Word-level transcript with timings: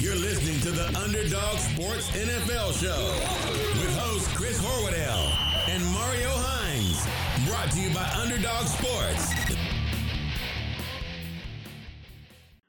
You're 0.00 0.16
listening 0.16 0.58
to 0.60 0.70
the 0.70 0.86
Underdog 0.98 1.58
Sports 1.58 2.08
NFL 2.10 2.72
Show 2.80 3.80
with 3.80 3.98
host 3.98 4.28
Chris 4.34 4.58
Horwedel 4.58 5.68
and 5.68 5.84
Mario 5.92 6.30
Hines. 6.32 7.06
Brought 7.46 7.70
to 7.72 7.80
you 7.80 7.94
by 7.94 8.08
Underdog 8.16 8.66
Sports. 8.66 9.30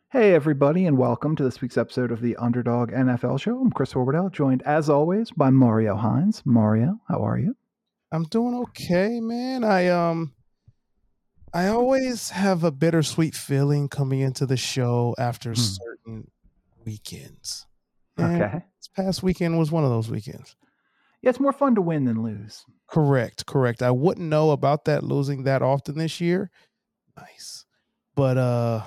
Hey, 0.10 0.34
everybody, 0.34 0.86
and 0.86 0.98
welcome 0.98 1.38
to 1.38 1.44
this 1.44 1.62
week's 1.62 1.78
episode 1.78 2.12
of 2.12 2.20
the 2.22 2.36
Underdog 2.36 2.92
NFL 2.92 3.40
Show. 3.40 3.60
I'm 3.62 3.72
Chris 3.72 3.94
Horwedel, 3.94 4.32
joined 4.34 4.62
as 4.63 4.90
always 4.90 5.32
by 5.32 5.50
Mario 5.52 5.96
Hines. 5.96 6.42
Mario, 6.46 7.00
how 7.08 7.24
are 7.26 7.38
you? 7.40 7.56
I'm 8.12 8.24
doing 8.26 8.56
okay, 8.56 9.22
man. 9.22 9.63
I 9.63 9.88
um 9.88 10.34
I 11.54 11.68
always 11.68 12.32
have 12.32 12.66
a 12.66 12.72
bittersweet 12.72 13.36
feeling 13.36 13.88
coming 13.88 14.20
into 14.20 14.46
the 14.46 14.58
show 14.58 15.16
after 15.18 15.52
Hmm. 15.52 15.56
certain 15.56 16.27
weekends. 16.86 17.66
And 18.18 18.41
Okay. 18.41 18.64
This 18.78 18.90
past 18.96 19.24
weekend 19.24 19.58
was 19.58 19.72
one 19.72 19.84
of 19.84 19.90
those 19.90 20.10
weekends. 20.10 20.55
Yeah, 21.22 21.30
it's 21.30 21.40
more 21.40 21.54
fun 21.54 21.76
to 21.76 21.82
win 21.82 22.05
than 22.05 22.24
lose. 22.24 22.66
Correct, 22.88 23.46
correct. 23.46 23.82
I 23.82 23.92
wouldn't 23.92 24.28
know 24.28 24.52
about 24.52 24.86
that 24.86 25.04
losing 25.04 25.44
that 25.44 25.62
often 25.62 25.98
this 25.98 26.20
year. 26.20 26.50
Nice. 27.16 27.66
But 28.16 28.38
uh 28.38 28.84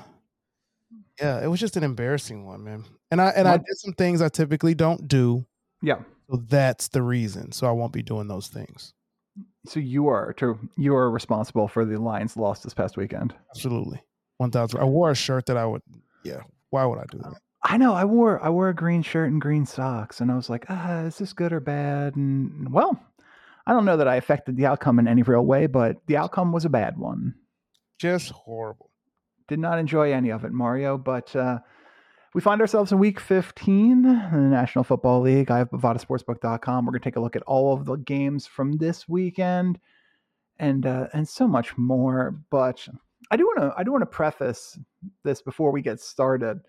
yeah, 1.21 1.43
it 1.43 1.47
was 1.47 1.61
just 1.61 1.77
an 1.77 1.85
embarrassing 1.85 2.45
one, 2.45 2.65
man. 2.65 2.85
And 3.11 3.21
I 3.21 3.29
and 3.31 3.47
I 3.47 3.57
did 3.57 3.77
some 3.77 3.93
things 3.93 4.21
I 4.21 4.29
typically 4.29 4.75
don't 4.75 5.07
do. 5.07 5.47
Yeah. 5.81 6.01
So 6.29 6.43
that's 6.49 6.89
the 6.89 7.03
reason. 7.03 7.53
So 7.53 7.69
I 7.69 7.71
won't 7.71 7.93
be 7.93 8.03
doing 8.03 8.27
those 8.27 8.49
things. 8.49 8.95
So 9.67 9.81
you 9.81 10.09
are 10.09 10.33
to 10.35 10.59
you 10.77 10.95
are 10.97 11.11
responsible 11.11 11.69
for 11.69 11.85
the 11.85 11.99
Lions 11.99 12.37
loss 12.37 12.63
this 12.63 12.75
past 12.75 12.97
weekend. 12.97 13.35
Absolutely. 13.55 14.03
One 14.39 14.51
thousand. 14.51 14.81
I 14.81 14.85
wore 14.85 15.11
a 15.11 15.15
shirt 15.15 15.47
that 15.47 15.57
I 15.57 15.67
would 15.67 15.83
yeah. 16.25 16.41
Why 16.71 16.85
would 16.85 16.99
I 16.99 17.05
do 17.11 17.19
that? 17.19 17.41
I 17.65 17.79
know. 17.79 17.95
I 17.95 18.05
wore 18.05 18.43
I 18.45 18.51
wore 18.51 18.69
a 18.69 18.75
green 18.75 19.03
shirt 19.03 19.33
and 19.33 19.41
green 19.41 19.65
socks, 19.65 20.21
and 20.21 20.31
I 20.31 20.37
was 20.37 20.51
like, 20.51 20.67
ah, 20.69 21.01
is 21.01 21.17
this 21.17 21.33
good 21.33 21.53
or 21.53 21.61
bad? 21.61 22.15
And 22.15 22.71
well, 22.71 23.03
I 23.67 23.73
don't 23.73 23.87
know 23.87 23.97
that 23.97 24.09
I 24.09 24.17
affected 24.17 24.57
the 24.57 24.67
outcome 24.67 24.99
in 24.99 25.09
any 25.09 25.23
real 25.23 25.45
way, 25.45 25.67
but 25.67 25.97
the 26.07 26.19
outcome 26.19 26.53
was 26.53 26.67
a 26.67 26.71
bad 26.71 26.99
one. 26.99 27.35
Just 27.99 28.31
horrible. 28.31 28.91
Did 29.49 29.59
not 29.59 29.79
enjoy 29.79 30.13
any 30.13 30.31
of 30.31 30.45
it, 30.45 30.53
Mario. 30.53 30.99
But 30.99 31.35
uh, 31.35 31.61
we 32.35 32.43
find 32.43 32.61
ourselves 32.61 32.93
in 32.93 32.99
week 32.99 33.19
15 33.19 33.93
in 33.93 34.03
the 34.05 34.39
National 34.39 34.85
Football 34.85 35.23
League. 35.23 35.51
I 35.51 35.59
have 35.59 35.71
BovadaSportsbook.com. 35.71 36.85
We're 36.85 36.93
going 36.93 37.01
to 37.01 37.05
take 37.05 37.17
a 37.17 37.21
look 37.21 37.37
at 37.37 37.43
all 37.43 37.73
of 37.73 37.87
the 37.87 37.97
games 37.97 38.47
from 38.47 38.73
this 38.73 39.09
weekend 39.09 39.79
and 40.59 40.85
uh, 40.85 41.09
and 41.15 41.27
so 41.27 41.49
much 41.49 41.79
more. 41.79 42.39
But 42.51 42.87
I 43.31 43.39
do 43.39 43.45
want 43.45 43.61
to 43.61 43.75
I 43.75 43.85
do 43.85 43.91
want 43.91 44.03
to 44.03 44.07
preface 44.07 44.79
this 45.23 45.41
before 45.41 45.73
we 45.73 45.81
get 45.81 45.99
started 45.99 46.61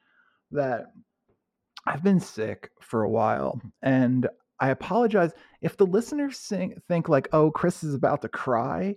that 0.51 0.87
I've 1.85 2.03
been 2.03 2.19
sick 2.19 2.71
for 2.81 3.03
a 3.03 3.09
while, 3.09 3.61
and 3.81 4.27
I 4.59 4.69
apologize 4.69 5.33
if 5.61 5.77
the 5.77 5.85
listeners 5.85 6.37
sing, 6.37 6.81
think 6.87 7.09
like, 7.09 7.27
"Oh, 7.33 7.51
Chris 7.51 7.83
is 7.83 7.93
about 7.93 8.21
to 8.21 8.29
cry." 8.29 8.95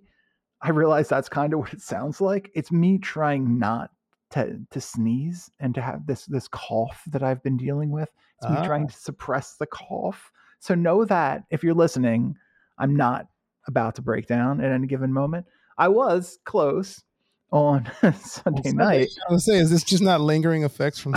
I 0.60 0.70
realize 0.70 1.08
that's 1.08 1.28
kind 1.28 1.52
of 1.52 1.60
what 1.60 1.72
it 1.72 1.82
sounds 1.82 2.20
like. 2.20 2.50
It's 2.54 2.72
me 2.72 2.98
trying 2.98 3.58
not 3.58 3.90
to 4.30 4.60
to 4.70 4.80
sneeze 4.80 5.50
and 5.60 5.74
to 5.74 5.80
have 5.80 6.06
this 6.06 6.26
this 6.26 6.48
cough 6.48 7.02
that 7.08 7.22
I've 7.22 7.42
been 7.42 7.56
dealing 7.56 7.90
with. 7.90 8.10
It's 8.40 8.50
me 8.50 8.66
trying 8.66 8.84
ah. 8.84 8.88
to 8.88 8.96
suppress 8.96 9.56
the 9.56 9.66
cough. 9.66 10.30
So 10.60 10.74
know 10.74 11.04
that 11.04 11.44
if 11.50 11.62
you're 11.62 11.74
listening, 11.74 12.36
I'm 12.78 12.96
not 12.96 13.26
about 13.66 13.94
to 13.96 14.02
break 14.02 14.26
down 14.26 14.60
at 14.60 14.72
any 14.72 14.86
given 14.86 15.12
moment. 15.12 15.46
I 15.76 15.88
was 15.88 16.38
close 16.44 17.02
on 17.50 17.90
Sunday 18.20 18.72
night. 18.72 19.08
I 19.28 19.32
was 19.32 19.44
say, 19.44 19.58
is 19.58 19.70
this 19.70 19.82
just 19.82 20.02
not 20.02 20.20
lingering 20.20 20.64
effects 20.64 20.98
from? 20.98 21.14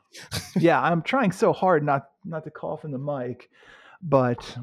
yeah, 0.58 0.80
I'm 0.80 1.02
trying 1.02 1.32
so 1.32 1.52
hard 1.52 1.84
not 1.84 2.08
not 2.24 2.44
to 2.44 2.50
cough 2.50 2.84
in 2.84 2.90
the 2.90 2.98
mic, 2.98 3.50
but 4.02 4.56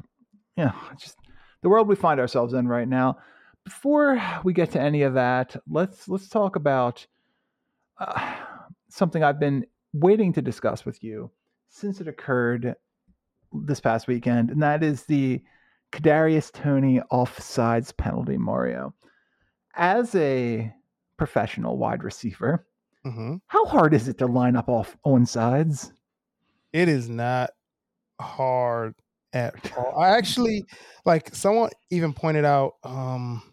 yeah, 0.56 0.74
just 0.98 1.18
the 1.62 1.70
world 1.70 1.88
we 1.88 1.96
find 1.96 2.20
ourselves 2.20 2.54
in 2.54 2.68
right 2.68 2.88
now. 2.88 3.18
Before 3.64 4.22
we 4.44 4.54
get 4.54 4.72
to 4.72 4.82
any 4.82 5.04
of 5.04 5.16
that, 5.16 5.56
let's 5.68 6.08
let's 6.08 6.30
talk 6.30 6.56
about 6.56 7.06
uh, 8.00 8.36
something 8.90 9.24
I've 9.24 9.40
been 9.40 9.66
waiting 9.94 10.34
to 10.34 10.42
discuss 10.42 10.86
with 10.86 11.04
you 11.04 11.32
since 11.68 12.00
it 12.02 12.08
occurred 12.08 12.76
this 13.52 13.80
past 13.80 14.08
weekend, 14.08 14.52
and 14.52 14.62
that 14.62 14.84
is 14.84 15.04
the 15.04 15.42
Kadarius 15.92 16.52
Toney 16.52 17.02
offsides 17.12 17.96
penalty. 17.96 18.38
Mario, 18.38 18.94
as 19.76 20.14
a 20.16 20.72
professional 21.20 21.78
wide 21.78 22.04
receiver, 22.04 22.66
hmm 23.04 23.36
how 23.48 23.66
hard 23.66 23.94
is 23.94 24.08
it 24.08 24.18
to 24.18 24.26
line 24.26 24.56
up 24.56 24.70
off 24.70 24.98
on 25.04 25.26
sides? 25.26 25.94
It 26.74 26.90
is 26.90 27.08
not 27.10 27.52
hard 28.20 28.96
at 29.34 29.72
all. 29.78 30.00
I 30.00 30.18
actually 30.18 30.66
like 31.06 31.34
someone 31.36 31.70
even 31.92 32.14
pointed 32.14 32.46
out 32.46 32.74
um 32.84 33.44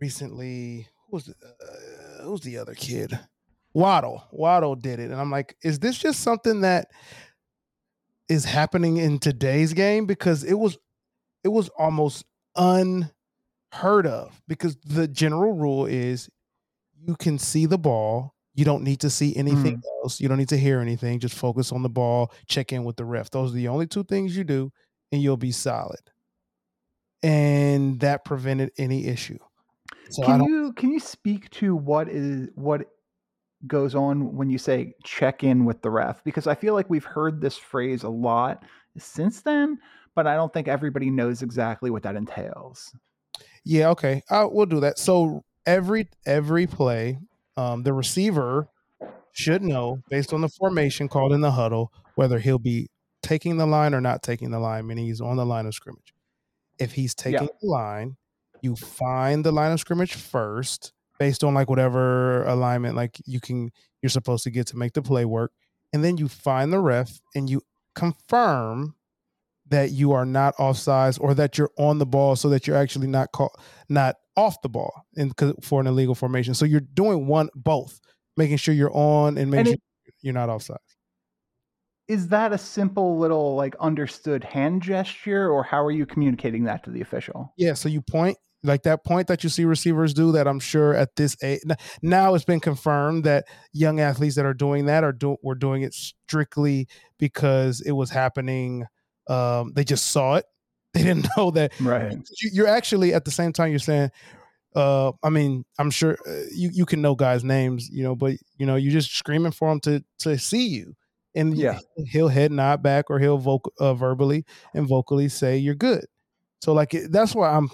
recently. 0.00 0.88
Who 1.06 1.16
was 1.16 1.24
the, 1.26 1.34
uh, 1.42 2.24
who's 2.24 2.42
the 2.42 2.58
other 2.58 2.74
kid? 2.74 3.18
Waddle. 3.72 4.24
Waddle 4.32 4.74
did 4.74 4.98
it, 4.98 5.10
and 5.10 5.20
I'm 5.20 5.30
like, 5.30 5.56
is 5.62 5.78
this 5.78 5.96
just 5.98 6.20
something 6.20 6.62
that 6.62 6.88
is 8.28 8.44
happening 8.44 8.96
in 8.96 9.18
today's 9.18 9.72
game? 9.72 10.06
Because 10.06 10.44
it 10.44 10.54
was 10.54 10.76
it 11.44 11.48
was 11.48 11.68
almost 11.78 12.24
unheard 12.56 14.06
of. 14.06 14.40
Because 14.48 14.76
the 14.84 15.08
general 15.08 15.52
rule 15.52 15.86
is 15.86 16.28
you 17.06 17.16
can 17.16 17.38
see 17.38 17.66
the 17.66 17.78
ball. 17.78 18.34
You 18.54 18.64
don't 18.64 18.82
need 18.82 19.00
to 19.00 19.10
see 19.10 19.36
anything 19.36 19.80
else. 20.02 20.20
You 20.20 20.28
don't 20.28 20.38
need 20.38 20.48
to 20.48 20.56
hear 20.56 20.80
anything. 20.80 21.20
Just 21.20 21.36
focus 21.36 21.70
on 21.70 21.82
the 21.82 21.88
ball. 21.88 22.32
Check 22.48 22.72
in 22.72 22.82
with 22.82 22.96
the 22.96 23.04
ref. 23.04 23.30
Those 23.30 23.52
are 23.52 23.54
the 23.54 23.68
only 23.68 23.86
two 23.86 24.02
things 24.02 24.36
you 24.36 24.42
do, 24.42 24.72
and 25.12 25.22
you'll 25.22 25.36
be 25.36 25.52
solid. 25.52 26.00
And 27.22 28.00
that 28.00 28.24
prevented 28.24 28.72
any 28.76 29.06
issue. 29.06 29.38
So 30.10 30.24
can 30.24 30.42
you 30.42 30.72
can 30.72 30.90
you 30.90 30.98
speak 30.98 31.50
to 31.50 31.76
what 31.76 32.08
is 32.08 32.48
what 32.54 32.86
goes 33.66 33.94
on 33.94 34.34
when 34.34 34.50
you 34.50 34.58
say 34.58 34.94
check 35.04 35.44
in 35.44 35.64
with 35.64 35.82
the 35.82 35.90
ref? 35.90 36.24
Because 36.24 36.46
I 36.46 36.54
feel 36.54 36.74
like 36.74 36.90
we've 36.90 37.04
heard 37.04 37.40
this 37.40 37.56
phrase 37.56 38.02
a 38.02 38.08
lot 38.08 38.64
since 38.96 39.40
then, 39.42 39.78
but 40.14 40.26
I 40.26 40.34
don't 40.34 40.52
think 40.52 40.66
everybody 40.66 41.10
knows 41.10 41.42
exactly 41.42 41.90
what 41.90 42.02
that 42.02 42.16
entails. 42.16 42.92
Yeah, 43.64 43.90
okay. 43.90 44.22
Uh, 44.30 44.48
we'll 44.50 44.66
do 44.66 44.80
that. 44.80 44.98
So 44.98 45.44
every 45.68 46.08
every 46.26 46.66
play, 46.66 47.18
um, 47.56 47.82
the 47.82 47.92
receiver 47.92 48.68
should 49.32 49.62
know 49.62 50.02
based 50.08 50.32
on 50.32 50.40
the 50.40 50.48
formation 50.48 51.08
called 51.08 51.32
in 51.32 51.42
the 51.42 51.52
huddle 51.52 51.92
whether 52.16 52.40
he'll 52.40 52.58
be 52.58 52.88
taking 53.22 53.58
the 53.58 53.66
line 53.66 53.94
or 53.94 54.00
not 54.00 54.22
taking 54.22 54.50
the 54.50 54.58
line, 54.58 54.86
meaning 54.86 55.04
he's 55.04 55.20
on 55.20 55.36
the 55.36 55.46
line 55.46 55.66
of 55.66 55.74
scrimmage. 55.74 56.14
If 56.78 56.92
he's 56.92 57.14
taking 57.14 57.48
the 57.60 57.66
line, 57.66 58.16
you 58.62 58.74
find 58.74 59.44
the 59.44 59.52
line 59.52 59.70
of 59.70 59.78
scrimmage 59.78 60.14
first 60.14 60.92
based 61.18 61.44
on 61.44 61.54
like 61.54 61.68
whatever 61.68 62.44
alignment 62.44 62.96
like 62.96 63.20
you 63.26 63.40
can 63.40 63.70
you're 64.02 64.10
supposed 64.10 64.44
to 64.44 64.50
get 64.50 64.66
to 64.68 64.76
make 64.76 64.94
the 64.94 65.02
play 65.02 65.24
work. 65.24 65.52
And 65.92 66.02
then 66.02 66.16
you 66.16 66.28
find 66.28 66.72
the 66.72 66.80
ref 66.80 67.20
and 67.34 67.48
you 67.48 67.62
confirm 67.94 68.94
that 69.68 69.90
you 69.90 70.12
are 70.12 70.24
not 70.24 70.56
offsides 70.56 71.20
or 71.20 71.34
that 71.34 71.58
you're 71.58 71.70
on 71.76 71.98
the 71.98 72.06
ball 72.06 72.36
so 72.36 72.48
that 72.48 72.66
you're 72.66 72.76
actually 72.76 73.06
not 73.06 73.32
caught 73.32 73.52
not 73.88 74.16
off 74.38 74.62
the 74.62 74.68
ball 74.68 75.02
in 75.16 75.32
for 75.62 75.80
an 75.80 75.88
illegal 75.88 76.14
formation. 76.14 76.54
So 76.54 76.64
you're 76.64 76.80
doing 76.80 77.26
one 77.26 77.48
both, 77.56 77.98
making 78.36 78.58
sure 78.58 78.72
you're 78.72 78.94
on 78.94 79.36
and 79.36 79.50
making 79.50 79.58
And 79.58 79.68
sure 79.68 80.14
you're 80.22 80.34
not 80.34 80.48
offside. 80.48 80.78
Is 82.06 82.28
that 82.28 82.52
a 82.52 82.58
simple 82.58 83.18
little 83.18 83.56
like 83.56 83.74
understood 83.80 84.44
hand 84.44 84.80
gesture, 84.82 85.50
or 85.50 85.64
how 85.64 85.84
are 85.84 85.90
you 85.90 86.06
communicating 86.06 86.64
that 86.64 86.84
to 86.84 86.90
the 86.90 87.00
official? 87.00 87.52
Yeah, 87.58 87.74
so 87.74 87.88
you 87.88 88.00
point 88.00 88.38
like 88.62 88.82
that 88.84 89.04
point 89.04 89.28
that 89.28 89.44
you 89.44 89.50
see 89.50 89.64
receivers 89.64 90.14
do 90.14 90.32
that 90.32 90.48
I'm 90.48 90.58
sure 90.60 90.94
at 90.94 91.14
this 91.16 91.36
age 91.42 91.60
now 92.02 92.34
it's 92.34 92.44
been 92.44 92.60
confirmed 92.60 93.22
that 93.24 93.44
young 93.72 94.00
athletes 94.00 94.34
that 94.34 94.46
are 94.46 94.54
doing 94.54 94.86
that 94.86 95.04
are 95.04 95.12
do, 95.12 95.36
were 95.42 95.54
doing 95.54 95.82
it 95.82 95.94
strictly 95.94 96.88
because 97.18 97.80
it 97.80 97.92
was 97.92 98.10
happening 98.10 98.84
um 99.28 99.72
they 99.76 99.84
just 99.84 100.08
saw 100.08 100.34
it 100.34 100.44
they 100.94 101.02
didn't 101.02 101.26
know 101.36 101.50
that. 101.52 101.72
Right. 101.80 102.12
you- 102.42 102.50
you're 102.52 102.66
actually 102.68 103.14
at 103.14 103.24
the 103.24 103.30
same 103.30 103.52
time 103.52 103.70
you're 103.70 103.78
saying 103.78 104.10
uh 104.76 105.10
i 105.22 105.30
mean 105.30 105.64
i'm 105.78 105.90
sure 105.90 106.18
uh, 106.28 106.42
you 106.54 106.68
you 106.74 106.84
can 106.84 107.00
know 107.00 107.14
guys 107.14 107.42
names 107.42 107.88
you 107.90 108.02
know 108.02 108.14
but 108.14 108.34
you 108.58 108.66
know 108.66 108.76
you're 108.76 108.92
just 108.92 109.10
screaming 109.16 109.50
for 109.50 109.72
him 109.72 109.80
to 109.80 110.04
to 110.18 110.38
see 110.38 110.66
you. 110.68 110.94
And 111.34 111.56
Yeah. 111.56 111.78
he'll 112.06 112.28
head 112.28 112.50
nod 112.52 112.82
back 112.82 113.10
or 113.10 113.18
he'll 113.18 113.38
vocal 113.38 113.72
uh, 113.78 113.94
verbally 113.94 114.44
and 114.74 114.86
vocally 114.88 115.28
say 115.28 115.56
you're 115.56 115.74
good. 115.74 116.04
So 116.62 116.72
like 116.72 116.90
that's 117.10 117.34
why 117.34 117.50
i'm 117.50 117.70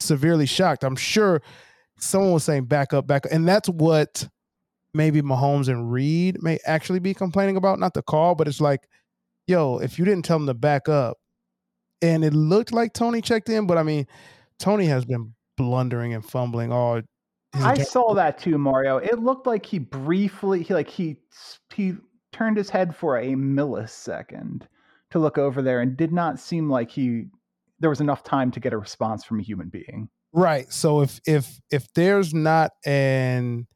severely 0.00 0.46
shocked. 0.46 0.84
I'm 0.84 0.96
sure 0.96 1.42
someone 1.98 2.32
was 2.32 2.44
saying 2.44 2.64
back 2.64 2.92
up 2.92 3.06
back 3.06 3.26
up. 3.26 3.32
And 3.32 3.46
that's 3.46 3.68
what 3.68 4.26
maybe 4.94 5.20
Mahomes 5.22 5.68
and 5.68 5.90
Reid 5.92 6.42
may 6.42 6.58
actually 6.66 7.00
be 7.00 7.14
complaining 7.14 7.56
about. 7.56 7.78
Not 7.78 7.94
the 7.94 8.02
call 8.02 8.34
but 8.34 8.48
it's 8.48 8.60
like 8.60 8.88
yo 9.46 9.78
if 9.78 9.98
you 9.98 10.04
didn't 10.04 10.24
tell 10.24 10.38
them 10.38 10.46
to 10.46 10.54
back 10.54 10.88
up 10.88 11.18
and 12.02 12.24
it 12.24 12.32
looked 12.34 12.72
like 12.72 12.92
Toney 12.92 13.20
checked 13.20 13.48
in, 13.48 13.66
but 13.66 13.78
I 13.78 13.82
mean, 13.82 14.06
Toney 14.58 14.86
has 14.86 15.04
been 15.04 15.34
blundering 15.56 16.14
and 16.14 16.24
fumbling 16.24 16.72
all. 16.72 17.00
I 17.54 17.70
entire- 17.72 17.84
saw 17.84 18.14
that 18.14 18.38
too, 18.38 18.58
Mario. 18.58 18.98
It 18.98 19.20
looked 19.20 19.46
like 19.46 19.64
he 19.64 19.78
briefly, 19.78 20.62
he 20.62 20.74
like 20.74 20.88
he 20.88 21.16
he 21.74 21.94
turned 22.32 22.56
his 22.56 22.68
head 22.70 22.94
for 22.94 23.16
a 23.18 23.28
millisecond 23.34 24.62
to 25.10 25.18
look 25.18 25.38
over 25.38 25.62
there 25.62 25.80
and 25.80 25.96
did 25.96 26.12
not 26.12 26.38
seem 26.38 26.68
like 26.70 26.90
he 26.90 27.26
there 27.80 27.90
was 27.90 28.00
enough 28.00 28.22
time 28.22 28.50
to 28.50 28.60
get 28.60 28.72
a 28.72 28.78
response 28.78 29.24
from 29.24 29.40
a 29.40 29.42
human 29.42 29.68
being. 29.68 30.08
Right. 30.32 30.70
So 30.72 31.00
if 31.00 31.20
if 31.26 31.58
if 31.70 31.90
there's 31.94 32.34
not 32.34 32.72
an 32.84 33.66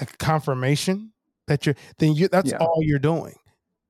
a 0.00 0.06
confirmation 0.06 1.12
that 1.48 1.66
you're 1.66 1.74
then 1.98 2.14
you 2.14 2.28
that's 2.28 2.50
Yeah. 2.52 2.58
all 2.58 2.78
you're 2.82 2.98
doing. 3.00 3.34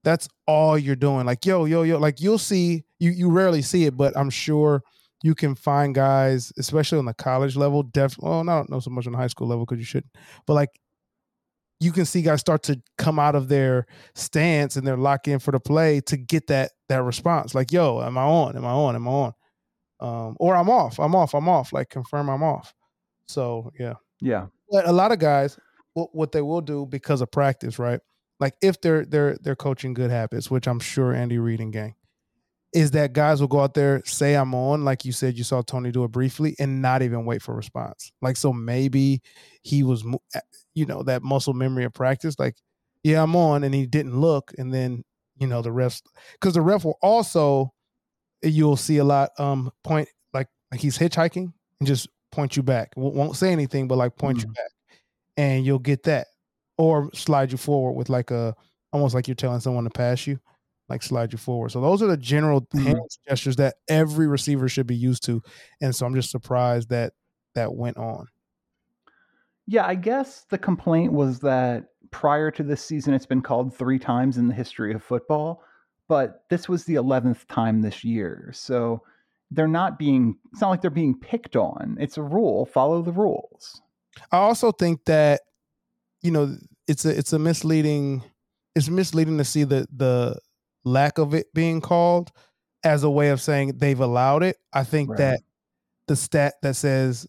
That's 0.03 0.27
all 0.47 0.77
you're 0.77 0.95
doing. 0.95 1.25
Like 1.25 1.45
yo 1.45 1.65
yo 1.65 1.83
yo 1.83 1.97
like 1.97 2.21
you'll 2.21 2.37
see 2.37 2.83
you 2.99 3.11
you 3.11 3.29
rarely 3.29 3.61
see 3.61 3.85
it 3.85 3.97
but 3.97 4.15
I'm 4.17 4.29
sure 4.29 4.83
you 5.23 5.35
can 5.35 5.55
find 5.55 5.93
guys 5.93 6.53
especially 6.57 6.99
on 6.99 7.05
the 7.05 7.13
college 7.13 7.57
level 7.57 7.83
definitely 7.83 8.29
well 8.29 8.43
not 8.43 8.69
know 8.69 8.79
so 8.79 8.89
much 8.89 9.05
on 9.05 9.11
the 9.11 9.17
high 9.17 9.27
school 9.27 9.47
level 9.47 9.65
cuz 9.65 9.77
you 9.77 9.85
shouldn't. 9.85 10.13
But 10.45 10.53
like 10.53 10.69
you 11.79 11.91
can 11.91 12.05
see 12.05 12.21
guys 12.21 12.41
start 12.41 12.63
to 12.63 12.81
come 12.97 13.19
out 13.19 13.35
of 13.35 13.47
their 13.47 13.85
stance 14.13 14.75
and 14.75 14.85
they're 14.85 14.97
locked 14.97 15.27
in 15.27 15.39
for 15.39 15.51
the 15.51 15.59
play 15.59 16.01
to 16.01 16.17
get 16.17 16.47
that 16.47 16.71
that 16.89 17.03
response. 17.03 17.55
Like, 17.55 17.71
yo, 17.71 18.01
am 18.01 18.17
I 18.17 18.23
on? 18.23 18.57
Am 18.57 18.65
I 18.65 18.71
on? 18.71 18.95
Am 18.95 19.07
I 19.07 19.11
on? 19.11 19.33
Um, 20.01 20.37
or 20.39 20.55
I'm 20.55 20.69
off. 20.69 20.99
I'm 20.99 21.15
off. 21.15 21.33
I'm 21.33 21.47
off. 21.47 21.71
Like 21.71 21.89
confirm 21.89 22.29
I'm 22.29 22.43
off. 22.43 22.73
So 23.27 23.71
yeah. 23.79 23.93
Yeah. 24.21 24.47
But 24.69 24.87
a 24.87 24.91
lot 24.91 25.11
of 25.11 25.19
guys, 25.19 25.57
what, 25.93 26.13
what 26.13 26.31
they 26.31 26.41
will 26.41 26.61
do 26.61 26.85
because 26.85 27.21
of 27.21 27.31
practice, 27.31 27.79
right? 27.79 28.01
Like 28.39 28.55
if 28.61 28.79
they're 28.81 29.05
they're 29.05 29.37
they're 29.41 29.55
coaching 29.55 29.93
good 29.93 30.11
habits, 30.11 30.49
which 30.51 30.67
I'm 30.67 30.79
sure 30.79 31.13
Andy 31.13 31.37
Reid 31.39 31.59
and 31.59 31.73
gang, 31.73 31.95
is 32.73 32.91
that 32.91 33.13
guys 33.13 33.41
will 33.41 33.47
go 33.49 33.61
out 33.61 33.73
there, 33.73 34.01
say 34.05 34.35
I'm 34.35 34.53
on, 34.55 34.85
like 34.85 35.05
you 35.05 35.11
said, 35.11 35.37
you 35.37 35.43
saw 35.43 35.61
Toney 35.61 35.91
do 35.91 36.03
it 36.05 36.11
briefly, 36.11 36.55
and 36.59 36.81
not 36.81 37.01
even 37.01 37.25
wait 37.25 37.41
for 37.41 37.55
response. 37.55 38.11
Like 38.21 38.37
so, 38.37 38.53
maybe 38.53 39.21
he 39.63 39.83
was, 39.83 40.03
you 40.75 40.85
know, 40.85 41.03
that 41.03 41.23
muscle 41.23 41.53
memory 41.53 41.83
of 41.85 41.93
practice. 41.93 42.37
Like, 42.39 42.55
yeah, 43.03 43.23
I'm 43.23 43.35
on, 43.35 43.63
and 43.63 43.73
he 43.73 43.85
didn't 43.87 44.19
look, 44.19 44.53
and 44.57 44.73
then 44.73 45.03
you 45.37 45.47
know 45.47 45.61
the 45.61 45.69
refs, 45.71 46.01
because 46.33 46.53
the 46.55 46.61
ref 46.61 46.85
will 46.85 46.99
also, 47.01 47.73
you'll 48.43 48.77
see 48.77 48.97
a 48.97 49.03
lot 49.03 49.31
um 49.39 49.71
point 49.83 50.07
like 50.33 50.47
like 50.71 50.81
he's 50.81 50.97
hitchhiking 50.97 51.51
and 51.79 51.87
just 51.87 52.07
point 52.31 52.55
you 52.57 52.63
back. 52.63 52.93
Won't 52.95 53.15
won't 53.15 53.35
say 53.35 53.51
anything, 53.51 53.87
but 53.87 53.97
like 53.97 54.15
point 54.17 54.43
you 54.43 54.49
Mhm. 54.49 54.53
back, 54.55 54.71
and 55.37 55.65
you'll 55.65 55.79
get 55.79 56.03
that, 56.03 56.27
or 56.79 57.11
slide 57.13 57.51
you 57.51 57.57
forward 57.57 57.91
with 57.91 58.09
like 58.09 58.31
a 58.31 58.55
almost 58.93 59.13
like 59.13 59.27
you're 59.27 59.35
telling 59.35 59.59
someone 59.59 59.83
to 59.83 59.89
pass 59.91 60.25
you 60.25 60.39
like 60.87 61.03
slide 61.03 61.31
you 61.31 61.37
forward. 61.37 61.69
So 61.69 61.81
those 61.81 62.01
are 62.01 62.07
the 62.07 62.17
general 62.17 62.61
Mhm. 62.73 62.83
hand 62.83 62.99
gestures 63.27 63.57
that 63.57 63.75
every 63.87 64.25
receiver 64.25 64.67
should 64.67 64.87
be 64.87 64.95
used 64.95 65.23
to. 65.25 65.43
And 65.81 65.95
so 65.95 66.07
I'm 66.07 66.15
just 66.15 66.31
surprised 66.31 66.89
that 66.89 67.13
that 67.53 67.75
went 67.75 67.97
on. 67.97 68.25
Yeah, 69.67 69.85
I 69.85 69.93
guess 69.93 70.45
the 70.49 70.57
complaint 70.57 71.13
was 71.13 71.41
that 71.41 71.89
prior 72.09 72.49
to 72.49 72.63
this 72.63 72.83
season, 72.83 73.13
it's 73.13 73.27
been 73.27 73.41
called 73.43 73.75
three 73.75 73.99
times 73.99 74.37
in 74.39 74.47
the 74.47 74.53
history 74.55 74.93
of 74.93 75.03
football, 75.03 75.61
but 76.07 76.45
this 76.49 76.67
was 76.67 76.85
the 76.85 76.95
11th 76.95 77.47
time 77.47 77.81
this 77.81 78.03
year. 78.03 78.49
So 78.51 79.03
they're 79.51 79.67
not 79.67 79.99
being, 79.99 80.37
it's 80.51 80.61
not 80.61 80.69
like 80.71 80.81
they're 80.81 80.89
being 80.89 81.19
picked 81.19 81.55
on. 81.55 81.97
It's 81.99 82.17
a 82.17 82.23
rule, 82.23 82.65
follow 82.65 83.03
the 83.03 83.11
rules. 83.11 83.79
I 84.31 84.37
also 84.37 84.71
think 84.71 85.05
that 85.05 85.41
you 86.21 86.31
know 86.31 86.55
it's 86.87 87.05
a 87.05 87.17
it's 87.17 87.33
a 87.33 87.39
misleading 87.39 88.23
it's 88.75 88.89
misleading 88.89 89.37
to 89.37 89.43
see 89.45 89.63
the 89.63 89.87
the 89.95 90.39
lack 90.85 91.17
of 91.17 91.33
it 91.33 91.53
being 91.53 91.81
called 91.81 92.31
as 92.83 93.03
a 93.03 93.09
way 93.09 93.29
of 93.29 93.41
saying 93.41 93.77
they've 93.77 93.99
allowed 93.99 94.43
it. 94.43 94.57
I 94.73 94.83
think 94.83 95.09
Right. 95.09 95.17
that 95.17 95.41
the 96.07 96.15
stat 96.15 96.55
that 96.63 96.75
says 96.75 97.27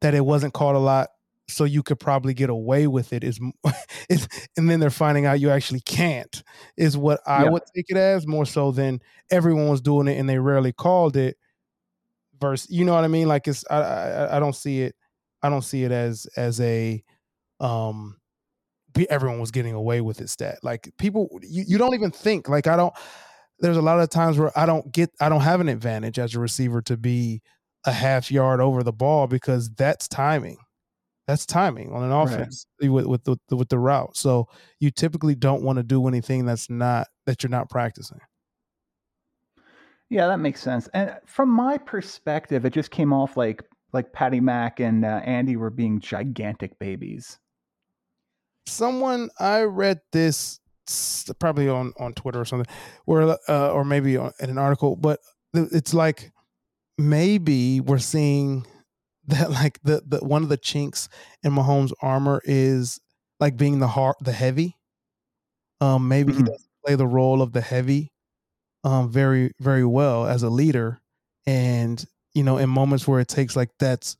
that 0.00 0.14
it 0.14 0.24
wasn't 0.24 0.54
called 0.54 0.76
a 0.76 0.80
lot 0.80 1.08
so 1.48 1.64
you 1.64 1.82
could 1.82 1.98
probably 2.00 2.32
get 2.34 2.50
away 2.50 2.86
with 2.86 3.12
it 3.12 3.24
is, 3.24 3.40
is 4.08 4.28
and 4.56 4.70
then 4.70 4.80
they're 4.80 4.90
finding 4.90 5.26
out 5.26 5.40
you 5.40 5.50
actually 5.50 5.80
can't 5.80 6.42
is 6.76 6.96
what 6.96 7.20
I 7.26 7.44
Yeah. 7.44 7.50
would 7.50 7.62
take 7.74 7.86
it 7.90 7.96
as 7.96 8.26
more 8.26 8.46
so 8.46 8.70
than 8.72 9.00
everyone 9.30 9.68
was 9.68 9.80
doing 9.80 10.08
it 10.08 10.18
and 10.18 10.28
they 10.28 10.38
rarely 10.38 10.72
called 10.72 11.16
it 11.16 11.36
versus 12.40 12.70
you 12.70 12.84
know 12.84 12.94
what 12.94 13.04
I 13.04 13.08
mean 13.08 13.28
like 13.28 13.46
it's 13.48 13.64
I 13.70 13.76
I, 13.80 14.36
I 14.36 14.40
don't 14.40 14.54
see 14.54 14.82
it 14.82 14.94
I 15.42 15.50
don't 15.50 15.62
see 15.62 15.84
it 15.84 15.92
as 15.92 16.26
as 16.36 16.60
a 16.60 17.02
um 17.60 18.16
everyone 19.08 19.40
was 19.40 19.50
getting 19.52 19.74
away 19.74 20.00
with 20.00 20.20
it 20.20 20.28
stat. 20.28 20.58
Like 20.62 20.92
people 20.98 21.28
you, 21.42 21.64
you 21.66 21.78
don't 21.78 21.94
even 21.94 22.10
think 22.10 22.48
like 22.48 22.66
I 22.66 22.76
don't 22.76 22.94
there's 23.60 23.76
a 23.76 23.82
lot 23.82 24.00
of 24.00 24.08
times 24.10 24.38
where 24.38 24.56
I 24.58 24.66
don't 24.66 24.90
get 24.92 25.10
I 25.20 25.28
don't 25.28 25.42
have 25.42 25.60
an 25.60 25.68
advantage 25.68 26.18
as 26.18 26.34
a 26.34 26.40
receiver 26.40 26.82
to 26.82 26.96
be 26.96 27.42
a 27.86 27.92
half 27.92 28.30
yard 28.30 28.60
over 28.60 28.82
the 28.82 28.92
ball 28.92 29.26
because 29.26 29.70
that's 29.70 30.08
timing. 30.08 30.58
That's 31.26 31.46
timing 31.46 31.92
on 31.92 32.02
an 32.02 32.10
Right. 32.10 32.32
offense 32.32 32.66
with 32.80 33.06
with 33.06 33.24
the, 33.24 33.36
with 33.54 33.68
the 33.68 33.78
route. 33.78 34.16
So 34.16 34.48
you 34.80 34.90
typically 34.90 35.34
don't 35.34 35.62
want 35.62 35.76
to 35.78 35.82
do 35.82 36.08
anything 36.08 36.44
that's 36.46 36.68
not 36.68 37.06
that 37.26 37.42
you're 37.42 37.50
not 37.50 37.70
practicing. 37.70 38.20
Yeah, 40.08 40.26
that 40.26 40.38
makes 40.40 40.60
sense. 40.60 40.88
And 40.92 41.16
from 41.26 41.48
my 41.50 41.78
perspective, 41.78 42.64
it 42.64 42.72
just 42.72 42.90
came 42.90 43.12
off 43.12 43.36
like 43.36 43.62
like 43.92 44.12
Patty 44.12 44.40
Mack 44.40 44.78
and 44.80 45.04
uh, 45.04 45.20
Andy 45.24 45.56
were 45.56 45.70
being 45.70 46.00
gigantic 46.00 46.78
babies. 46.78 47.39
Someone 48.66 49.30
I 49.38 49.62
read 49.62 50.00
this 50.12 50.60
probably 51.38 51.68
on 51.68 51.92
on 51.98 52.14
Twitter 52.14 52.40
or 52.40 52.44
something, 52.44 52.72
where 53.04 53.36
uh, 53.48 53.70
or 53.70 53.84
maybe 53.84 54.16
on, 54.16 54.32
in 54.40 54.50
an 54.50 54.58
article, 54.58 54.96
but 54.96 55.20
it's 55.54 55.94
like 55.94 56.32
maybe 56.98 57.80
we're 57.80 57.98
seeing 57.98 58.66
that 59.26 59.50
like 59.50 59.80
the 59.82 60.02
the 60.06 60.18
one 60.20 60.42
of 60.42 60.48
the 60.48 60.56
chinks 60.56 61.08
in 61.42 61.52
Mahomes' 61.52 61.92
armor 62.02 62.40
is 62.44 63.00
like 63.40 63.56
being 63.56 63.78
the 63.80 63.88
heart 63.88 64.16
the 64.20 64.32
heavy. 64.32 64.76
Um, 65.80 66.08
maybe 66.08 66.32
he 66.32 66.42
Mhm. 66.42 66.46
doesn't 66.46 66.70
play 66.84 66.94
the 66.96 67.06
role 67.06 67.42
of 67.42 67.52
the 67.52 67.60
heavy, 67.60 68.12
um, 68.84 69.10
very 69.10 69.52
very 69.60 69.84
well 69.84 70.26
as 70.26 70.42
a 70.42 70.50
leader, 70.50 71.00
and 71.46 72.04
you 72.34 72.42
know 72.44 72.58
in 72.58 72.70
moments 72.70 73.08
where 73.08 73.20
it 73.20 73.28
takes 73.28 73.56
like 73.56 73.70
that's 73.78 74.16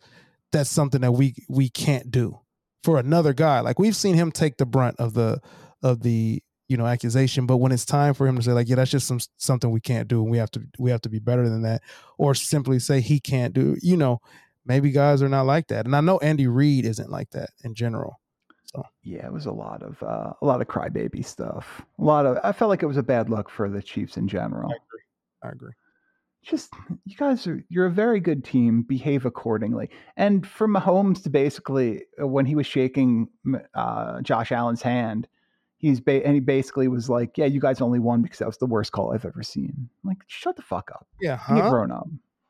that's 0.52 0.70
something 0.70 1.02
that 1.02 1.12
we 1.12 1.34
we 1.48 1.68
can't 1.70 2.10
do 2.10 2.40
for 2.82 2.98
another 2.98 3.32
guy. 3.32 3.60
Like 3.60 3.78
we've 3.78 3.96
seen 3.96 4.14
him 4.14 4.32
take 4.32 4.56
the 4.56 4.66
brunt 4.66 4.96
of 4.98 5.14
the 5.14 5.40
of 5.82 6.02
the 6.02 6.42
you 6.68 6.76
know 6.76 6.86
accusation, 6.86 7.46
but 7.46 7.56
when 7.56 7.72
it's 7.72 7.84
time 7.84 8.14
for 8.14 8.26
him 8.26 8.36
to 8.36 8.42
say 8.42 8.52
like, 8.52 8.68
yeah, 8.68 8.76
that's 8.76 8.90
just 8.90 9.06
some 9.06 9.20
something 9.36 9.70
we 9.70 9.80
can't 9.80 10.08
do, 10.08 10.22
and 10.22 10.30
we 10.30 10.38
have 10.38 10.50
to 10.52 10.62
we 10.78 10.90
have 10.90 11.00
to 11.02 11.08
be 11.08 11.18
better 11.18 11.48
than 11.48 11.62
that, 11.62 11.82
or 12.18 12.34
simply 12.34 12.78
say 12.78 13.00
he 13.00 13.18
can't 13.18 13.52
do, 13.52 13.76
you 13.82 13.96
know, 13.96 14.20
maybe 14.64 14.90
guys 14.90 15.22
are 15.22 15.28
not 15.28 15.46
like 15.46 15.68
that. 15.68 15.86
And 15.86 15.96
I 15.96 16.00
know 16.00 16.18
Andy 16.18 16.46
Reid 16.46 16.84
isn't 16.84 17.10
like 17.10 17.30
that 17.30 17.50
in 17.64 17.74
general. 17.74 18.20
So 18.66 18.84
yeah, 19.02 19.26
it 19.26 19.32
was 19.32 19.46
a 19.46 19.52
lot 19.52 19.82
of 19.82 20.00
uh, 20.02 20.32
a 20.40 20.46
lot 20.46 20.60
of 20.60 20.68
crybaby 20.68 21.24
stuff. 21.24 21.82
A 21.98 22.04
lot 22.04 22.24
of 22.24 22.38
I 22.44 22.52
felt 22.52 22.68
like 22.68 22.84
it 22.84 22.86
was 22.86 22.96
a 22.96 23.02
bad 23.02 23.28
look 23.28 23.50
for 23.50 23.68
the 23.68 23.82
Chiefs 23.82 24.16
in 24.16 24.28
general. 24.28 24.70
I 24.70 24.76
agree. 24.76 25.02
I 25.42 25.48
agree. 25.48 25.72
Just 26.42 26.72
you 27.04 27.16
guys 27.16 27.46
are 27.46 27.62
you're 27.68 27.86
a 27.86 27.90
very 27.90 28.20
good 28.20 28.44
team. 28.44 28.82
Behave 28.82 29.26
accordingly. 29.26 29.90
And 30.16 30.46
for 30.46 30.66
Mahomes 30.66 31.22
to 31.24 31.30
basically 31.30 32.04
uh, 32.20 32.26
when 32.26 32.46
he 32.46 32.54
was 32.54 32.66
shaking 32.66 33.28
uh, 33.74 34.22
Josh 34.22 34.50
Allen's 34.50 34.82
hand, 34.82 35.28
he's 35.76 36.00
ba- 36.00 36.24
and 36.24 36.34
he 36.34 36.40
basically 36.40 36.88
was 36.88 37.10
like, 37.10 37.36
"Yeah, 37.36 37.46
you 37.46 37.60
guys 37.60 37.80
only 37.80 37.98
won 37.98 38.22
because 38.22 38.38
that 38.38 38.46
was 38.46 38.58
the 38.58 38.66
worst 38.66 38.92
call 38.92 39.12
I've 39.12 39.26
ever 39.26 39.42
seen." 39.42 39.72
I'm 39.76 40.08
like, 40.08 40.18
shut 40.28 40.56
the 40.56 40.62
fuck 40.62 40.90
up. 40.92 41.06
Yeah, 41.20 41.36
huh? 41.36 41.68
grown 41.68 41.90
up. 41.92 42.08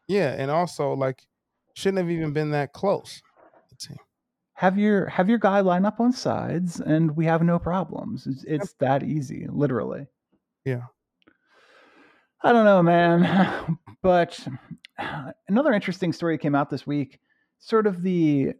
Yeah, 0.08 0.34
and 0.38 0.50
also 0.50 0.92
like 0.92 1.22
shouldn't 1.74 1.98
have 1.98 2.10
even 2.10 2.32
been 2.32 2.50
that 2.50 2.72
close. 2.72 3.22
team. 3.78 3.96
Have 4.54 4.76
your 4.76 5.06
have 5.06 5.28
your 5.28 5.38
guy 5.38 5.60
line 5.60 5.86
up 5.86 6.00
on 6.00 6.12
sides, 6.12 6.80
and 6.80 7.16
we 7.16 7.24
have 7.24 7.42
no 7.42 7.58
problems. 7.58 8.26
It's, 8.26 8.44
it's 8.44 8.72
that 8.74 9.02
easy, 9.02 9.46
literally. 9.48 10.06
Yeah. 10.64 10.82
I 12.42 12.52
don't 12.52 12.64
know, 12.64 12.82
man. 12.82 13.78
But 14.02 14.48
another 15.46 15.74
interesting 15.74 16.10
story 16.10 16.38
came 16.38 16.54
out 16.54 16.70
this 16.70 16.86
week, 16.86 17.20
sort 17.58 17.86
of 17.86 18.00
the 18.00 18.52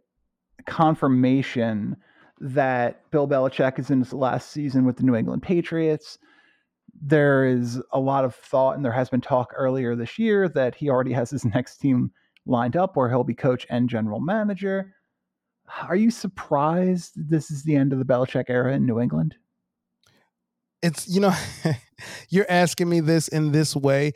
confirmation 0.67 1.97
that 2.39 3.09
Bill 3.09 3.27
Belichick 3.27 3.79
is 3.79 3.89
in 3.89 4.01
his 4.01 4.13
last 4.13 4.51
season 4.51 4.85
with 4.85 4.97
the 4.97 5.03
New 5.03 5.15
England 5.15 5.41
Patriots. 5.41 6.19
There 7.01 7.43
is 7.43 7.81
a 7.91 7.99
lot 7.99 8.23
of 8.23 8.35
thought, 8.35 8.75
and 8.75 8.85
there 8.85 8.91
has 8.91 9.09
been 9.09 9.19
talk 9.19 9.51
earlier 9.55 9.95
this 9.95 10.19
year 10.19 10.47
that 10.49 10.75
he 10.75 10.91
already 10.91 11.13
has 11.13 11.31
his 11.31 11.43
next 11.55 11.77
team 11.77 12.11
lined 12.45 12.77
up 12.77 12.95
where 12.95 13.09
he'll 13.09 13.23
be 13.23 13.33
coach 13.33 13.65
and 13.71 13.89
general 13.89 14.19
manager. 14.19 14.93
Are 15.87 15.95
you 15.95 16.11
surprised 16.11 17.13
this 17.15 17.49
is 17.49 17.63
the 17.63 17.75
end 17.75 17.93
of 17.93 17.97
the 17.97 18.05
Belichick 18.05 18.45
era 18.47 18.75
in 18.75 18.85
New 18.85 18.99
England? 18.99 19.33
it's 20.81 21.07
you 21.07 21.19
know 21.19 21.33
you're 22.29 22.49
asking 22.49 22.89
me 22.89 22.99
this 22.99 23.27
in 23.27 23.51
this 23.51 23.75
way 23.75 24.13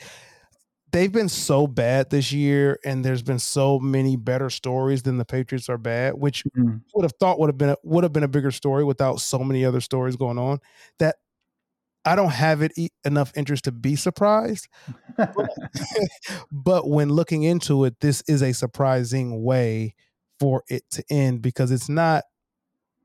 they've 0.92 1.12
been 1.12 1.30
so 1.30 1.68
bad 1.68 2.10
this 2.10 2.32
year 2.32 2.80
and 2.86 3.04
there's 3.04 3.24
been 3.24 3.39
so 3.39 3.80
many 3.80 4.15
better 4.15 4.50
stories 4.50 5.04
than 5.04 5.18
the 5.18 5.25
patriots 5.25 5.70
are 5.70 5.77
bad 5.77 6.13
which 6.15 6.44
Mhm. 6.58 6.82
would 6.94 7.04
have 7.04 7.13
thought 7.20 7.39
would 7.39 7.50
have 7.50 7.58
been 7.58 7.70
a, 7.70 7.77
would 7.84 8.04
have 8.04 8.13
been 8.13 8.24
a 8.24 8.27
bigger 8.27 8.51
story 8.51 8.84
without 8.84 9.20
so 9.20 9.39
many 9.39 9.65
other 9.65 9.82
stories 9.82 10.15
going 10.15 10.38
on 10.38 10.60
that 11.00 11.15
i 12.06 12.15
don't 12.15 12.32
have 12.32 12.62
it 12.62 12.72
e- 12.77 12.89
enough 13.06 13.32
interest 13.36 13.65
to 13.65 13.72
be 13.72 13.96
surprised 13.96 14.68
but 16.51 16.89
when 16.89 17.10
looking 17.10 17.44
into 17.44 17.84
it 17.86 18.00
this 18.00 18.22
is 18.27 18.42
a 18.42 18.54
surprising 18.54 19.44
way 19.44 19.94
for 20.39 20.63
it 20.70 20.84
to 20.92 21.04
end 21.10 21.42
because 21.42 21.72
it's 21.72 21.89
not 21.89 22.24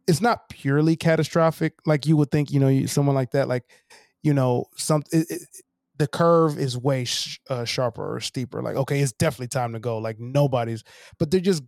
it's 0.06 0.20
not 0.20 0.48
purely 0.48 0.96
catastrophic 0.96 1.74
like 1.86 2.06
you 2.06 2.16
would 2.16 2.30
think. 2.30 2.50
You 2.50 2.60
know, 2.60 2.68
you, 2.68 2.86
someone 2.88 3.14
like 3.14 3.32
that, 3.32 3.48
like 3.48 3.64
you 4.22 4.34
know, 4.34 4.66
some 4.76 5.02
it, 5.12 5.26
it, 5.30 5.42
the 5.98 6.06
curve 6.06 6.58
is 6.58 6.78
way 6.78 7.04
sh- 7.04 7.38
uh, 7.48 7.64
sharper 7.64 8.16
or 8.16 8.20
steeper. 8.20 8.62
Like, 8.62 8.76
okay, 8.76 9.00
it's 9.00 9.12
definitely 9.12 9.48
time 9.48 9.72
to 9.74 9.78
go. 9.78 9.98
Like 9.98 10.18
nobody's, 10.18 10.82
but 11.18 11.30
they're 11.30 11.40
just 11.40 11.62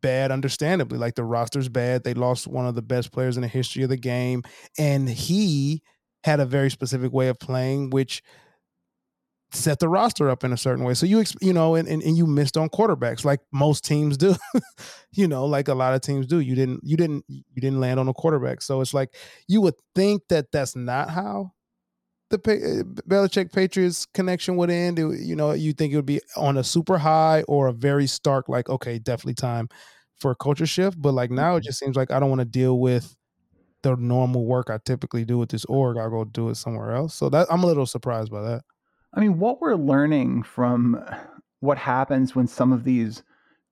bad, 0.00 0.30
understandably. 0.30 0.98
Like 0.98 1.14
the 1.14 1.24
roster's 1.24 1.68
bad. 1.68 2.04
They 2.04 2.14
lost 2.14 2.46
one 2.46 2.66
of 2.66 2.74
the 2.74 2.82
best 2.82 3.12
players 3.12 3.36
in 3.36 3.42
the 3.42 3.48
history 3.48 3.82
of 3.82 3.88
the 3.90 3.96
game, 3.96 4.42
and 4.78 5.08
he 5.08 5.82
had 6.24 6.40
a 6.40 6.46
very 6.46 6.70
specific 6.70 7.12
way 7.12 7.28
of 7.28 7.38
playing, 7.38 7.90
which 7.90 8.22
set 9.50 9.78
the 9.78 9.88
roster 9.88 10.28
up 10.28 10.44
in 10.44 10.52
a 10.52 10.56
certain 10.56 10.84
way. 10.84 10.94
So 10.94 11.06
you 11.06 11.24
you 11.40 11.52
know, 11.52 11.74
and, 11.74 11.88
and, 11.88 12.02
and 12.02 12.16
you 12.16 12.26
missed 12.26 12.56
on 12.56 12.68
quarterbacks 12.68 13.24
like 13.24 13.40
most 13.52 13.84
teams 13.84 14.16
do. 14.16 14.36
you 15.12 15.26
know, 15.26 15.46
like 15.46 15.68
a 15.68 15.74
lot 15.74 15.94
of 15.94 16.00
teams 16.00 16.26
do. 16.26 16.40
You 16.40 16.54
didn't 16.54 16.80
you 16.82 16.96
didn't 16.96 17.24
you 17.28 17.42
didn't 17.56 17.80
land 17.80 17.98
on 17.98 18.08
a 18.08 18.14
quarterback. 18.14 18.62
So 18.62 18.80
it's 18.80 18.94
like 18.94 19.14
you 19.46 19.60
would 19.62 19.74
think 19.94 20.22
that 20.28 20.52
that's 20.52 20.76
not 20.76 21.10
how 21.10 21.52
the 22.30 22.36
uh, 22.36 23.00
Belichick 23.08 23.52
Patriots 23.52 24.06
connection 24.12 24.56
would 24.56 24.70
end. 24.70 24.98
It, 24.98 25.20
you 25.20 25.34
know, 25.34 25.52
you 25.52 25.72
think 25.72 25.92
it 25.92 25.96
would 25.96 26.06
be 26.06 26.20
on 26.36 26.58
a 26.58 26.64
super 26.64 26.98
high 26.98 27.42
or 27.48 27.68
a 27.68 27.72
very 27.72 28.06
stark 28.06 28.48
like 28.48 28.68
okay, 28.68 28.98
definitely 28.98 29.34
time 29.34 29.68
for 30.20 30.32
a 30.32 30.36
culture 30.36 30.66
shift, 30.66 31.00
but 31.00 31.14
like 31.14 31.30
now 31.30 31.54
it 31.54 31.60
mm-hmm. 31.60 31.66
just 31.66 31.78
seems 31.78 31.96
like 31.96 32.10
I 32.10 32.20
don't 32.20 32.28
want 32.28 32.40
to 32.40 32.44
deal 32.44 32.78
with 32.78 33.16
the 33.82 33.96
normal 33.96 34.44
work 34.44 34.70
I 34.70 34.78
typically 34.84 35.24
do 35.24 35.38
with 35.38 35.50
this 35.50 35.64
org. 35.66 35.96
I'll 35.96 36.10
go 36.10 36.24
do 36.24 36.48
it 36.50 36.56
somewhere 36.56 36.92
else. 36.92 37.14
So 37.14 37.28
that 37.30 37.46
I'm 37.50 37.62
a 37.62 37.66
little 37.66 37.86
surprised 37.86 38.30
by 38.30 38.42
that. 38.42 38.62
I 39.14 39.20
mean, 39.20 39.38
what 39.38 39.60
we're 39.60 39.74
learning 39.74 40.42
from 40.42 41.02
uh, 41.06 41.16
what 41.60 41.78
happens 41.78 42.34
when 42.34 42.46
some 42.46 42.72
of 42.72 42.84
these 42.84 43.22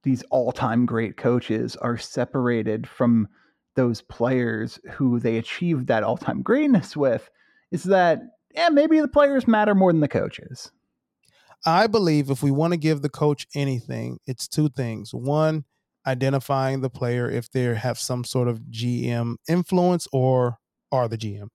these 0.03 0.23
all-time 0.31 0.87
great 0.87 1.17
coaches 1.17 1.75
are 1.77 1.99
separated 1.99 2.87
from 2.89 3.27
those 3.75 4.03
players 4.03 4.79
who 4.93 5.19
they 5.19 5.37
achieved 5.37 5.89
that 5.89 6.05
all-time 6.05 6.43
greatness 6.43 6.97
with 6.97 7.29
is 7.73 7.85
that 7.85 8.21
yeah, 8.55 8.69
maybe 8.69 9.01
the 9.01 9.09
players 9.09 9.47
matter 9.47 9.75
more 9.75 9.93
than 9.93 10.01
the 10.01 10.09
coaches. 10.09 10.71
I 11.67 11.87
believe 11.87 12.31
if 12.31 12.43
we 12.43 12.51
want 12.51 12.73
to 12.73 12.79
give 12.79 13.03
the 13.03 13.09
coach 13.09 13.47
anything, 13.55 14.19
it's 14.27 14.49
two 14.49 14.69
things. 14.69 15.13
One, 15.13 15.65
identifying 16.07 16.81
the 16.81 16.91
player 16.91 17.29
if 17.29 17.51
they 17.51 17.65
have 17.75 17.99
some 17.99 18.25
sort 18.25 18.49
of 18.49 18.61
GM 18.71 19.37
influence 19.49 20.07
or 20.13 20.59
are 20.93 21.09
the 21.09 21.19
GM, 21.19 21.49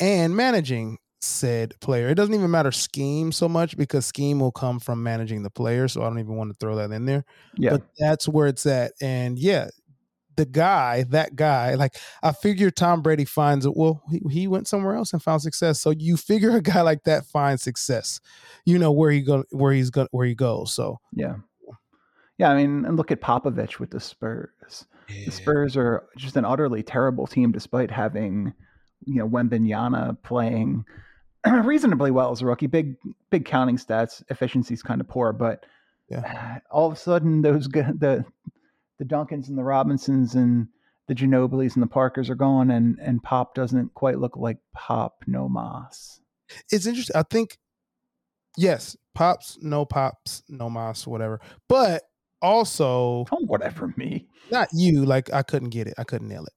and 0.00 0.36
managing 0.36 0.98
said 1.22 1.78
player. 1.80 2.08
It 2.08 2.14
doesn't 2.16 2.34
even 2.34 2.50
matter 2.50 2.72
scheme 2.72 3.32
so 3.32 3.48
much 3.48 3.76
because 3.76 4.04
scheme 4.04 4.40
will 4.40 4.52
come 4.52 4.80
from 4.80 5.02
managing 5.02 5.42
the 5.42 5.50
player. 5.50 5.88
So 5.88 6.02
I 6.02 6.08
don't 6.08 6.18
even 6.18 6.36
want 6.36 6.50
to 6.50 6.56
throw 6.58 6.76
that 6.76 6.90
in 6.90 7.04
there. 7.04 7.24
Yeah. 7.56 7.70
But 7.72 7.82
that's 7.98 8.28
where 8.28 8.48
it's 8.48 8.66
at. 8.66 8.92
And 9.00 9.38
yeah, 9.38 9.68
the 10.36 10.46
guy, 10.46 11.04
that 11.10 11.36
guy, 11.36 11.74
like 11.74 11.92
I 12.22 12.32
figure 12.32 12.70
Tom 12.70 13.02
Brady 13.02 13.24
finds 13.24 13.66
it. 13.66 13.76
Well, 13.76 14.02
he, 14.10 14.20
he 14.30 14.48
went 14.48 14.66
somewhere 14.66 14.96
else 14.96 15.12
and 15.12 15.22
found 15.22 15.42
success. 15.42 15.80
So 15.80 15.90
you 15.90 16.16
figure 16.16 16.56
a 16.56 16.62
guy 16.62 16.82
like 16.82 17.04
that 17.04 17.26
finds 17.26 17.62
success, 17.62 18.20
you 18.64 18.78
know, 18.78 18.92
where 18.92 19.10
he 19.10 19.20
go 19.20 19.44
where 19.50 19.72
he's 19.72 19.90
going 19.90 20.08
where 20.10 20.26
he 20.26 20.34
goes. 20.34 20.74
So 20.74 20.98
yeah. 21.12 21.36
Yeah, 22.38 22.50
I 22.50 22.56
mean, 22.56 22.84
and 22.86 22.96
look 22.96 23.12
at 23.12 23.20
Popovich 23.20 23.78
with 23.78 23.90
the 23.90 24.00
Spurs. 24.00 24.86
Yeah. 25.08 25.26
The 25.26 25.30
Spurs 25.30 25.76
are 25.76 26.04
just 26.16 26.36
an 26.36 26.44
utterly 26.44 26.82
terrible 26.82 27.26
team 27.26 27.52
despite 27.52 27.90
having, 27.90 28.52
you 29.04 29.16
know, 29.16 29.28
Wembanyama 29.28 30.20
playing 30.22 30.84
reasonably 31.64 32.10
well 32.10 32.30
as 32.30 32.42
a 32.42 32.46
rookie. 32.46 32.66
Big 32.66 32.96
big 33.30 33.44
counting 33.44 33.76
stats, 33.76 34.22
efficiency's 34.30 34.82
kind 34.82 35.00
of 35.00 35.08
poor, 35.08 35.32
but 35.32 35.64
yeah. 36.08 36.58
all 36.70 36.86
of 36.86 36.92
a 36.92 36.96
sudden 36.96 37.42
those 37.42 37.68
the 37.68 38.24
the 38.98 39.04
Duncans 39.04 39.48
and 39.48 39.58
the 39.58 39.64
Robinsons 39.64 40.34
and 40.34 40.68
the 41.08 41.14
Ginobilis 41.14 41.74
and 41.74 41.82
the 41.82 41.88
Parkers 41.88 42.30
are 42.30 42.34
gone, 42.34 42.70
and 42.70 42.98
and 43.00 43.22
Pop 43.22 43.54
doesn't 43.54 43.94
quite 43.94 44.18
look 44.18 44.36
like 44.36 44.58
Pop 44.74 45.24
no 45.26 45.48
Moss. 45.48 46.20
It's 46.70 46.86
interesting. 46.86 47.16
I 47.16 47.22
think 47.22 47.58
yes, 48.56 48.96
Pops 49.14 49.58
no 49.60 49.84
Pops 49.84 50.42
no 50.48 50.70
Moss 50.70 51.06
whatever, 51.06 51.40
but 51.68 52.02
also 52.40 53.24
don't 53.30 53.48
whatever 53.48 53.92
me. 53.96 54.26
Not 54.50 54.68
you. 54.72 55.04
Like 55.04 55.32
I 55.32 55.42
couldn't 55.42 55.70
get 55.70 55.86
it. 55.86 55.94
I 55.98 56.04
couldn't 56.04 56.28
nail 56.28 56.44
it. 56.44 56.52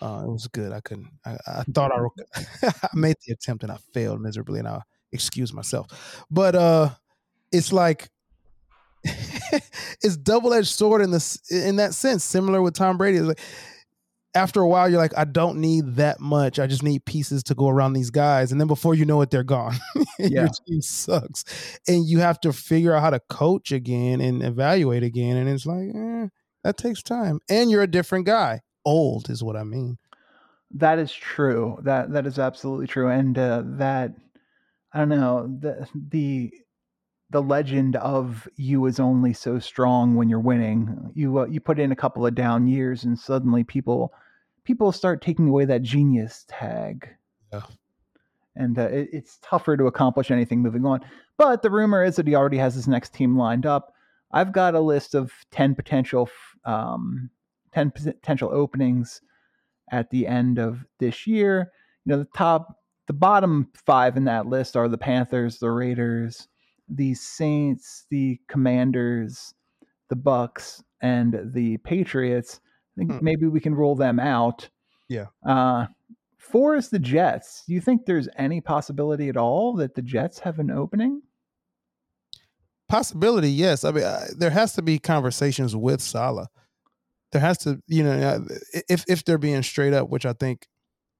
Uh, 0.00 0.22
it 0.24 0.30
was 0.30 0.48
good. 0.48 0.72
I 0.72 0.80
couldn't. 0.80 1.10
I, 1.24 1.36
I 1.46 1.62
thought 1.74 1.92
I, 1.92 2.66
I 2.82 2.88
made 2.94 3.16
the 3.26 3.32
attempt 3.32 3.62
and 3.62 3.72
I 3.72 3.76
failed 3.92 4.20
miserably, 4.20 4.58
and 4.58 4.68
I 4.68 4.80
excuse 5.12 5.52
myself. 5.52 6.24
But 6.30 6.54
uh, 6.54 6.90
it's 7.52 7.72
like 7.72 8.08
it's 9.04 10.16
double 10.16 10.54
edged 10.54 10.68
sword 10.68 11.02
in 11.02 11.10
this 11.10 11.50
in 11.50 11.76
that 11.76 11.94
sense. 11.94 12.24
Similar 12.24 12.62
with 12.62 12.74
Tom 12.74 12.96
Brady. 12.96 13.18
It's 13.18 13.26
like 13.26 13.40
after 14.34 14.60
a 14.60 14.68
while, 14.68 14.88
you're 14.88 15.00
like, 15.00 15.16
I 15.18 15.24
don't 15.24 15.58
need 15.58 15.96
that 15.96 16.20
much. 16.20 16.60
I 16.60 16.68
just 16.68 16.84
need 16.84 17.04
pieces 17.04 17.42
to 17.44 17.54
go 17.54 17.68
around 17.68 17.94
these 17.94 18.10
guys, 18.10 18.52
and 18.52 18.60
then 18.60 18.68
before 18.68 18.94
you 18.94 19.04
know 19.04 19.20
it, 19.22 19.30
they're 19.30 19.42
gone. 19.42 19.76
yeah. 20.18 20.28
Your 20.28 20.48
team 20.66 20.80
sucks, 20.80 21.44
and 21.88 22.06
you 22.06 22.20
have 22.20 22.40
to 22.40 22.52
figure 22.52 22.94
out 22.94 23.02
how 23.02 23.10
to 23.10 23.20
coach 23.28 23.72
again 23.72 24.20
and 24.20 24.42
evaluate 24.42 25.02
again. 25.02 25.36
And 25.36 25.48
it's 25.48 25.66
like, 25.66 25.88
eh, 25.94 26.28
that 26.64 26.76
takes 26.76 27.02
time, 27.02 27.40
and 27.48 27.70
you're 27.70 27.82
a 27.82 27.90
different 27.90 28.26
guy 28.26 28.60
old 28.84 29.30
is 29.30 29.42
what 29.42 29.56
I 29.56 29.64
mean. 29.64 29.98
That 30.72 30.98
is 30.98 31.12
true. 31.12 31.78
That 31.82 32.12
that 32.12 32.26
is 32.26 32.38
absolutely 32.38 32.86
true. 32.86 33.08
And 33.08 33.36
uh, 33.36 33.62
that 33.64 34.12
I 34.92 34.98
don't 34.98 35.08
know 35.08 35.46
the 35.60 35.88
the 36.10 36.52
the 37.30 37.42
legend 37.42 37.96
of 37.96 38.48
you 38.56 38.86
is 38.86 38.98
only 38.98 39.32
so 39.32 39.58
strong 39.58 40.16
when 40.16 40.28
you're 40.28 40.40
winning. 40.40 41.10
You 41.14 41.40
uh, 41.40 41.46
you 41.46 41.60
put 41.60 41.78
in 41.78 41.92
a 41.92 41.96
couple 41.96 42.26
of 42.26 42.34
down 42.34 42.66
years, 42.66 43.04
and 43.04 43.18
suddenly 43.18 43.64
people 43.64 44.12
people 44.64 44.92
start 44.92 45.22
taking 45.22 45.48
away 45.48 45.64
that 45.64 45.82
genius 45.82 46.44
tag. 46.48 47.08
Yeah. 47.52 47.62
And 48.56 48.78
uh, 48.78 48.88
it, 48.88 49.08
it's 49.12 49.38
tougher 49.42 49.76
to 49.76 49.86
accomplish 49.86 50.30
anything 50.30 50.60
moving 50.60 50.84
on. 50.84 51.00
But 51.36 51.62
the 51.62 51.70
rumor 51.70 52.04
is 52.04 52.16
that 52.16 52.26
he 52.26 52.34
already 52.34 52.58
has 52.58 52.74
his 52.74 52.88
next 52.88 53.14
team 53.14 53.36
lined 53.36 53.64
up. 53.64 53.94
I've 54.32 54.52
got 54.52 54.74
a 54.74 54.80
list 54.80 55.14
of 55.14 55.32
ten 55.50 55.74
potential 55.74 56.28
um, 56.64 57.30
10 57.72 57.92
potential 57.92 58.50
openings 58.52 59.20
at 59.90 60.10
the 60.10 60.26
end 60.26 60.58
of 60.58 60.84
this 60.98 61.26
year. 61.26 61.70
You 62.04 62.12
know, 62.12 62.18
the 62.18 62.28
top, 62.36 62.76
the 63.06 63.12
bottom 63.12 63.68
five 63.74 64.16
in 64.16 64.24
that 64.24 64.46
list 64.46 64.76
are 64.76 64.88
the 64.88 64.98
Panthers, 64.98 65.58
the 65.58 65.70
Raiders, 65.70 66.48
the 66.88 67.14
Saints, 67.14 68.06
the 68.10 68.40
Commanders, 68.48 69.54
the 70.08 70.16
Bucs, 70.16 70.82
and 71.00 71.52
the 71.52 71.76
Patriots. 71.78 72.60
I 72.96 73.00
think 73.00 73.12
hmm. 73.12 73.24
maybe 73.24 73.46
we 73.46 73.60
can 73.60 73.74
roll 73.74 73.94
them 73.94 74.18
out. 74.18 74.68
Yeah. 75.08 75.26
Uh, 75.46 75.86
four 76.38 76.76
is 76.76 76.88
the 76.88 76.98
Jets. 76.98 77.64
Do 77.66 77.74
you 77.74 77.80
think 77.80 78.06
there's 78.06 78.28
any 78.36 78.60
possibility 78.60 79.28
at 79.28 79.36
all 79.36 79.74
that 79.76 79.94
the 79.94 80.02
Jets 80.02 80.40
have 80.40 80.58
an 80.58 80.70
opening? 80.70 81.22
Possibility, 82.88 83.50
yes. 83.50 83.84
I 83.84 83.92
mean, 83.92 84.02
uh, 84.02 84.26
there 84.36 84.50
has 84.50 84.74
to 84.74 84.82
be 84.82 84.98
conversations 84.98 85.76
with 85.76 86.00
Saleh 86.00 86.48
there 87.32 87.40
has 87.40 87.58
to, 87.58 87.80
you 87.86 88.02
know, 88.02 88.12
uh, 88.12 88.40
if 88.88 89.04
if 89.08 89.24
they're 89.24 89.38
being 89.38 89.62
straight 89.62 89.92
up, 89.92 90.08
which 90.08 90.26
I 90.26 90.32
think 90.32 90.66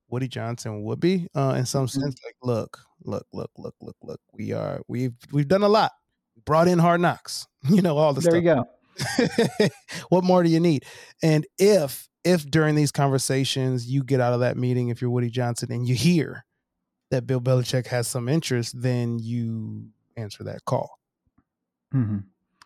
Woody 0.09 0.29
Johnson 0.29 0.83
would 0.85 1.01
be, 1.01 1.29
uh, 1.35 1.55
in 1.57 1.67
some 1.67 1.87
mm-hmm. 1.87 2.01
sense, 2.01 2.17
like, 2.25 2.35
look, 2.43 2.79
look, 3.05 3.27
look, 3.33 3.51
look, 3.57 3.75
look, 3.81 3.97
look, 4.03 4.21
we 4.33 4.53
are 4.53 4.81
we've 4.89 5.15
we've 5.33 5.49
done 5.49 5.63
a 5.63 5.69
lot, 5.69 5.93
brought 6.45 6.69
in 6.69 6.79
hard 6.79 7.01
knocks, 7.01 7.47
you 7.69 7.83
know, 7.83 7.97
all 7.97 8.13
the 8.13 8.21
there 8.21 8.41
stuff. 8.41 8.45
There 8.45 8.57
you 8.57 9.69
go. 9.69 9.69
what 10.09 10.25
more 10.25 10.43
do 10.43 10.51
you 10.51 10.61
need? 10.61 10.85
And 11.23 11.47
if 11.59 12.09
if 12.25 12.49
during 12.51 12.75
these 12.75 12.93
conversations 12.93 13.87
you 13.87 14.03
get 14.03 14.21
out 14.21 14.35
of 14.35 14.41
that 14.41 14.57
meeting, 14.57 14.89
if 14.89 15.01
you're 15.01 15.11
Woody 15.11 15.31
Johnson 15.31 15.73
and 15.73 15.89
you 15.89 15.95
hear 15.95 16.45
that 17.11 17.27
Bill 17.27 17.41
Belichick 17.41 17.87
has 17.87 18.09
some 18.09 18.29
interest, 18.29 18.81
then 18.81 19.19
you 19.19 19.89
answer 20.17 20.45
that 20.45 20.65
call. 20.65 20.99
Mm-hmm. 21.95 22.19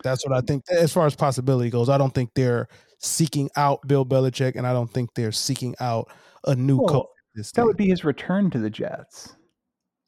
That's 0.05 0.25
what 0.25 0.37
I 0.37 0.43
think. 0.43 0.63
As 0.71 0.93
far 0.93 1.07
as 1.07 1.17
possibility 1.17 1.71
goes, 1.71 1.89
I 1.89 1.99
don't 1.99 2.15
think 2.15 2.31
they're 2.35 2.69
seeking 2.99 3.51
out 3.57 3.87
Bill 3.89 4.07
Belichick, 4.07 4.55
and 4.55 4.67
I 4.67 4.73
don't 4.73 4.91
think 4.91 5.11
they're 5.15 5.33
seeking 5.33 5.75
out 5.81 6.11
a 6.47 6.55
new 6.55 6.77
well, 6.77 7.11
coach. 7.35 7.53
that 7.55 7.65
would 7.65 7.77
be 7.77 7.89
his 7.89 8.05
return 8.05 8.51
to 8.51 8.59
the 8.59 8.71
Jets. 8.71 9.35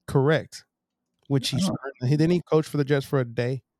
Correct. 0.07 0.65
Which 1.29 1.49
he's 1.49 1.69
he 2.03 2.11
didn't 2.11 2.31
he 2.31 2.43
coach 2.49 2.69
for 2.69 2.77
the 2.77 2.85
Jets 2.85 3.07
for 3.07 3.19
a 3.19 3.25
day. 3.25 3.63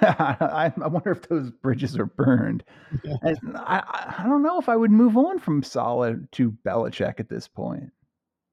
Yeah, 0.00 0.36
I, 0.40 0.72
I 0.80 0.86
wonder 0.86 1.10
if 1.10 1.22
those 1.28 1.50
bridges 1.50 1.98
are 1.98 2.06
burned. 2.06 2.62
Yeah. 3.04 3.16
I, 3.56 3.82
I 4.18 4.22
don't 4.22 4.44
know 4.44 4.60
if 4.60 4.68
I 4.68 4.76
would 4.76 4.92
move 4.92 5.16
on 5.16 5.40
from 5.40 5.64
Saleh 5.64 6.16
to 6.32 6.52
Belichick 6.64 7.18
at 7.18 7.28
this 7.28 7.48
point. 7.48 7.90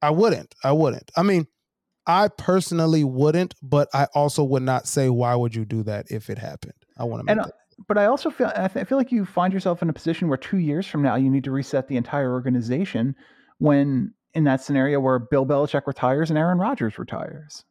I 0.02 0.10
wouldn't. 0.10 0.52
I 0.64 0.72
wouldn't. 0.72 1.12
I 1.16 1.22
mean, 1.22 1.46
I 2.06 2.26
personally 2.26 3.04
wouldn't, 3.04 3.54
but 3.62 3.88
I 3.94 4.08
also 4.14 4.42
would 4.42 4.64
not 4.64 4.88
say 4.88 5.08
why 5.08 5.36
would 5.36 5.54
you 5.54 5.64
do 5.64 5.84
that 5.84 6.10
if 6.10 6.28
it 6.28 6.38
happened. 6.38 6.74
I 7.02 7.04
want 7.04 7.20
to 7.20 7.24
make 7.24 7.36
and, 7.36 7.44
that 7.44 7.52
but 7.88 7.98
I 7.98 8.06
also 8.06 8.30
feel 8.30 8.52
I, 8.54 8.68
th- 8.68 8.82
I 8.82 8.84
feel 8.84 8.98
like 8.98 9.12
you 9.12 9.24
find 9.24 9.52
yourself 9.52 9.82
in 9.82 9.90
a 9.90 9.92
position 9.92 10.28
where 10.28 10.38
two 10.38 10.58
years 10.58 10.86
from 10.86 11.02
now 11.02 11.16
you 11.16 11.30
need 11.30 11.44
to 11.44 11.50
reset 11.50 11.88
the 11.88 11.96
entire 11.96 12.32
organization. 12.32 13.14
When 13.58 14.14
in 14.34 14.44
that 14.44 14.62
scenario 14.62 15.00
where 15.00 15.18
Bill 15.18 15.46
Belichick 15.46 15.86
retires 15.86 16.30
and 16.30 16.38
Aaron 16.38 16.58
Rodgers 16.58 16.98
retires. 16.98 17.64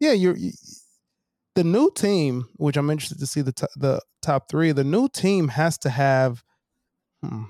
Yeah, 0.00 0.12
you're 0.12 0.36
you, 0.36 0.52
the 1.54 1.64
new 1.64 1.90
team, 1.94 2.46
which 2.56 2.76
I'm 2.76 2.90
interested 2.90 3.18
to 3.20 3.26
see 3.26 3.40
the 3.40 3.52
t- 3.52 3.66
the 3.76 4.00
top 4.22 4.48
three. 4.48 4.72
The 4.72 4.84
new 4.84 5.08
team 5.08 5.48
has 5.48 5.78
to 5.78 5.90
have. 5.90 6.42
Hmm, 7.22 7.44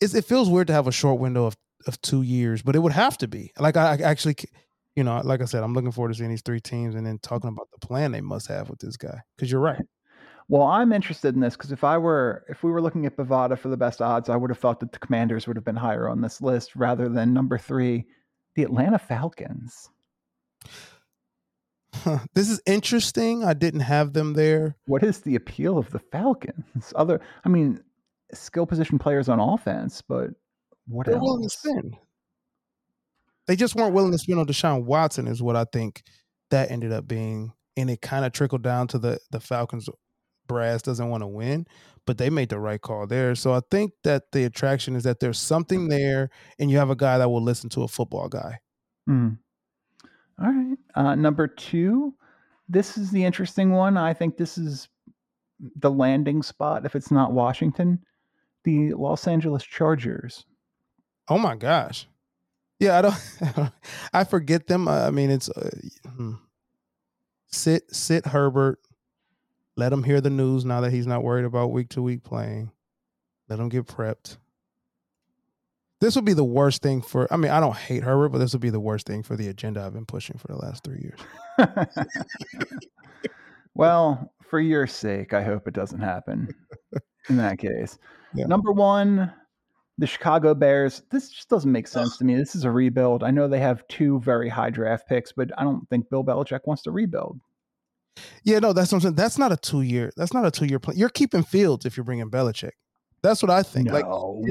it's, 0.00 0.14
it 0.14 0.24
feels 0.24 0.48
weird 0.48 0.68
to 0.68 0.72
have 0.72 0.86
a 0.86 0.92
short 0.92 1.20
window 1.20 1.46
of 1.46 1.56
of 1.86 2.00
two 2.00 2.22
years, 2.22 2.62
but 2.62 2.76
it 2.76 2.80
would 2.80 2.92
have 2.92 3.18
to 3.18 3.28
be. 3.28 3.52
Like 3.58 3.76
I, 3.76 3.94
I 3.94 3.96
actually, 4.02 4.36
you 4.96 5.04
know, 5.04 5.20
like 5.24 5.42
I 5.42 5.46
said, 5.46 5.62
I'm 5.62 5.74
looking 5.74 5.92
forward 5.92 6.12
to 6.12 6.18
seeing 6.18 6.30
these 6.30 6.42
three 6.42 6.60
teams 6.60 6.94
and 6.94 7.06
then 7.06 7.18
talking 7.22 7.48
about 7.48 7.68
the 7.72 7.86
plan 7.86 8.12
they 8.12 8.20
must 8.20 8.48
have 8.48 8.70
with 8.70 8.80
this 8.80 8.96
guy. 8.96 9.20
Because 9.36 9.50
you're 9.50 9.60
right. 9.60 9.82
Well, 10.50 10.62
I'm 10.62 10.92
interested 10.92 11.34
in 11.34 11.40
this 11.40 11.56
because 11.56 11.72
if 11.72 11.84
I 11.84 11.98
were, 11.98 12.44
if 12.48 12.62
we 12.62 12.70
were 12.70 12.80
looking 12.80 13.04
at 13.04 13.16
Bovada 13.16 13.58
for 13.58 13.68
the 13.68 13.76
best 13.76 14.00
odds, 14.00 14.28
I 14.30 14.36
would 14.36 14.50
have 14.50 14.58
thought 14.58 14.80
that 14.80 14.92
the 14.92 14.98
Commanders 14.98 15.46
would 15.46 15.56
have 15.56 15.64
been 15.64 15.76
higher 15.76 16.08
on 16.08 16.22
this 16.22 16.40
list 16.40 16.74
rather 16.74 17.08
than 17.08 17.34
number 17.34 17.58
three, 17.58 18.06
the 18.54 18.62
Atlanta 18.62 18.98
Falcons. 18.98 19.90
Huh, 21.94 22.18
This 22.34 22.48
is 22.48 22.60
interesting. 22.66 23.44
I 23.44 23.54
didn't 23.54 23.80
have 23.80 24.12
them 24.12 24.34
there. 24.34 24.76
What 24.86 25.02
is 25.02 25.20
the 25.20 25.34
appeal 25.36 25.78
of 25.78 25.90
the 25.90 25.98
Falcons? 25.98 26.92
Other, 26.96 27.20
I 27.44 27.48
mean, 27.48 27.82
skill 28.32 28.66
position 28.66 28.98
players 28.98 29.28
on 29.28 29.40
offense, 29.40 30.02
but 30.02 30.30
what 30.86 31.06
They're 31.06 31.18
willing 31.18 31.40
to 31.42 31.44
else? 31.44 31.58
spend. 31.58 31.96
They 33.46 33.56
just 33.56 33.74
weren't 33.74 33.94
willing 33.94 34.12
to 34.12 34.18
spend 34.18 34.38
on 34.38 34.46
Deshaun 34.46 34.84
Watson, 34.84 35.26
is 35.26 35.42
what 35.42 35.56
I 35.56 35.64
think 35.64 36.02
that 36.50 36.70
ended 36.70 36.92
up 36.92 37.08
being, 37.08 37.52
and 37.76 37.90
it 37.90 38.00
kind 38.02 38.24
of 38.24 38.32
trickled 38.32 38.62
down 38.62 38.88
to 38.88 38.98
the 38.98 39.18
the 39.30 39.40
Falcons. 39.40 39.88
Brass 40.48 40.82
doesn't 40.82 41.08
want 41.08 41.22
to 41.22 41.26
win, 41.26 41.66
but 42.06 42.18
they 42.18 42.30
made 42.30 42.48
the 42.48 42.58
right 42.58 42.80
call 42.80 43.06
there. 43.06 43.34
So 43.34 43.52
I 43.52 43.60
think 43.70 43.92
that 44.02 44.32
the 44.32 44.44
attraction 44.44 44.96
is 44.96 45.04
that 45.04 45.20
there's 45.20 45.38
something 45.38 45.88
there, 45.88 46.30
and 46.58 46.70
you 46.70 46.78
have 46.78 46.90
a 46.90 46.96
guy 46.96 47.18
that 47.18 47.28
will 47.28 47.42
listen 47.42 47.70
to 47.70 47.82
a 47.82 47.88
football 47.88 48.28
guy. 48.28 48.58
Mm. 49.08 49.38
All 50.42 50.52
right. 50.52 50.78
Uh, 50.94 51.14
number 51.14 51.46
two, 51.46 52.14
this 52.68 52.98
is 52.98 53.10
the 53.10 53.24
interesting 53.24 53.70
one. 53.72 53.96
I 53.96 54.12
think 54.12 54.36
this 54.36 54.58
is 54.58 54.88
the 55.76 55.90
landing 55.90 56.42
spot 56.42 56.84
if 56.84 56.96
it's 56.96 57.10
not 57.10 57.32
Washington. 57.32 58.00
The 58.64 58.92
Los 58.94 59.26
Angeles 59.26 59.62
Chargers. 59.62 60.44
Oh 61.28 61.38
my 61.38 61.56
gosh, 61.56 62.06
yeah, 62.80 62.98
I 62.98 63.02
don't, 63.02 63.72
I 64.12 64.24
forget 64.24 64.66
them. 64.66 64.88
I 64.88 65.10
mean, 65.10 65.30
it's 65.30 65.48
uh, 65.50 65.70
hmm. 66.06 66.34
sit 67.48 67.94
sit 67.94 68.26
Herbert. 68.26 68.78
Let 69.78 69.92
him 69.92 70.02
hear 70.02 70.20
the 70.20 70.28
news 70.28 70.64
now 70.64 70.80
that 70.80 70.90
he's 70.90 71.06
not 71.06 71.22
worried 71.22 71.44
about 71.44 71.70
week 71.70 71.90
to 71.90 72.02
week 72.02 72.24
playing. 72.24 72.72
Let 73.48 73.60
him 73.60 73.68
get 73.68 73.86
prepped. 73.86 74.36
This 76.00 76.16
would 76.16 76.24
be 76.24 76.32
the 76.32 76.42
worst 76.42 76.82
thing 76.82 77.00
for. 77.00 77.32
I 77.32 77.36
mean, 77.36 77.52
I 77.52 77.60
don't 77.60 77.76
hate 77.76 78.02
Herbert, 78.02 78.30
but 78.30 78.38
this 78.38 78.52
would 78.52 78.60
be 78.60 78.70
the 78.70 78.80
worst 78.80 79.06
thing 79.06 79.22
for 79.22 79.36
the 79.36 79.46
agenda 79.46 79.80
I've 79.80 79.92
been 79.92 80.04
pushing 80.04 80.36
for 80.36 80.48
the 80.48 80.56
last 80.56 80.82
three 80.82 80.98
years. 80.98 81.20
well, 83.76 84.32
for 84.50 84.58
your 84.58 84.88
sake, 84.88 85.32
I 85.32 85.44
hope 85.44 85.68
it 85.68 85.74
doesn't 85.74 86.00
happen 86.00 86.48
in 87.28 87.36
that 87.36 87.58
case. 87.58 87.98
Yeah. 88.34 88.44
Number 88.44 88.72
one, 88.72 89.32
the 89.96 90.06
Chicago 90.06 90.54
Bears. 90.54 91.02
This 91.10 91.30
just 91.30 91.48
doesn't 91.48 91.72
make 91.72 91.88
sense 91.88 92.18
to 92.18 92.24
me. 92.26 92.34
This 92.34 92.54
is 92.54 92.64
a 92.64 92.70
rebuild. 92.70 93.24
I 93.24 93.30
know 93.30 93.48
they 93.48 93.58
have 93.58 93.88
two 93.88 94.20
very 94.20 94.50
high 94.50 94.68
draft 94.68 95.08
picks, 95.08 95.32
but 95.32 95.50
I 95.56 95.64
don't 95.64 95.88
think 95.88 96.10
Bill 96.10 96.22
Belichick 96.22 96.60
wants 96.66 96.82
to 96.82 96.90
rebuild. 96.90 97.40
Yeah, 98.44 98.58
no, 98.58 98.72
that's 98.72 98.92
what 98.92 98.96
I'm 98.96 99.02
saying. 99.02 99.14
That's 99.14 99.38
not 99.38 99.52
a 99.52 99.56
two 99.56 99.82
year. 99.82 100.12
That's 100.16 100.32
not 100.32 100.46
a 100.46 100.50
two 100.50 100.66
year 100.66 100.78
plan. 100.78 100.96
You're 100.96 101.08
keeping 101.08 101.42
Fields 101.42 101.86
if 101.86 101.96
you're 101.96 102.04
bringing 102.04 102.30
Belichick. 102.30 102.72
That's 103.22 103.42
what 103.42 103.50
I 103.50 103.62
think. 103.62 103.88
No 103.88 103.94
Like 103.94 104.04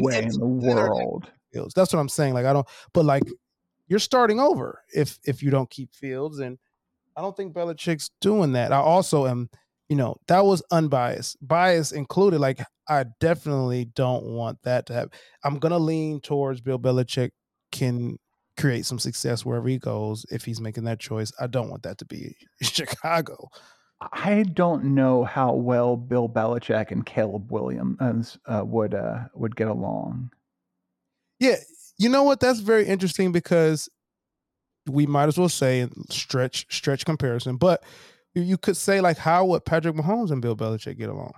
way 0.03 0.24
in 0.24 0.29
the 0.29 0.45
world. 0.45 1.29
Fields. 1.53 1.74
That's 1.74 1.93
what 1.93 2.00
I'm 2.00 2.09
saying. 2.09 2.33
Like 2.33 2.45
I 2.45 2.53
don't, 2.53 2.67
but 2.93 3.05
like 3.05 3.24
you're 3.88 4.00
starting 4.00 4.39
over 4.39 4.83
if 4.93 5.17
if 5.24 5.41
you 5.41 5.50
don't 5.50 5.69
keep 5.69 5.93
Fields, 5.93 6.39
and 6.39 6.57
I 7.15 7.21
don't 7.21 7.36
think 7.36 7.53
Belichick's 7.53 8.12
doing 8.21 8.53
that. 8.53 8.71
I 8.71 8.77
also 8.77 9.25
am, 9.25 9.50
you 9.89 9.95
know, 9.95 10.17
that 10.27 10.45
was 10.45 10.62
unbiased, 10.71 11.38
bias 11.41 11.91
included. 11.91 12.39
Like 12.39 12.59
I 12.89 13.05
definitely 13.19 13.86
don't 13.86 14.25
want 14.25 14.59
that 14.63 14.86
to 14.88 14.93
happen. 14.93 15.12
I'm 15.43 15.59
gonna 15.59 15.79
lean 15.79 16.19
towards 16.19 16.62
Bill 16.62 16.79
Belichick 16.79 17.31
can 17.71 18.17
create 18.57 18.85
some 18.85 18.99
success 18.99 19.45
wherever 19.45 19.67
he 19.67 19.77
goes 19.77 20.25
if 20.31 20.43
he's 20.45 20.59
making 20.59 20.83
that 20.85 20.99
choice. 20.99 21.31
I 21.39 21.47
don't 21.47 21.69
want 21.69 21.83
that 21.83 21.97
to 21.99 22.05
be 22.05 22.35
Chicago. 22.61 23.49
I 24.13 24.43
don't 24.53 24.83
know 24.96 25.24
how 25.24 25.53
well 25.53 25.98
Bill 25.98 26.29
Belichick 26.29 26.91
and 26.91 27.05
Caleb 27.05 27.51
Williams 27.51 28.37
uh, 28.46 28.63
would 28.65 28.93
uh, 28.93 29.22
would 29.33 29.55
get 29.55 29.67
along. 29.67 30.31
Yeah, 31.39 31.55
you 31.98 32.09
know 32.09 32.24
what? 32.24 32.39
That's 32.39 32.59
very 32.59 32.85
interesting 32.85 33.31
because 33.31 33.89
we 34.85 35.05
might 35.05 35.27
as 35.27 35.37
well 35.37 35.50
say 35.50 35.87
stretch 36.09 36.67
stretch 36.70 37.05
comparison, 37.05 37.57
but 37.57 37.83
you 38.35 38.57
could 38.57 38.77
say 38.77 39.01
like 39.01 39.17
how 39.17 39.46
would 39.46 39.65
Patrick 39.65 39.96
Mahomes 39.96 40.31
and 40.31 40.41
Bill 40.41 40.55
Belichick 40.55 40.98
get 40.98 41.09
along? 41.09 41.33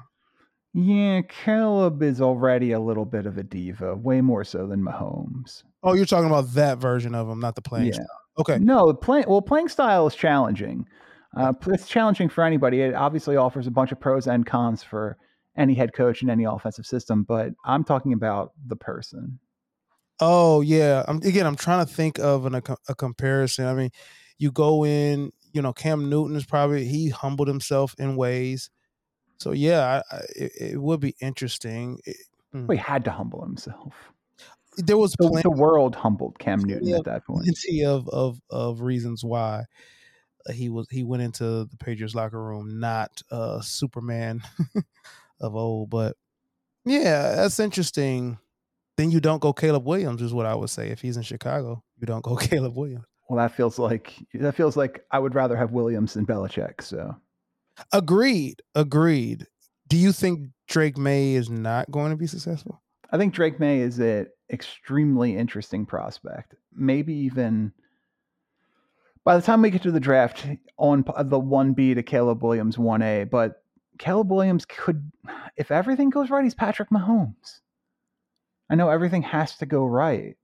Yeah, 0.74 1.22
Caleb 1.22 2.04
is 2.04 2.22
already 2.22 2.74
a 2.74 2.80
little 2.80 3.06
bit 3.06 3.26
of 3.26 3.38
a 3.38 3.44
diva, 3.44 3.96
way 3.96 4.22
more 4.22 4.44
so 4.44 4.68
than 4.68 4.84
Mahomes. 4.84 5.64
Oh, 5.84 5.94
you're 5.94 6.06
talking 6.06 6.28
about 6.30 6.54
that 6.54 6.78
version 6.78 7.16
of 7.16 7.30
him, 7.30 7.40
not 7.40 7.56
the 7.56 7.62
playing. 7.62 7.88
Yeah. 7.88 7.94
style. 7.94 8.08
Okay. 8.40 8.58
No, 8.60 8.94
playing 8.94 9.26
well, 9.28 9.42
playing 9.42 9.68
style 9.70 10.08
is 10.08 10.16
challenging. 10.16 10.86
Uh, 11.38 11.54
it's 11.68 11.88
challenging 11.88 12.28
for 12.30 12.44
anybody. 12.44 12.82
It 12.82 12.96
obviously 12.96 13.36
offers 13.36 13.68
a 13.68 13.72
bunch 13.72 13.92
of 13.92 14.00
pros 14.00 14.28
and 14.28 14.46
cons 14.46 14.82
for 14.84 15.18
any 15.58 15.74
head 15.74 15.94
coach 15.94 16.24
in 16.24 16.30
any 16.30 16.44
offensive 16.46 16.86
system. 16.86 17.24
But 17.24 17.52
I'm 17.66 17.84
talking 17.84 18.14
about 18.14 18.54
the 18.66 18.76
person. 18.76 19.40
Oh 20.20 20.62
yeah. 20.62 21.04
I'm 21.08 21.18
again. 21.18 21.46
I'm 21.46 21.56
trying 21.56 21.86
to 21.86 21.94
think 21.94 22.20
of 22.20 22.46
an, 22.46 22.56
a, 22.56 22.62
a 22.88 22.96
comparison. 22.96 23.66
I 23.66 23.74
mean, 23.74 23.90
you 24.38 24.52
go 24.52 24.86
in. 24.86 25.32
You 25.52 25.62
know, 25.64 25.74
Cam 25.74 26.10
Newton 26.10 26.36
is 26.36 26.46
probably 26.46 26.86
he 26.86 27.10
humbled 27.10 27.48
himself 27.48 27.96
in 27.98 28.16
ways. 28.16 28.70
So 29.38 29.52
yeah, 29.52 30.04
I, 30.12 30.16
I, 30.16 30.20
it, 30.36 30.52
it 30.60 30.82
would 30.82 31.00
be 31.00 31.16
interesting. 31.22 32.00
It- 32.06 32.18
Well, 32.54 32.70
he 32.70 32.78
had 32.78 33.04
to 33.06 33.12
humble 33.12 33.42
himself. 33.44 33.94
There 34.86 34.98
was 34.98 35.14
The, 35.20 35.28
plenty 35.28 35.44
the 35.44 35.52
world 35.52 35.96
humbled 35.96 36.40
Cam 36.40 36.60
Newton 36.64 36.94
at 36.94 37.06
that 37.06 37.26
point. 37.26 37.44
plenty 37.44 37.86
of 37.86 38.08
of 38.10 38.40
of 38.50 38.82
reasons 38.82 39.24
why 39.24 39.66
he 40.54 40.70
was 40.70 40.88
he 40.90 41.04
went 41.04 41.22
into 41.24 41.66
the 41.66 41.78
Patriots 41.80 42.16
locker 42.16 42.42
room 42.42 42.80
not 42.80 43.22
uh 43.32 43.62
Superman 43.62 44.42
of 45.40 45.56
old, 45.56 45.90
but 45.90 46.16
yeah, 46.86 47.36
that's 47.36 47.60
interesting. 47.60 48.38
Then 48.98 49.12
you 49.12 49.20
don't 49.20 49.42
go 49.42 49.54
Caleb 49.54 49.86
Williams 49.86 50.22
is 50.22 50.34
what 50.34 50.46
I 50.46 50.56
would 50.56 50.70
say 50.70 50.90
if 50.90 51.02
he's 51.02 51.18
in 51.18 51.24
Chicago. 51.24 51.84
You 52.00 52.08
don't 52.08 52.24
go 52.24 52.36
Caleb 52.38 52.76
Williams. 52.76 53.06
Well, 53.30 53.38
that 53.38 53.56
feels 53.56 53.78
like 53.78 54.14
that 54.34 54.56
feels 54.56 54.76
like 54.76 55.06
I 55.12 55.20
would 55.20 55.36
rather 55.36 55.56
have 55.56 55.72
Williams 55.72 56.14
than 56.14 56.26
Belichick. 56.26 56.82
So 56.82 57.16
Agreed. 57.94 58.62
Agreed. 58.76 59.46
Do 59.88 59.98
you 59.98 60.12
think 60.12 60.50
Drake 60.68 60.98
Maye 60.98 61.36
is 61.36 61.50
not 61.50 61.90
going 61.92 62.12
to 62.12 62.18
be 62.18 62.28
successful? 62.28 62.82
I 63.12 63.18
think 63.18 63.34
Drake 63.34 63.60
Maye 63.60 63.80
is 63.80 64.00
an 64.00 64.28
extremely 64.52 65.36
interesting 65.36 65.86
prospect. 65.86 66.56
Maybe 66.74 67.14
even 67.14 67.74
by 69.24 69.36
the 69.36 69.42
time 69.42 69.62
we 69.62 69.70
get 69.70 69.84
to 69.84 69.92
the 69.92 70.00
draft 70.00 70.46
on 70.78 71.04
the 71.04 71.40
1B 71.40 71.96
to 71.96 72.04
Caleb 72.04 72.44
Williams 72.44 72.78
1A, 72.78 73.30
but 73.30 73.64
Caleb 73.98 74.32
Williams 74.32 74.66
could, 74.66 75.12
if 75.58 75.72
everything 75.72 76.10
goes 76.10 76.30
right, 76.30 76.44
he's 76.44 76.56
Patrick 76.56 76.90
Mahomes. 76.90 77.60
I 78.70 78.76
know 78.76 78.90
everything 78.90 79.24
has 79.24 79.58
to 79.58 79.66
go 79.66 79.86
right, 79.86 80.38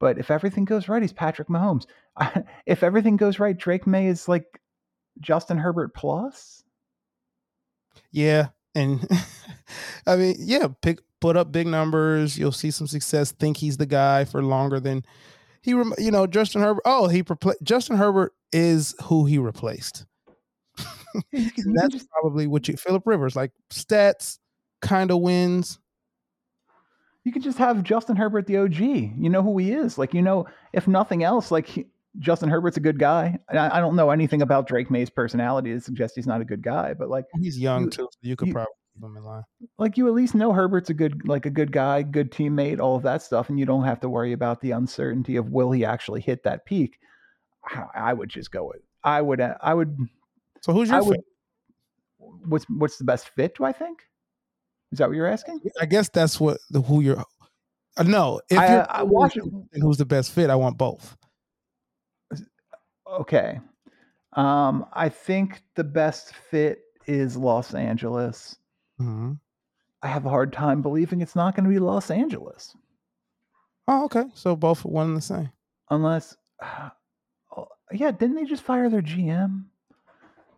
but 0.00 0.18
if 0.18 0.30
everything 0.30 0.64
goes 0.64 0.88
right, 0.88 1.02
he's 1.02 1.12
Patrick 1.12 1.48
Mahomes. 1.48 1.86
if 2.66 2.82
everything 2.82 3.16
goes 3.16 3.38
right, 3.38 3.56
Drake 3.56 3.86
Maye 3.86 4.08
is 4.08 4.28
like 4.28 4.60
Justin 5.20 5.58
Herbert 5.58 5.94
plus. 5.94 6.62
Yeah, 8.10 8.48
and 8.74 9.08
I 10.06 10.16
mean, 10.16 10.36
yeah, 10.38 10.68
pick 10.82 10.98
put 11.24 11.36
up 11.38 11.50
big 11.50 11.66
numbers. 11.66 12.38
You'll 12.38 12.52
see 12.52 12.70
some 12.70 12.86
success. 12.86 13.32
Think 13.32 13.56
he's 13.56 13.78
the 13.78 13.86
guy 13.86 14.24
for 14.26 14.42
longer 14.42 14.78
than 14.78 15.04
he. 15.62 15.70
You 15.70 16.10
know, 16.10 16.26
Justin 16.26 16.60
Herbert. 16.60 16.82
Oh, 16.84 17.08
he 17.08 17.22
Justin 17.62 17.96
Herbert 17.96 18.32
is 18.52 18.94
who 19.04 19.24
he 19.24 19.38
replaced. 19.38 20.04
You 20.78 20.84
can- 21.32 21.40
you 21.44 21.50
can 21.50 21.72
That's 21.74 22.04
probably 22.08 22.46
what 22.46 22.68
you. 22.68 22.76
Philip 22.76 23.06
Rivers, 23.06 23.36
like 23.36 23.52
stats, 23.70 24.38
kind 24.82 25.10
of 25.10 25.20
wins. 25.20 25.78
you 27.24 27.32
could 27.32 27.42
just 27.42 27.56
have 27.58 27.82
Justin 27.82 28.16
Herbert 28.16 28.46
the 28.46 28.58
OG. 28.58 28.78
You 28.80 29.30
know 29.30 29.42
who 29.42 29.56
he 29.58 29.72
is. 29.72 29.96
Like 29.96 30.12
you 30.12 30.20
know, 30.22 30.46
if 30.72 30.86
nothing 30.86 31.22
else, 31.22 31.50
like 31.50 31.66
he, 31.66 31.86
Justin 32.18 32.48
Herbert's 32.50 32.76
a 32.76 32.80
good 32.80 32.98
guy. 32.98 33.38
I, 33.48 33.78
I 33.78 33.80
don't 33.80 33.96
know 33.96 34.10
anything 34.10 34.42
about 34.42 34.66
Drake 34.68 34.90
Maye's 34.90 35.08
personality 35.10 35.72
to 35.72 35.80
suggest 35.80 36.14
he's 36.16 36.26
not 36.26 36.40
a 36.40 36.44
good 36.44 36.62
guy, 36.62 36.92
but 36.94 37.08
like 37.08 37.24
He's 37.40 37.58
young 37.58 37.84
You- 37.84 37.90
too, 37.90 38.08
so 38.12 38.18
you 38.20 38.36
could 38.36 38.48
you- 38.48 38.54
probably 38.54 38.72
in 39.02 39.24
line. 39.24 39.42
like 39.78 39.96
you 39.96 40.06
at 40.06 40.14
least 40.14 40.34
know 40.34 40.52
Herbert's 40.52 40.90
a 40.90 40.94
good 40.94 41.26
like 41.26 41.46
a 41.46 41.50
good 41.50 41.72
guy, 41.72 42.02
good 42.02 42.30
teammate, 42.30 42.80
all 42.80 42.96
of 42.96 43.02
that 43.02 43.22
stuff, 43.22 43.48
and 43.48 43.58
you 43.58 43.66
don't 43.66 43.84
have 43.84 44.00
to 44.00 44.08
worry 44.08 44.32
about 44.32 44.60
the 44.60 44.70
uncertainty 44.70 45.36
of 45.36 45.50
will 45.50 45.72
he 45.72 45.84
actually 45.84 46.20
hit 46.20 46.44
that 46.44 46.64
peak. 46.64 46.98
I, 47.66 47.84
I 47.94 48.12
would 48.12 48.28
just 48.28 48.50
go 48.50 48.64
with 48.64 48.82
I 49.04 49.20
would 49.20 49.40
uh, 49.40 49.54
I 49.60 49.74
would 49.74 49.96
So 50.62 50.72
who's 50.72 50.88
your? 50.88 50.98
I 50.98 51.00
would 51.02 51.20
what's 52.46 52.64
what's 52.64 52.96
the 52.96 53.04
best 53.04 53.28
fit? 53.28 53.56
Do 53.56 53.64
I 53.64 53.72
think? 53.72 54.00
Is 54.90 54.98
that 54.98 55.08
what 55.08 55.16
you're 55.16 55.26
asking? 55.26 55.60
I 55.80 55.86
guess 55.86 56.08
that's 56.08 56.40
what 56.40 56.58
the 56.70 56.80
who 56.80 57.00
you're. 57.00 57.22
Uh, 57.96 58.02
no, 58.02 58.40
if 58.48 58.58
I, 58.58 58.72
you're 58.72 58.86
I 58.90 59.02
watch 59.02 59.36
who's 59.72 59.98
the 59.98 60.06
best 60.06 60.32
fit, 60.32 60.50
I 60.50 60.56
want 60.56 60.78
both. 60.78 61.16
Okay. 63.10 63.60
Um, 64.32 64.86
I 64.92 65.08
think 65.08 65.62
the 65.76 65.84
best 65.84 66.34
fit 66.34 66.80
is 67.06 67.36
Los 67.36 67.74
Angeles. 67.74 68.56
Mhm. 69.00 69.38
I 70.02 70.08
have 70.08 70.26
a 70.26 70.30
hard 70.30 70.52
time 70.52 70.82
believing 70.82 71.20
it's 71.20 71.34
not 71.36 71.54
going 71.56 71.64
to 71.64 71.70
be 71.70 71.78
Los 71.78 72.10
Angeles. 72.10 72.76
Oh, 73.88 74.04
okay. 74.04 74.24
So 74.34 74.54
both 74.56 74.84
one 74.84 75.08
and 75.08 75.16
the 75.16 75.20
same. 75.22 75.50
Unless, 75.90 76.36
uh, 76.60 76.90
yeah, 77.92 78.10
didn't 78.10 78.36
they 78.36 78.44
just 78.44 78.62
fire 78.62 78.88
their 78.88 79.02
GM? 79.02 79.64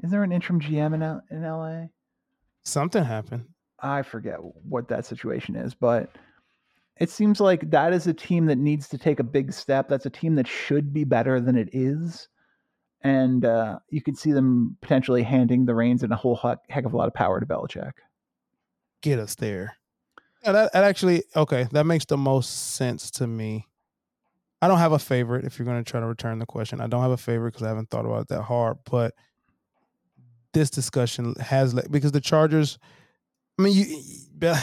Is 0.02 0.10
there 0.10 0.22
an 0.22 0.32
interim 0.32 0.60
GM 0.60 0.94
in 0.94 1.02
L- 1.02 1.22
in 1.30 1.42
LA? 1.42 1.86
Something 2.64 3.04
happened. 3.04 3.46
I 3.80 4.02
forget 4.02 4.38
what 4.40 4.88
that 4.88 5.06
situation 5.06 5.54
is, 5.56 5.74
but 5.74 6.10
it 6.98 7.10
seems 7.10 7.40
like 7.40 7.70
that 7.70 7.92
is 7.92 8.06
a 8.06 8.14
team 8.14 8.46
that 8.46 8.58
needs 8.58 8.88
to 8.88 8.98
take 8.98 9.20
a 9.20 9.24
big 9.24 9.52
step. 9.52 9.88
That's 9.88 10.06
a 10.06 10.10
team 10.10 10.34
that 10.36 10.48
should 10.48 10.92
be 10.92 11.04
better 11.04 11.40
than 11.40 11.56
it 11.56 11.68
is. 11.72 12.28
And 13.02 13.44
uh, 13.44 13.78
you 13.90 14.02
could 14.02 14.16
see 14.18 14.32
them 14.32 14.76
potentially 14.80 15.22
handing 15.22 15.66
the 15.66 15.74
reins 15.74 16.02
and 16.02 16.12
a 16.12 16.16
whole 16.16 16.36
heck 16.68 16.84
of 16.84 16.94
a 16.94 16.96
lot 16.96 17.06
of 17.08 17.14
power 17.14 17.38
to 17.38 17.46
Belichick. 17.46 17.92
Get 19.02 19.18
us 19.18 19.34
there. 19.34 19.76
Yeah, 20.44 20.52
that, 20.52 20.72
that 20.72 20.84
actually, 20.84 21.24
okay, 21.34 21.66
that 21.72 21.84
makes 21.84 22.04
the 22.04 22.16
most 22.16 22.74
sense 22.74 23.10
to 23.12 23.26
me. 23.26 23.66
I 24.62 24.68
don't 24.68 24.78
have 24.78 24.92
a 24.92 24.98
favorite 24.98 25.44
if 25.44 25.58
you're 25.58 25.66
going 25.66 25.82
to 25.82 25.90
try 25.90 26.00
to 26.00 26.06
return 26.06 26.38
the 26.38 26.46
question. 26.46 26.80
I 26.80 26.86
don't 26.86 27.02
have 27.02 27.10
a 27.10 27.16
favorite 27.16 27.52
because 27.52 27.64
I 27.64 27.68
haven't 27.68 27.90
thought 27.90 28.06
about 28.06 28.22
it 28.22 28.28
that 28.28 28.42
hard. 28.42 28.78
But 28.90 29.14
this 30.52 30.70
discussion 30.70 31.34
has, 31.40 31.74
because 31.90 32.12
the 32.12 32.20
Chargers, 32.20 32.78
I 33.58 33.62
mean, 33.62 33.74
you, 33.74 34.02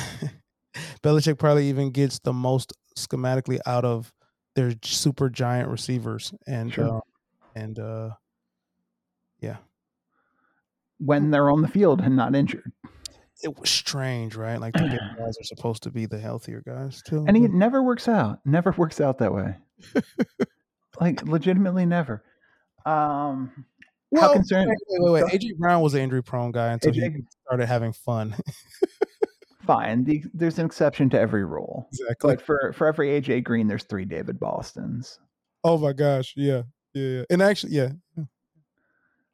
Belichick 1.04 1.38
probably 1.38 1.70
even 1.70 1.92
gets 1.92 2.20
the 2.20 2.34
most 2.34 2.74
schematically 2.98 3.60
out 3.66 3.86
of 3.86 4.12
their 4.56 4.74
super 4.84 5.30
giant 5.30 5.70
receivers, 5.70 6.34
and 6.48 6.74
sure. 6.74 6.98
uh, 6.98 7.00
and 7.56 7.80
uh, 7.80 8.10
yeah, 9.40 9.58
when 11.00 11.32
they're 11.32 11.50
on 11.50 11.62
the 11.62 11.68
field 11.68 12.02
and 12.02 12.16
not 12.16 12.36
injured. 12.36 12.72
It 13.44 13.60
was 13.60 13.70
strange, 13.70 14.36
right? 14.36 14.60
Like 14.60 14.74
the 14.74 14.84
big 14.84 15.00
guys 15.18 15.38
are 15.40 15.44
supposed 15.44 15.84
to 15.84 15.92
be 15.92 16.06
the 16.06 16.20
healthier 16.20 16.64
guys 16.66 17.02
too, 17.06 17.26
and 17.28 17.36
it 17.38 17.52
never 17.52 17.84
works 17.84 18.08
out. 18.08 18.40
Never 18.46 18.72
works 18.78 19.02
out 19.02 19.18
that 19.20 19.34
way. 19.34 19.56
like 21.00 21.24
legitimately, 21.24 21.86
never. 21.86 22.24
Um, 22.86 23.66
well, 24.12 24.22
how 24.22 24.34
concerned? 24.34 24.70
Wait, 24.90 25.12
wait, 25.12 25.24
wait. 25.24 25.42
AJ 25.42 25.58
Brown 25.58 25.82
was 25.82 25.94
an 25.94 26.02
injury 26.02 26.24
prone 26.24 26.52
guy 26.52 26.72
until 26.74 26.92
AJ, 26.92 27.16
he 27.16 27.24
started 27.46 27.66
having 27.66 27.94
fun 27.94 28.36
fine. 29.66 30.04
The, 30.04 30.24
there's 30.34 30.60
an 30.60 30.66
exception 30.66 31.10
to 31.12 31.20
every 31.20 31.46
rule. 31.46 31.88
Exactly. 31.92 32.36
But 32.36 32.42
for 32.42 32.74
for 32.74 32.88
every 32.88 33.20
AJ 33.20 33.44
Green, 33.44 33.68
there's 33.68 33.84
three 33.84 34.06
David 34.06 34.40
Bostons. 34.40 35.20
Oh 35.64 35.78
my 35.78 35.94
gosh! 35.94 36.34
Yeah, 36.36 36.64
yeah, 36.94 37.08
yeah. 37.08 37.24
And 37.30 37.42
actually, 37.42 37.74
yeah. 37.74 37.90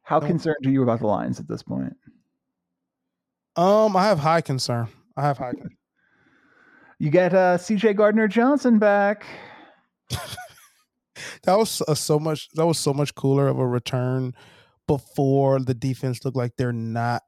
How 0.02 0.18
concerned 0.18 0.66
are 0.66 0.70
you 0.70 0.82
about 0.82 1.00
the 1.00 1.06
Lions 1.06 1.38
at 1.38 1.46
this 1.46 1.62
point? 1.62 1.94
Um, 3.56 3.96
I 3.96 4.04
have 4.04 4.18
high 4.18 4.40
concern. 4.40 4.88
I 5.16 5.22
have 5.22 5.38
high. 5.38 5.50
Concern. 5.50 5.76
You 6.98 7.10
get 7.10 7.32
uh, 7.34 7.56
C.J. 7.58 7.94
Gardner 7.94 8.28
Johnson 8.28 8.78
back. 8.78 9.26
that 10.10 11.56
was 11.58 11.82
a, 11.88 11.96
so 11.96 12.18
much. 12.18 12.48
That 12.54 12.66
was 12.66 12.78
so 12.78 12.92
much 12.92 13.14
cooler 13.14 13.48
of 13.48 13.58
a 13.58 13.66
return 13.66 14.34
before 14.86 15.60
the 15.60 15.74
defense 15.74 16.24
looked 16.24 16.36
like 16.36 16.52
they're 16.56 16.72
not 16.72 17.22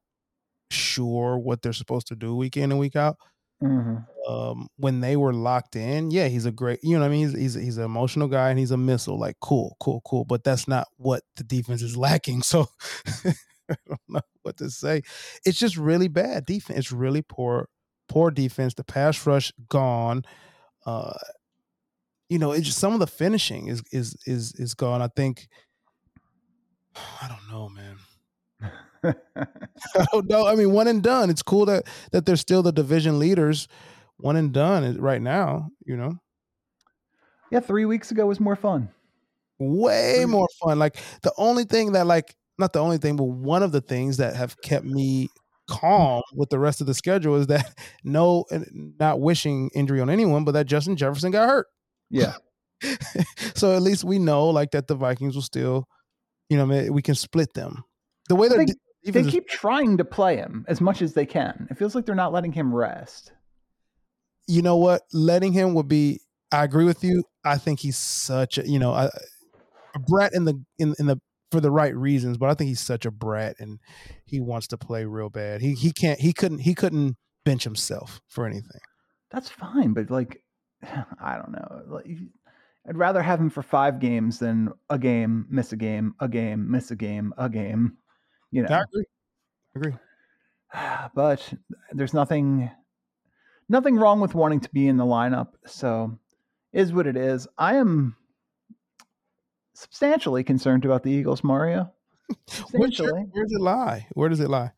sure 0.70 1.38
what 1.38 1.62
they're 1.62 1.72
supposed 1.72 2.08
to 2.08 2.16
do 2.16 2.34
week 2.34 2.56
in 2.56 2.70
and 2.70 2.78
week 2.78 2.96
out. 2.96 3.16
Mm-hmm. 3.62 3.96
Um, 4.32 4.68
when 4.76 5.00
they 5.00 5.16
were 5.16 5.32
locked 5.32 5.76
in, 5.76 6.10
yeah, 6.10 6.28
he's 6.28 6.46
a 6.46 6.52
great, 6.52 6.80
you 6.82 6.98
know, 6.98 7.04
I 7.04 7.08
mean, 7.08 7.28
he's 7.28 7.38
he's 7.38 7.54
he's 7.54 7.76
an 7.78 7.84
emotional 7.84 8.28
guy 8.28 8.50
and 8.50 8.58
he's 8.58 8.72
a 8.72 8.76
missile. 8.76 9.18
Like, 9.18 9.36
cool, 9.40 9.76
cool, 9.80 10.02
cool. 10.04 10.24
But 10.24 10.44
that's 10.44 10.68
not 10.68 10.88
what 10.96 11.22
the 11.36 11.44
defense 11.44 11.82
is 11.82 11.96
lacking. 11.96 12.42
So 12.42 12.68
I 13.86 13.88
don't 13.88 14.00
know 14.08 14.20
what 14.42 14.56
to 14.58 14.70
say. 14.70 15.02
It's 15.44 15.58
just 15.58 15.76
really 15.76 16.08
bad 16.08 16.46
defense. 16.46 16.78
It's 16.78 16.92
really 16.92 17.22
poor, 17.22 17.68
poor 18.08 18.30
defense. 18.30 18.74
The 18.74 18.84
pass 18.84 19.26
rush 19.26 19.52
gone. 19.68 20.24
Uh, 20.86 21.14
you 22.28 22.38
know, 22.38 22.52
it's 22.52 22.66
just 22.66 22.78
some 22.78 22.94
of 22.94 23.00
the 23.00 23.06
finishing 23.06 23.68
is 23.68 23.82
is 23.92 24.16
is 24.26 24.54
is 24.54 24.74
gone. 24.74 25.02
I 25.02 25.08
think. 25.08 25.48
I 26.96 27.28
don't 27.28 27.50
know, 27.50 27.68
man. 27.68 27.96
I 29.04 30.06
don't 30.12 30.28
know. 30.28 30.46
I 30.46 30.54
mean, 30.54 30.72
one 30.72 30.86
and 30.86 31.02
done. 31.02 31.30
It's 31.30 31.42
cool 31.42 31.66
that 31.66 31.86
that 32.12 32.26
they're 32.26 32.36
still 32.36 32.62
the 32.62 32.72
division 32.72 33.18
leaders. 33.18 33.68
One 34.18 34.36
and 34.36 34.52
done 34.52 34.98
right 34.98 35.20
now, 35.20 35.70
you 35.84 35.96
know. 35.96 36.14
Yeah, 37.50 37.60
three 37.60 37.84
weeks 37.84 38.10
ago 38.10 38.26
was 38.26 38.38
more 38.38 38.54
fun. 38.54 38.88
Way 39.58 40.24
more 40.26 40.48
fun. 40.62 40.78
Like 40.78 40.96
the 41.22 41.32
only 41.36 41.64
thing 41.64 41.92
that, 41.92 42.06
like, 42.06 42.34
not 42.62 42.72
the 42.72 42.78
only 42.78 42.98
thing, 42.98 43.16
but 43.16 43.24
one 43.24 43.62
of 43.62 43.72
the 43.72 43.80
things 43.80 44.16
that 44.18 44.36
have 44.36 44.56
kept 44.62 44.86
me 44.86 45.28
calm 45.68 46.22
with 46.34 46.48
the 46.50 46.58
rest 46.58 46.80
of 46.80 46.86
the 46.86 46.94
schedule 46.94 47.36
is 47.36 47.48
that 47.48 47.74
no, 48.04 48.44
not 48.98 49.20
wishing 49.20 49.70
injury 49.74 50.00
on 50.00 50.08
anyone, 50.08 50.44
but 50.44 50.52
that 50.52 50.66
Justin 50.66 50.96
Jefferson 50.96 51.32
got 51.32 51.48
hurt. 51.48 51.66
Yeah. 52.10 52.34
so 53.54 53.74
at 53.74 53.82
least 53.82 54.04
we 54.04 54.18
know, 54.18 54.48
like, 54.48 54.70
that 54.70 54.86
the 54.86 54.94
Vikings 54.94 55.34
will 55.34 55.42
still, 55.42 55.86
you 56.48 56.56
know, 56.56 56.90
we 56.90 57.02
can 57.02 57.14
split 57.14 57.52
them. 57.54 57.84
The 58.28 58.36
way 58.36 58.48
they're 58.48 58.64
they 59.04 59.24
keep 59.24 59.48
trying 59.48 59.96
to 59.98 60.04
play 60.04 60.36
him 60.36 60.64
as 60.68 60.80
much 60.80 61.02
as 61.02 61.14
they 61.14 61.26
can. 61.26 61.66
It 61.70 61.76
feels 61.76 61.94
like 61.94 62.06
they're 62.06 62.14
not 62.14 62.32
letting 62.32 62.52
him 62.52 62.72
rest. 62.72 63.32
You 64.46 64.62
know 64.62 64.76
what? 64.76 65.02
Letting 65.12 65.52
him 65.52 65.74
would 65.74 65.88
be. 65.88 66.20
I 66.52 66.62
agree 66.62 66.84
with 66.84 67.02
you. 67.02 67.24
I 67.44 67.58
think 67.58 67.80
he's 67.80 67.98
such 67.98 68.58
a 68.58 68.68
you 68.68 68.78
know 68.78 68.92
a, 68.92 69.10
a 69.94 69.98
brat 69.98 70.32
in 70.34 70.44
the 70.44 70.62
in 70.78 70.94
in 71.00 71.06
the 71.06 71.20
for 71.52 71.60
the 71.60 71.70
right 71.70 71.94
reasons, 71.94 72.38
but 72.38 72.48
I 72.48 72.54
think 72.54 72.68
he's 72.68 72.80
such 72.80 73.06
a 73.06 73.10
brat 73.10 73.56
and 73.60 73.78
he 74.24 74.40
wants 74.40 74.66
to 74.68 74.78
play 74.78 75.04
real 75.04 75.28
bad. 75.28 75.60
He 75.60 75.74
he 75.74 75.92
can't 75.92 76.18
he 76.18 76.32
couldn't 76.32 76.60
he 76.60 76.74
couldn't 76.74 77.16
bench 77.44 77.64
himself 77.64 78.20
for 78.26 78.46
anything. 78.46 78.80
That's 79.30 79.48
fine, 79.48 79.92
but 79.92 80.10
like 80.10 80.42
I 81.20 81.36
don't 81.36 81.52
know. 81.52 81.82
Like, 81.86 82.06
I'd 82.88 82.96
rather 82.96 83.22
have 83.22 83.38
him 83.38 83.50
for 83.50 83.62
five 83.62 84.00
games 84.00 84.40
than 84.40 84.70
a 84.90 84.98
game, 84.98 85.46
miss 85.48 85.72
a 85.72 85.76
game, 85.76 86.14
a 86.18 86.28
game, 86.28 86.68
miss 86.68 86.90
a 86.90 86.96
game, 86.96 87.32
a 87.38 87.48
game. 87.48 87.98
You 88.50 88.62
know, 88.62 88.68
I 88.68 88.80
agree. 88.80 89.04
I 89.76 89.78
agree. 89.78 89.94
But 91.14 91.52
there's 91.92 92.14
nothing, 92.14 92.70
nothing 93.68 93.96
wrong 93.96 94.20
with 94.20 94.34
wanting 94.34 94.60
to 94.60 94.70
be 94.70 94.88
in 94.88 94.96
the 94.96 95.04
lineup. 95.04 95.48
So, 95.66 96.18
is 96.72 96.94
what 96.94 97.06
it 97.06 97.16
is. 97.16 97.46
I 97.58 97.76
am 97.76 98.16
substantially 99.74 100.44
concerned 100.44 100.84
about 100.84 101.02
the 101.02 101.10
Eagles, 101.10 101.42
Mario. 101.44 101.92
Substantially. 102.46 103.24
Where 103.32 103.44
does 103.44 103.52
it 103.52 103.60
lie? 103.60 104.06
Where 104.14 104.28
does 104.28 104.40
it 104.40 104.50
lie? 104.50 104.72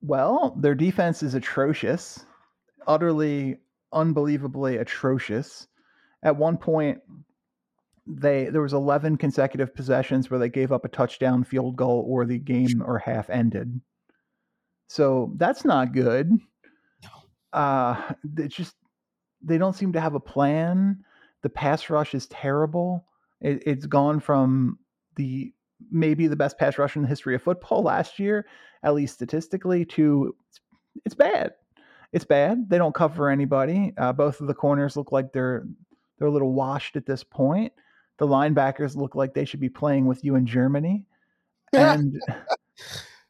Well, 0.00 0.56
their 0.58 0.74
defense 0.74 1.22
is 1.22 1.34
atrocious, 1.34 2.24
utterly, 2.86 3.58
unbelievably 3.92 4.78
atrocious. 4.78 5.68
At 6.24 6.36
one 6.36 6.56
point, 6.56 7.00
they 8.06 8.46
there 8.46 8.62
was 8.62 8.72
11 8.72 9.16
consecutive 9.16 9.74
possessions 9.74 10.30
where 10.30 10.40
they 10.40 10.48
gave 10.48 10.72
up 10.72 10.84
a 10.84 10.88
touchdown 10.88 11.44
field 11.44 11.76
goal 11.76 12.04
or 12.08 12.24
the 12.24 12.38
game 12.38 12.82
or 12.84 12.98
half 12.98 13.30
ended 13.30 13.80
so 14.88 15.32
that's 15.36 15.64
not 15.64 15.92
good 15.92 16.28
no. 17.04 17.58
uh 17.58 18.12
it's 18.38 18.56
just 18.56 18.74
they 19.40 19.56
don't 19.56 19.76
seem 19.76 19.92
to 19.92 20.00
have 20.00 20.14
a 20.14 20.20
plan 20.20 21.04
the 21.42 21.48
pass 21.48 21.90
rush 21.90 22.14
is 22.14 22.26
terrible 22.26 23.04
it, 23.42 23.62
it's 23.66 23.86
gone 23.86 24.20
from 24.20 24.78
the 25.16 25.52
maybe 25.90 26.26
the 26.26 26.36
best 26.36 26.58
pass 26.58 26.78
rush 26.78 26.96
in 26.96 27.02
the 27.02 27.08
history 27.08 27.34
of 27.34 27.42
football 27.42 27.82
last 27.82 28.18
year 28.18 28.46
at 28.82 28.94
least 28.94 29.14
statistically 29.14 29.84
to 29.84 30.34
it's, 30.48 30.60
it's 31.04 31.14
bad 31.14 31.52
it's 32.12 32.24
bad 32.24 32.70
they 32.70 32.78
don't 32.78 32.94
cover 32.94 33.28
anybody 33.28 33.92
uh, 33.98 34.12
both 34.12 34.40
of 34.40 34.46
the 34.46 34.54
corners 34.54 34.96
look 34.96 35.12
like 35.12 35.32
they're 35.32 35.66
they're 36.18 36.28
a 36.28 36.32
little 36.32 36.52
washed 36.52 36.96
at 36.96 37.04
this 37.04 37.24
point 37.24 37.72
the 38.22 38.28
linebackers 38.28 38.94
look 38.94 39.16
like 39.16 39.34
they 39.34 39.44
should 39.44 39.58
be 39.60 39.68
playing 39.68 40.06
with 40.06 40.24
you 40.24 40.36
in 40.36 40.46
Germany. 40.46 41.06
And 41.74 42.20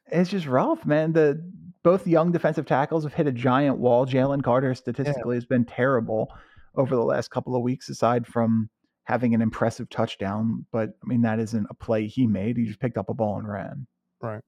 it's 0.07 0.29
just 0.29 0.47
rough, 0.47 0.85
man. 0.85 1.13
The 1.13 1.41
both 1.81 2.05
young 2.05 2.33
defensive 2.33 2.65
tackles 2.65 3.05
have 3.05 3.13
hit 3.13 3.25
a 3.25 3.31
giant 3.31 3.77
wall. 3.77 4.05
Jalen 4.05 4.43
Carter 4.43 4.75
statistically 4.75 5.35
yeah. 5.35 5.37
has 5.37 5.45
been 5.45 5.63
terrible 5.63 6.27
over 6.75 6.93
the 6.93 7.05
last 7.05 7.31
couple 7.31 7.55
of 7.55 7.61
weeks, 7.61 7.87
aside 7.87 8.27
from 8.27 8.69
having 9.03 9.33
an 9.33 9.41
impressive 9.41 9.89
touchdown. 9.89 10.65
But 10.71 10.89
I 11.03 11.07
mean, 11.07 11.21
that 11.21 11.39
isn't 11.39 11.67
a 11.69 11.73
play 11.73 12.07
he 12.07 12.27
made. 12.27 12.57
He 12.57 12.65
just 12.65 12.79
picked 12.79 12.97
up 12.97 13.09
a 13.09 13.13
ball 13.13 13.37
and 13.37 13.47
ran. 13.47 13.87
Right. 14.21 14.43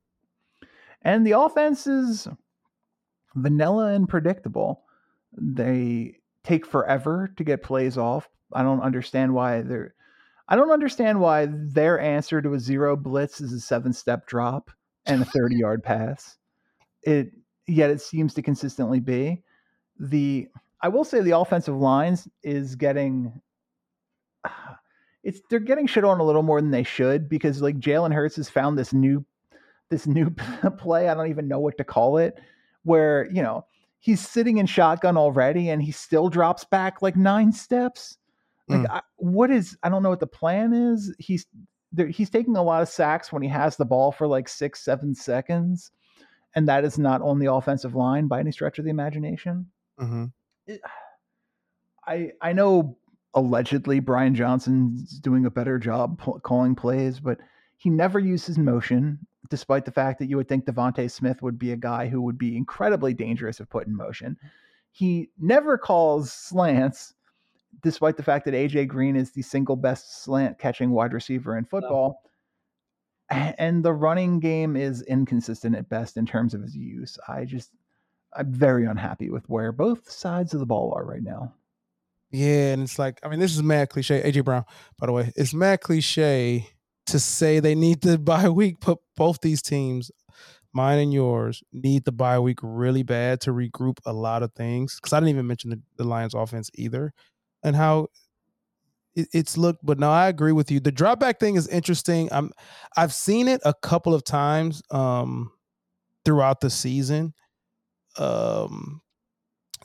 And 1.01 1.25
the 1.25 1.37
offense 1.39 1.87
is 1.87 2.27
vanilla 3.35 3.93
and 3.93 4.07
predictable. 4.07 4.83
They 5.37 6.17
take 6.43 6.65
forever 6.65 7.31
to 7.37 7.43
get 7.43 7.63
plays 7.63 7.97
off. 7.97 8.29
I 8.53 8.63
don't 8.63 8.81
understand 8.81 9.33
why 9.33 9.61
they're 9.61 9.93
I 10.47 10.55
don't 10.55 10.71
understand 10.71 11.19
why 11.19 11.47
their 11.49 11.99
answer 11.99 12.41
to 12.41 12.53
a 12.53 12.59
zero 12.59 12.95
blitz 12.95 13.41
is 13.41 13.51
a 13.51 13.59
seven 13.59 13.93
step 13.93 14.27
drop 14.27 14.69
and 15.05 15.21
a 15.21 15.25
30 15.25 15.55
yard 15.59 15.83
pass. 15.83 16.37
It 17.03 17.31
yet 17.67 17.89
it 17.89 18.01
seems 18.01 18.33
to 18.35 18.41
consistently 18.41 18.99
be. 18.99 19.43
The 19.99 20.47
I 20.81 20.87
will 20.89 21.03
say 21.03 21.21
the 21.21 21.37
offensive 21.37 21.75
lines 21.75 22.27
is 22.43 22.75
getting 22.75 23.41
it's 25.25 25.41
they're 25.49 25.59
getting 25.59 25.87
shit 25.87 26.05
on 26.05 26.21
a 26.21 26.23
little 26.23 26.43
more 26.43 26.61
than 26.61 26.71
they 26.71 26.83
should 26.83 27.27
because 27.27 27.61
like 27.61 27.79
Jalen 27.79 28.13
Hurts 28.13 28.37
has 28.37 28.49
found 28.49 28.77
this 28.79 28.93
new 28.93 29.25
this 29.89 30.07
new 30.07 30.29
play. 30.77 31.09
I 31.09 31.13
don't 31.13 31.29
even 31.29 31.47
know 31.49 31.59
what 31.59 31.77
to 31.79 31.83
call 31.83 32.17
it, 32.19 32.39
where 32.83 33.27
you 33.31 33.41
know 33.41 33.65
he's 33.99 34.25
sitting 34.25 34.57
in 34.57 34.67
shotgun 34.67 35.17
already 35.17 35.69
and 35.69 35.81
he 35.81 35.91
still 35.91 36.29
drops 36.29 36.63
back 36.63 37.01
like 37.01 37.15
nine 37.17 37.51
steps 37.51 38.17
Like, 38.69 38.81
Mm. 38.81 38.89
I, 38.89 39.01
what 39.17 39.51
is? 39.51 39.77
I 39.83 39.89
don't 39.89 40.03
know 40.03 40.09
what 40.09 40.19
the 40.19 40.27
plan 40.27 40.73
is. 40.73 41.13
He's 41.19 41.45
there, 41.91 42.07
he's 42.07 42.29
taking 42.29 42.55
a 42.55 42.63
lot 42.63 42.81
of 42.81 42.89
sacks 42.89 43.31
when 43.31 43.41
he 43.41 43.49
has 43.49 43.77
the 43.77 43.85
ball 43.85 44.11
for 44.11 44.27
like 44.27 44.47
six, 44.49 44.83
seven 44.83 45.15
seconds, 45.15 45.91
and 46.55 46.67
that 46.67 46.83
is 46.83 46.97
not 46.97 47.21
on 47.21 47.39
the 47.39 47.51
offensive 47.51 47.95
line 47.95 48.27
by 48.27 48.39
any 48.39 48.51
stretch 48.51 48.79
of 48.79 48.85
the 48.85 48.91
imagination. 48.91 49.67
hmm 49.99 50.25
I 52.07 52.31
I 52.41 52.53
know 52.53 52.97
allegedly 53.35 53.99
Brian 53.99 54.33
Johnson's 54.33 55.19
doing 55.19 55.45
a 55.45 55.51
better 55.51 55.77
job 55.77 56.19
p- 56.23 56.31
calling 56.43 56.73
plays, 56.75 57.19
but 57.19 57.39
he 57.77 57.89
never 57.89 58.17
uses 58.19 58.57
motion, 58.57 59.19
despite 59.49 59.85
the 59.85 59.91
fact 59.91 60.19
that 60.19 60.27
you 60.29 60.37
would 60.37 60.47
think 60.47 60.65
DeVonta 60.65 61.11
Smith 61.11 61.41
would 61.41 61.59
be 61.59 61.71
a 61.71 61.77
guy 61.77 62.07
who 62.07 62.21
would 62.21 62.37
be 62.37 62.55
incredibly 62.55 63.13
dangerous 63.13 63.59
if 63.59 63.69
put 63.69 63.87
in 63.87 63.95
motion. 63.95 64.37
He 64.91 65.29
never 65.37 65.77
calls 65.77 66.31
slants, 66.31 67.13
despite 67.83 68.15
the 68.15 68.23
fact 68.23 68.45
that 68.45 68.53
AJ 68.53 68.87
Green 68.87 69.17
is 69.17 69.31
the 69.31 69.41
single 69.41 69.75
best 69.75 70.23
slant 70.23 70.57
catching 70.57 70.91
wide 70.91 71.13
receiver 71.13 71.57
in 71.57 71.65
football. 71.65 72.21
A- 73.31 73.61
And 73.61 73.83
the 73.83 73.93
running 73.93 74.39
game 74.39 74.75
is 74.77 75.01
inconsistent 75.03 75.75
at 75.75 75.89
best 75.89 76.15
in 76.15 76.25
terms 76.25 76.53
of 76.53 76.61
his 76.61 76.75
use. 76.75 77.17
I 77.27 77.43
just, 77.45 77.71
I'm 78.33 78.53
very 78.53 78.85
unhappy 78.85 79.29
with 79.29 79.47
where 79.49 79.71
both 79.73 80.09
sides 80.09 80.53
of 80.53 80.61
the 80.61 80.65
ball 80.65 80.93
are 80.95 81.05
right 81.05 81.23
now. 81.23 81.53
Yeah, 82.31 82.73
and 82.73 82.83
it's 82.83 82.99
like 82.99 83.19
I 83.23 83.29
mean, 83.29 83.39
this 83.39 83.53
is 83.55 83.63
mad 83.63 83.89
cliche. 83.89 84.21
AJ 84.21 84.43
Brown, 84.43 84.65
by 84.97 85.07
the 85.07 85.13
way, 85.13 85.31
it's 85.35 85.53
mad 85.53 85.81
cliche 85.81 86.67
to 87.07 87.19
say 87.19 87.59
they 87.59 87.75
need 87.75 88.01
the 88.01 88.17
bye 88.19 88.49
week, 88.49 88.77
but 88.85 88.97
both 89.15 89.41
these 89.41 89.61
teams, 89.61 90.11
mine 90.73 90.99
and 90.99 91.13
yours, 91.13 91.63
need 91.71 92.05
the 92.05 92.11
bye 92.11 92.39
week 92.39 92.59
really 92.61 93.03
bad 93.03 93.41
to 93.41 93.51
regroup 93.51 93.99
a 94.05 94.13
lot 94.13 94.43
of 94.43 94.53
things. 94.53 94.95
Because 94.95 95.13
I 95.13 95.19
didn't 95.19 95.29
even 95.29 95.47
mention 95.47 95.69
the, 95.69 95.81
the 95.97 96.03
Lions' 96.03 96.33
offense 96.33 96.69
either, 96.75 97.13
and 97.63 97.75
how 97.75 98.07
it, 99.15 99.27
it's 99.33 99.57
looked. 99.57 99.85
But 99.85 99.99
no, 99.99 100.11
I 100.11 100.27
agree 100.27 100.51
with 100.51 100.71
you. 100.71 100.79
The 100.79 100.91
drop 100.91 101.19
back 101.19 101.39
thing 101.39 101.55
is 101.55 101.67
interesting. 101.67 102.29
I'm 102.31 102.51
I've 102.97 103.13
seen 103.13 103.47
it 103.47 103.61
a 103.65 103.73
couple 103.73 104.13
of 104.13 104.23
times 104.23 104.81
um, 104.91 105.51
throughout 106.25 106.61
the 106.61 106.69
season. 106.69 107.33
Um, 108.17 109.01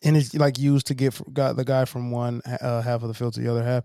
and 0.02 0.16
it's 0.16 0.34
like 0.34 0.58
used 0.58 0.86
to 0.88 0.94
get 0.94 1.20
got 1.32 1.56
the 1.56 1.64
guy 1.64 1.84
from 1.84 2.10
one 2.10 2.42
uh, 2.60 2.82
half 2.82 3.02
of 3.02 3.08
the 3.08 3.14
field 3.14 3.34
to 3.34 3.40
the 3.40 3.50
other 3.50 3.62
half. 3.62 3.84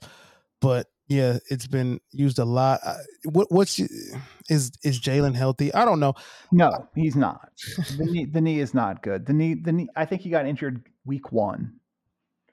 But 0.61 0.87
yeah, 1.07 1.37
it's 1.49 1.67
been 1.67 1.99
used 2.11 2.39
a 2.39 2.45
lot. 2.45 2.79
What 3.25 3.51
what's 3.51 3.79
is 3.79 4.71
is 4.83 4.99
Jalen 4.99 5.35
healthy? 5.35 5.73
I 5.73 5.85
don't 5.85 5.99
know. 5.99 6.13
No, 6.51 6.87
he's 6.95 7.15
not. 7.15 7.49
The 7.97 8.05
knee, 8.05 8.25
the 8.25 8.41
knee 8.41 8.59
is 8.59 8.73
not 8.73 9.03
good. 9.03 9.25
The 9.25 9.33
knee, 9.33 9.53
the 9.53 9.71
knee. 9.71 9.89
I 9.95 10.05
think 10.05 10.21
he 10.21 10.29
got 10.29 10.45
injured 10.45 10.83
week 11.05 11.31
one. 11.31 11.73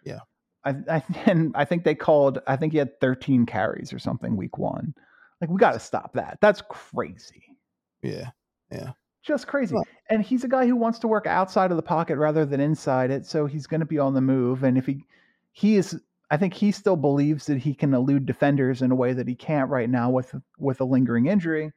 Yeah. 0.05 0.21
I, 0.65 0.75
I 0.91 1.03
and 1.27 1.53
I 1.57 1.65
think 1.65 1.85
they 1.85 1.95
called. 1.95 2.41
I 2.47 2.57
think 2.57 2.73
he 2.73 2.79
had 2.79 3.01
13 3.01 3.47
carries 3.47 3.93
or 3.93 3.99
something 3.99 4.37
week 4.37 4.59
one. 4.59 4.95
Like 5.41 5.51
we 5.51 5.59
got 5.59 5.73
to 5.73 5.81
stop 5.81 6.13
that. 6.15 6.39
That's 6.41 6.63
crazy. 6.69 7.57
Yeah. 8.03 8.31
Yeah, 8.73 8.93
Just 9.23 9.47
crazy. 9.47 9.75
Well- 9.75 9.85
and 10.11 10.23
he's 10.23 10.45
a 10.45 10.49
guy 10.49 10.67
who 10.67 10.77
wants 10.77 10.99
to 11.01 11.09
work 11.09 11.27
outside 11.27 11.71
of 11.71 11.77
the 11.77 11.83
pocket 11.83 12.19
rather 12.19 12.45
than 12.45 12.61
inside 12.61 13.11
it. 13.11 13.25
So 13.25 13.47
he's 13.47 13.67
going 13.67 13.81
to 13.81 13.87
be 13.87 13.99
on 13.99 14.15
the 14.15 14.21
move. 14.21 14.63
And 14.63 14.77
if 14.77 14.85
he, 14.85 15.07
he 15.53 15.77
is, 15.77 15.99
I 16.31 16.37
think 16.37 16.53
he 16.53 16.73
still 16.73 16.97
believes 16.97 17.47
that 17.47 17.59
he 17.59 17.75
can 17.75 17.95
elude 17.95 18.27
defenders 18.27 18.83
in 18.83 18.91
a 18.91 18.95
way 18.97 19.13
that 19.13 19.29
he 19.29 19.35
can't 19.35 19.71
right 19.71 19.89
now 19.89 20.11
with 20.11 20.35
with 20.59 20.81
a 20.81 20.85
lingering 20.85 21.27
injury. 21.27 21.73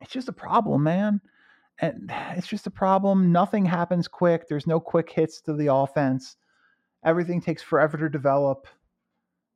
It's 0.00 0.12
just 0.12 0.28
a 0.28 0.32
problem, 0.32 0.82
man. 0.82 1.20
And 1.80 2.12
it's 2.36 2.46
just 2.46 2.66
a 2.66 2.70
problem. 2.70 3.32
Nothing 3.32 3.64
happens 3.64 4.06
quick. 4.06 4.48
There's 4.48 4.66
no 4.66 4.78
quick 4.78 5.10
hits 5.10 5.40
to 5.42 5.54
the 5.54 5.72
offense. 5.72 6.36
Everything 7.04 7.40
takes 7.40 7.62
forever 7.62 7.96
to 7.98 8.08
develop. 8.08 8.66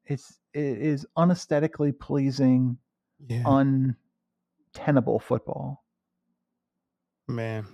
It's 0.05 0.39
it 0.55 0.79
is 0.79 1.07
unesthetically 1.17 1.93
pleasing, 1.93 2.79
yeah, 3.29 3.43
untenable 4.75 5.21
football. 5.21 5.85
Man, 7.29 7.67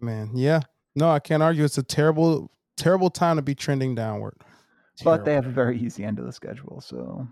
man. 0.00 0.30
Yeah, 0.34 0.60
no, 0.94 1.10
I 1.10 1.18
can't 1.18 1.42
argue. 1.42 1.64
It's 1.64 1.78
a 1.78 1.82
terrible, 1.82 2.50
terrible 2.76 3.10
time 3.10 3.36
to 3.36 3.42
be 3.42 3.54
trending 3.54 3.94
downward. 3.94 4.36
But 5.02 5.24
they 5.24 5.34
have 5.34 5.46
a 5.46 5.50
very 5.50 5.78
easy 5.78 6.04
end 6.04 6.18
of 6.18 6.26
the 6.26 6.32
schedule, 6.32 6.80
so 6.80 7.26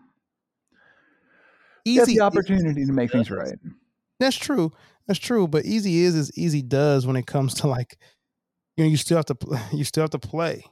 easy 1.84 2.16
the 2.16 2.20
opportunity 2.20 2.84
to 2.84 2.92
make 2.92 3.12
things 3.12 3.30
right. 3.30 3.58
That's 4.18 4.36
true. 4.36 4.72
That's 5.06 5.18
true. 5.18 5.46
But 5.46 5.64
easy 5.64 6.00
is 6.00 6.14
as 6.14 6.36
easy 6.36 6.62
does 6.62 7.06
when 7.06 7.16
it 7.16 7.26
comes 7.26 7.54
to 7.54 7.68
like, 7.68 7.96
you 8.76 8.84
know, 8.84 8.90
you 8.90 8.96
still 8.96 9.16
have 9.16 9.26
to 9.26 9.36
you 9.72 9.84
still 9.84 10.02
have 10.02 10.10
to 10.10 10.18
play. 10.18 10.64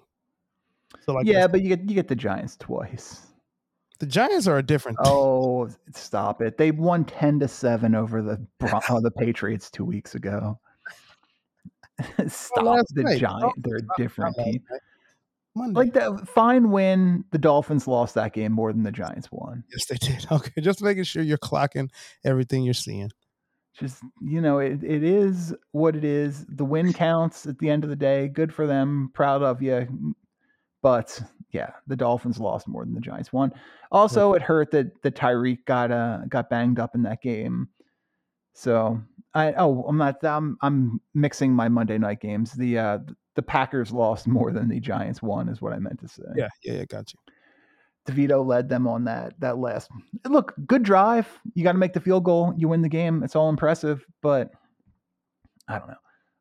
So 1.05 1.13
like, 1.13 1.27
yeah, 1.27 1.47
but 1.47 1.61
you 1.61 1.69
get 1.69 1.89
you 1.89 1.95
get 1.95 2.09
the 2.09 2.17
Giants 2.17 2.57
twice. 2.57 3.28
The 3.99 4.07
Giants 4.07 4.47
are 4.47 4.59
a 4.59 4.63
different. 4.63 4.99
Oh, 5.05 5.69
stop 5.95 6.41
it! 6.41 6.57
They 6.57 6.71
won 6.71 7.05
ten 7.05 7.41
to 7.41 7.49
seven 7.49 7.95
over 7.95 8.23
the 8.23 8.41
uh, 8.61 9.01
the 9.01 9.11
Patriots 9.11 9.71
two 9.71 9.85
weeks 9.85 10.15
ago. 10.15 10.59
stop 12.29 12.65
last 12.65 12.95
the 12.95 13.03
night. 13.03 13.19
Giants; 13.19 13.55
they're 13.59 13.79
a 13.79 14.01
different 14.03 14.37
team. 14.37 14.63
Monday. 15.57 15.79
Like 15.79 15.93
the 15.93 16.25
fine 16.27 16.71
win, 16.71 17.25
the 17.33 17.39
Dolphins 17.39 17.89
lost 17.89 18.15
that 18.15 18.33
game 18.33 18.53
more 18.53 18.73
than 18.73 18.85
the 18.85 18.93
Giants 18.93 19.29
won. 19.33 19.65
yes, 19.73 19.87
they 19.87 19.97
did. 19.97 20.27
Okay, 20.33 20.61
just 20.61 20.83
making 20.83 21.05
sure 21.05 21.23
you're 21.23 21.39
clocking 21.39 21.91
everything 22.25 22.63
you're 22.63 22.75
seeing. 22.75 23.11
Just 23.75 24.03
you 24.21 24.41
know, 24.41 24.59
it, 24.59 24.83
it 24.85 25.03
is 25.03 25.55
what 25.73 25.97
it 25.97 26.05
is. 26.05 26.47
The 26.49 26.65
win 26.65 26.93
counts 26.93 27.47
at 27.47 27.59
the 27.59 27.71
end 27.71 27.85
of 27.85 27.91
the 27.91 27.97
day. 27.97 28.29
Good 28.29 28.55
for 28.55 28.67
them. 28.67 29.11
Proud 29.15 29.43
of 29.43 29.61
you. 29.61 30.15
But 30.83 31.21
yeah, 31.53 31.71
the 31.87 31.97
Dolphins 31.97 32.39
lost 32.39 32.69
more 32.69 32.85
than 32.85 32.95
the 32.95 33.01
Giants 33.01 33.33
won. 33.33 33.53
Also, 33.91 34.35
it 34.35 34.43
hurt 34.43 34.71
that 34.73 35.03
the 35.03 35.11
Tyreek 35.11 35.65
got 35.65 35.91
uh 35.91 36.21
got 36.29 36.51
banged 36.51 36.79
up 36.79 36.95
in 36.95 37.03
that 37.03 37.23
game. 37.23 37.69
So 38.55 39.01
I 39.35 39.53
oh 39.55 39.85
I'm 39.89 39.97
not 39.97 40.23
I'm 40.25 40.57
I'm 40.63 41.01
mixing 41.15 41.53
my 41.53 41.69
Monday 41.69 41.99
night 41.99 42.21
games. 42.21 42.53
The 42.53 42.79
uh 42.79 42.99
the 43.35 43.43
Packers 43.43 43.93
lost 43.93 44.27
more 44.27 44.53
than 44.53 44.69
the 44.69 44.81
Giants 44.81 45.23
won 45.23 45.49
is 45.49 45.63
what 45.63 45.73
I 45.73 45.79
meant 45.79 46.01
to 46.01 46.09
say. 46.09 46.23
Yeah, 46.37 46.49
yeah, 46.65 46.73
yeah. 46.75 46.85
Got 46.85 47.13
you. 47.13 47.21
DeVito 48.09 48.45
led 48.45 48.69
them 48.69 48.87
on 48.87 49.05
that 49.05 49.39
that 49.41 49.59
last. 49.59 49.91
Look, 50.27 50.55
good 50.67 50.83
drive. 50.83 51.29
You 51.55 51.63
got 51.63 51.73
to 51.73 51.79
make 51.79 51.93
the 51.93 52.01
field 52.01 52.25
goal. 52.25 52.55
You 52.57 52.69
win 52.69 52.83
the 52.83 52.89
game. 52.89 53.23
It's 53.23 53.37
all 53.37 53.49
impressive, 53.49 54.05
but 54.23 54.51
I 55.69 55.79
don't 55.79 55.89
know. 55.89 55.95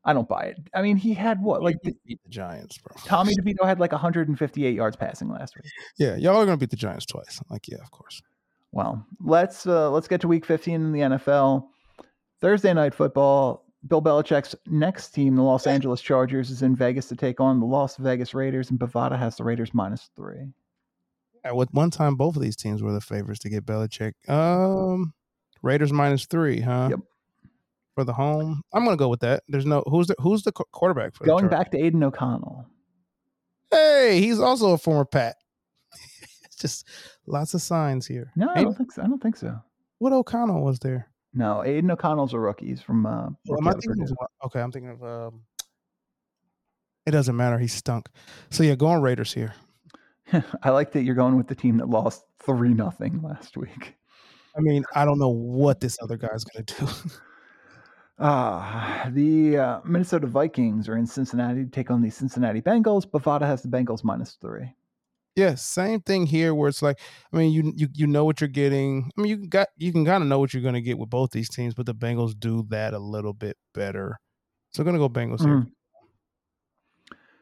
I 0.08 0.14
don't 0.14 0.28
buy 0.28 0.44
it. 0.44 0.58
I 0.74 0.82
mean, 0.82 0.96
he 0.96 1.14
had 1.14 1.42
what 1.42 1.62
like 1.62 1.76
You 1.84 1.94
beat 2.06 2.24
the 2.24 2.30
Giants, 2.30 2.78
bro. 2.78 2.96
Tommy 3.06 3.36
DeVito 3.36 3.66
had 3.66 3.78
like 3.78 3.92
158 3.92 4.74
yards 4.74 4.96
passing 4.96 5.30
last 5.30 5.56
week. 5.56 5.66
Yeah, 5.98 6.16
y'all 6.16 6.38
are 6.38 6.46
gonna 6.46 6.56
beat 6.56 6.70
the 6.70 6.78
Giants 6.78 7.06
twice. 7.06 7.42
Like, 7.50 7.68
yeah, 7.68 7.80
of 7.82 7.92
course. 7.92 8.22
Well, 8.72 9.06
let's 9.22 9.68
uh, 9.68 9.92
let's 9.92 10.08
get 10.08 10.22
to 10.22 10.30
Week 10.30 10.46
15 10.46 10.76
in 10.76 10.92
the 10.94 11.00
NFL. 11.02 11.68
Thursday 12.40 12.74
night 12.74 12.94
football. 12.94 13.66
Bill 13.86 14.02
Belichick's 14.02 14.56
next 14.66 15.10
team, 15.10 15.36
the 15.36 15.44
Los 15.44 15.68
Angeles 15.68 16.02
Chargers, 16.02 16.50
is 16.50 16.62
in 16.62 16.76
Vegas 16.76 17.08
to 17.10 17.16
take 17.16 17.40
on 17.40 17.60
the 17.60 17.66
Las 17.66 17.96
Vegas 17.98 18.34
Raiders, 18.34 18.70
and 18.70 18.80
Bovada 18.80 19.18
has 19.18 19.36
the 19.36 19.44
Raiders 19.44 19.74
minus 19.74 20.10
three. 20.16 20.48
At 21.44 21.56
one 21.56 21.92
time 21.92 22.16
both 22.16 22.36
of 22.36 22.42
these 22.42 22.56
teams 22.56 22.82
were 22.82 22.92
the 22.92 23.02
favorites 23.02 23.40
to 23.42 23.50
get 23.50 23.66
Belichick. 23.66 24.14
Um, 24.30 25.14
Raiders 25.62 25.94
minus 25.94 26.26
three, 26.26 26.60
huh? 26.60 26.88
Yep. 26.92 27.00
For 27.98 28.04
the 28.04 28.14
home, 28.14 28.62
I'm 28.76 28.86
gonna 28.86 28.96
go 28.96 29.10
with 29.10 29.22
that. 29.22 29.42
There's 29.48 29.66
no 29.66 29.82
who's 29.88 30.06
the 30.06 30.14
who's 30.20 30.44
the 30.44 30.52
quarterback 30.52 31.16
for 31.16 31.26
Going 31.26 31.48
back 31.48 31.72
to 31.72 31.84
Aidan 31.84 32.04
O'Connell. 32.04 32.68
Hey, 33.72 34.22
he's 34.22 34.40
also 34.40 34.74
a 34.74 34.78
former 34.78 35.04
Pat. 35.04 35.38
it's 36.44 36.58
just 36.58 36.88
lots 37.26 37.56
of 37.56 37.62
signs 37.64 38.06
here. 38.06 38.32
No, 38.36 38.52
I 38.54 38.62
don't 38.62 38.78
think 38.78 38.92
so. 38.92 39.02
I 39.02 39.08
don't 39.08 39.20
think 39.20 39.36
so. 39.36 39.60
What 39.98 40.14
O'Connell 40.14 40.64
was 40.64 40.78
there? 40.78 41.10
No, 41.34 41.64
Aidan 41.64 41.90
O'Connell's 41.90 42.36
a 42.36 42.40
rookie. 42.40 42.68
He's 42.68 42.84
from 42.84 43.08
uh, 43.08 43.30
Well, 43.48 43.60
am 43.60 43.68
I 43.68 43.72
thinking 43.72 44.04
of, 44.04 44.16
okay, 44.46 44.62
I'm 44.62 44.72
thinking 44.72 44.92
of 44.92 45.04
um 45.04 45.42
it 47.08 47.12
doesn't 47.14 47.36
matter. 47.36 47.58
He 47.58 47.66
stunk. 47.66 48.10
So 48.52 48.62
yeah, 48.62 48.76
going 48.76 49.02
Raiders 49.02 49.34
here. 49.34 49.56
I 50.62 50.70
like 50.70 50.92
that 50.92 51.02
you're 51.02 51.16
going 51.16 51.36
with 51.36 51.48
the 51.48 51.56
team 51.56 51.78
that 51.78 51.90
lost 51.90 52.26
three 52.38 52.76
nothing 52.76 53.24
last 53.24 53.58
week. 53.58 53.96
I 54.56 54.60
mean, 54.60 54.86
I 54.94 55.04
don't 55.04 55.18
know 55.18 55.30
what 55.30 55.80
this 55.80 55.98
other 56.00 56.16
guy's 56.16 56.44
gonna 56.44 56.64
do. 56.64 56.88
Ah, 58.20 59.10
the 59.14 59.58
uh, 59.58 59.80
Minnesota 59.86 60.26
Vikings 60.26 60.90
are 60.90 60.98
in 60.98 61.06
Cincinnati 61.06 61.64
to 61.66 61.70
take 61.70 61.92
on 61.92 62.02
the 62.02 62.10
Cincinnati 62.10 62.62
Bengals. 62.62 63.06
Bovada 63.06 63.44
has 63.46 63.62
the 63.62 63.68
Bengals 63.68 64.04
minus 64.04 64.34
three. 64.42 64.74
yeah, 65.36 65.54
same 65.54 66.02
thing 66.02 66.26
here 66.26 66.56
where 66.56 66.68
it's 66.68 66.82
like, 66.82 67.00
I 67.32 67.38
mean, 67.38 67.52
you 67.54 67.72
you 67.76 67.88
you 67.94 68.08
know 68.08 68.26
what 68.26 68.42
you're 68.42 68.48
getting. 68.48 69.12
I 69.18 69.22
mean, 69.22 69.30
you 69.30 69.48
got 69.48 69.68
you 69.78 69.92
can 69.92 70.04
kind 70.04 70.24
of 70.24 70.30
know 70.30 70.40
what 70.40 70.52
you're 70.54 70.64
gonna 70.64 70.82
get 70.82 70.98
with 70.98 71.12
both 71.12 71.30
these 71.32 71.50
teams, 71.50 71.76
but 71.76 71.86
the 71.86 71.94
Bengals 71.94 72.34
do 72.40 72.66
that 72.70 72.96
a 72.96 73.00
little 73.00 73.34
bit 73.34 73.56
better. 73.76 74.18
So 74.72 74.82
I'm 74.82 74.86
gonna 74.86 74.98
go 74.98 75.10
Bengals 75.10 75.42
here. 75.42 75.50
Mhm. 75.50 75.72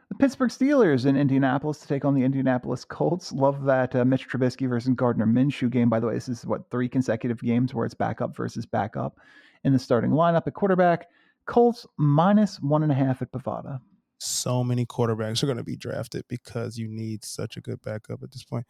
The 0.09 0.15
Pittsburgh 0.15 0.51
Steelers 0.51 1.05
in 1.05 1.15
Indianapolis 1.15 1.79
to 1.79 1.87
take 1.87 2.05
on 2.05 2.13
the 2.13 2.23
Indianapolis 2.23 2.85
Colts. 2.85 3.31
Love 3.31 3.63
that 3.63 3.95
uh, 3.95 4.05
Mitch 4.05 4.29
Trubisky 4.29 4.67
versus 4.69 4.93
Gardner 4.93 5.25
Minshew 5.25 5.69
game. 5.69 5.89
By 5.89 5.99
the 5.99 6.07
way, 6.07 6.13
this 6.13 6.29
is 6.29 6.45
what 6.45 6.69
three 6.69 6.87
consecutive 6.87 7.39
games 7.39 7.73
where 7.73 7.85
it's 7.85 7.95
backup 7.95 8.35
versus 8.35 8.65
backup 8.65 9.17
in 9.65 9.73
the 9.73 9.79
starting 9.79 10.11
lineup 10.11 10.47
at 10.47 10.53
quarterback. 10.53 11.07
Colts 11.45 11.85
minus 11.97 12.61
one 12.61 12.83
and 12.83 12.91
a 12.91 12.95
half 12.95 13.21
at 13.21 13.31
Bovada. 13.31 13.79
so 14.19 14.63
many 14.63 14.85
quarterbacks 14.85 15.43
are 15.43 15.47
going 15.47 15.57
to 15.57 15.63
be 15.63 15.75
drafted 15.75 16.23
because 16.29 16.77
you 16.77 16.87
need 16.87 17.23
such 17.23 17.57
a 17.57 17.61
good 17.61 17.81
backup 17.81 18.23
at 18.23 18.31
this 18.31 18.43
point. 18.43 18.65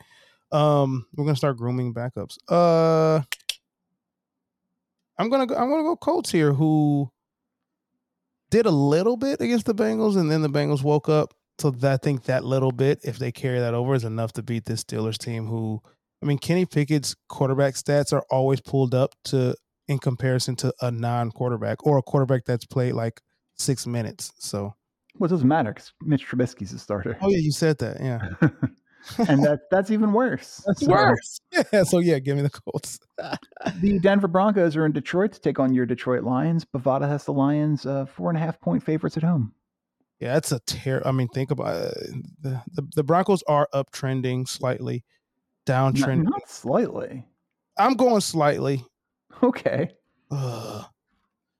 Um, 0.51 1.05
we're 1.15 1.25
gonna 1.25 1.35
start 1.35 1.57
grooming 1.57 1.93
backups. 1.93 2.37
Uh, 2.47 3.21
I'm 5.17 5.29
gonna 5.29 5.47
go, 5.47 5.55
I'm 5.55 5.69
gonna 5.69 5.83
go 5.83 5.95
Colts 5.95 6.31
here, 6.31 6.53
who 6.53 7.09
did 8.51 8.65
a 8.65 8.71
little 8.71 9.17
bit 9.17 9.41
against 9.41 9.65
the 9.65 9.73
Bengals, 9.75 10.17
and 10.17 10.29
then 10.29 10.41
the 10.41 10.49
Bengals 10.49 10.83
woke 10.83 11.09
up. 11.09 11.33
So 11.57 11.71
that, 11.71 11.93
I 11.93 11.97
think 11.97 12.23
that 12.25 12.43
little 12.43 12.71
bit, 12.71 12.99
if 13.03 13.17
they 13.17 13.31
carry 13.31 13.59
that 13.59 13.73
over, 13.73 13.95
is 13.95 14.03
enough 14.03 14.33
to 14.33 14.43
beat 14.43 14.65
this 14.65 14.83
Steelers 14.83 15.17
team. 15.17 15.47
Who, 15.47 15.81
I 16.21 16.25
mean, 16.25 16.37
Kenny 16.37 16.65
Pickett's 16.65 17.15
quarterback 17.27 17.73
stats 17.73 18.13
are 18.13 18.23
always 18.29 18.61
pulled 18.61 18.93
up 18.93 19.15
to 19.25 19.55
in 19.87 19.99
comparison 19.99 20.55
to 20.57 20.73
a 20.81 20.91
non-quarterback 20.91 21.85
or 21.85 21.97
a 21.97 22.01
quarterback 22.01 22.45
that's 22.45 22.65
played 22.65 22.93
like 22.93 23.21
six 23.55 23.85
minutes. 23.85 24.31
So, 24.37 24.73
well, 25.17 25.27
it 25.27 25.29
doesn't 25.29 25.47
matter 25.47 25.73
because 25.73 25.93
Mitch 26.01 26.27
Trubisky's 26.27 26.73
a 26.73 26.79
starter. 26.79 27.17
Oh 27.21 27.29
yeah, 27.29 27.39
you 27.39 27.51
said 27.51 27.77
that. 27.79 27.97
Yeah. 28.01 28.49
and 29.29 29.43
that 29.43 29.61
that's 29.69 29.91
even 29.91 30.13
worse. 30.13 30.63
That's 30.65 30.81
so, 30.81 30.91
worse. 30.91 31.39
Yeah. 31.51 31.83
So 31.83 31.99
yeah, 31.99 32.19
give 32.19 32.35
me 32.35 32.41
the 32.41 32.49
Colts. 32.49 32.99
the 33.79 33.99
Denver 33.99 34.27
Broncos 34.27 34.75
are 34.75 34.85
in 34.85 34.91
Detroit 34.91 35.31
to 35.33 35.41
take 35.41 35.59
on 35.59 35.73
your 35.73 35.85
Detroit 35.85 36.23
Lions. 36.23 36.65
Bovada 36.65 37.07
has 37.07 37.25
the 37.25 37.33
Lions 37.33 37.85
uh, 37.85 38.05
four 38.05 38.29
and 38.29 38.37
a 38.37 38.41
half 38.41 38.59
point 38.59 38.83
favorites 38.83 39.17
at 39.17 39.23
home. 39.23 39.53
Yeah, 40.19 40.33
that's 40.33 40.51
a 40.51 40.59
tear. 40.59 41.05
I 41.05 41.11
mean, 41.11 41.27
think 41.27 41.51
about 41.51 41.75
it. 41.75 41.97
The, 42.41 42.61
the 42.73 42.87
the 42.95 43.03
Broncos 43.03 43.43
are 43.43 43.67
uptrending 43.73 44.47
slightly, 44.47 45.03
downtrending. 45.67 46.23
Not, 46.23 46.31
not 46.31 46.49
slightly. 46.49 47.25
I'm 47.77 47.95
going 47.95 48.21
slightly. 48.21 48.83
Okay. 49.43 49.91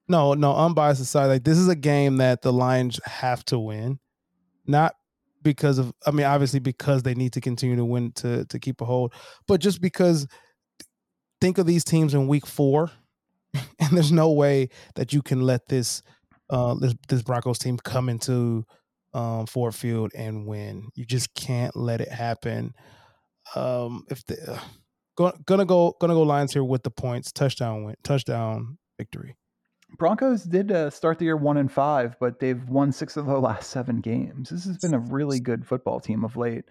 No, 0.08 0.36
no, 0.36 0.56
unbiased 0.56 1.02
aside, 1.02 1.28
like 1.28 1.44
this 1.44 1.58
is 1.58 1.68
a 1.68 1.76
game 1.76 2.18
that 2.18 2.44
the 2.44 2.54
Lions 2.54 3.00
have 3.06 3.44
to 3.46 3.58
win, 3.58 4.00
not 4.68 4.94
because 5.46 5.78
of 5.78 5.94
I 6.06 6.12
mean 6.12 6.26
obviously 6.26 6.60
because 6.60 7.04
they 7.04 7.16
need 7.16 7.34
to 7.34 7.42
continue 7.42 7.76
to 7.76 7.86
win 7.86 8.12
to 8.14 8.46
to 8.46 8.60
keep 8.60 8.82
a 8.82 8.86
hold, 8.86 9.14
but 9.48 9.62
just 9.62 9.82
because 9.82 10.28
think 11.40 11.58
of 11.58 11.66
these 11.66 11.84
teams 11.84 12.14
in 12.14 12.28
week 12.28 12.46
4 12.46 12.92
and 13.54 13.92
there's 13.92 14.12
no 14.12 14.32
way 14.32 14.70
that 14.96 15.14
you 15.14 15.22
can 15.22 15.42
let 15.42 15.68
this 15.68 16.02
uh 16.50 16.74
this 16.76 16.96
this 17.08 17.22
Broncos 17.22 17.60
team 17.60 17.78
come 17.78 18.10
into 18.10 18.66
um 19.14 19.46
Ford 19.46 19.74
Field 19.74 20.12
and 20.16 20.46
win. 20.46 20.90
You 20.96 21.06
just 21.06 21.34
can't 21.36 21.76
let 21.76 22.02
it 22.02 22.12
happen. 22.12 22.74
Um 23.56 24.04
if 24.10 24.26
the 24.26 24.60
uh, 25.18 25.32
gonna 25.46 25.66
go 25.66 25.96
gonna 26.00 26.14
go 26.14 26.24
Lions 26.24 26.54
here 26.54 26.64
with 26.64 26.84
the 26.84 26.92
points 26.92 27.32
touchdown 27.32 27.84
win 27.84 27.96
touchdown 28.04 28.78
victory. 28.98 29.36
Broncos 29.98 30.44
did 30.44 30.72
uh, 30.72 30.90
start 30.90 31.20
the 31.20 31.26
year 31.26 31.38
one 31.38 31.58
and 31.58 31.72
five, 31.72 32.16
but 32.20 32.40
they've 32.40 32.68
won 32.68 32.92
six 32.92 33.18
of 33.18 33.26
the 33.26 33.40
last 33.40 33.70
seven 33.70 34.02
games. 34.02 34.50
This 34.50 34.66
has 34.66 34.78
been 34.78 34.94
a 34.94 35.00
really 35.00 35.40
good 35.40 35.66
football 35.66 36.00
team 36.00 36.24
of 36.24 36.36
late, 36.36 36.66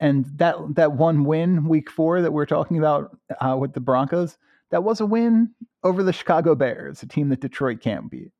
and 0.00 0.26
that 0.36 0.56
that 0.74 0.92
one 0.92 1.24
win 1.24 1.68
week 1.68 1.90
four 1.90 2.22
that 2.22 2.32
we're 2.32 2.46
talking 2.46 2.78
about 2.78 3.16
uh, 3.40 3.56
with 3.58 3.74
the 3.74 3.80
Broncos, 3.80 4.38
that 4.70 4.84
was 4.84 5.00
a 5.00 5.06
win 5.06 5.50
over 5.84 6.02
the 6.02 6.12
Chicago 6.12 6.54
Bears, 6.54 7.02
a 7.02 7.06
team 7.06 7.28
that 7.28 7.40
Detroit 7.40 7.80
can't 7.80 8.10
beat. 8.10 8.30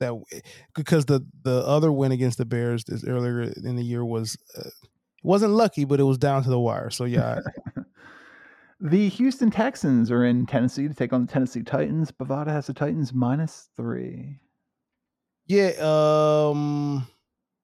That 0.00 0.14
because 0.74 1.06
the 1.06 1.26
the 1.42 1.64
other 1.66 1.90
win 1.90 2.12
against 2.12 2.38
the 2.38 2.44
Bears 2.44 2.84
this 2.84 3.04
earlier 3.04 3.42
in 3.42 3.76
the 3.76 3.84
year 3.84 4.04
was 4.04 4.36
uh, 4.58 4.68
wasn't 5.22 5.52
lucky, 5.52 5.84
but 5.84 6.00
it 6.00 6.04
was 6.04 6.18
down 6.18 6.42
to 6.42 6.50
the 6.50 6.60
wire. 6.60 6.90
So 6.90 7.04
yeah. 7.04 7.40
The 8.80 9.08
Houston 9.08 9.50
Texans 9.50 10.10
are 10.10 10.24
in 10.24 10.44
Tennessee 10.44 10.86
to 10.86 10.94
take 10.94 11.12
on 11.12 11.24
the 11.24 11.32
Tennessee 11.32 11.62
Titans. 11.62 12.12
Bovada 12.12 12.48
has 12.48 12.66
the 12.66 12.74
Titans 12.74 13.14
minus 13.14 13.68
three. 13.76 14.38
Yeah, 15.46 15.72
um 15.80 17.06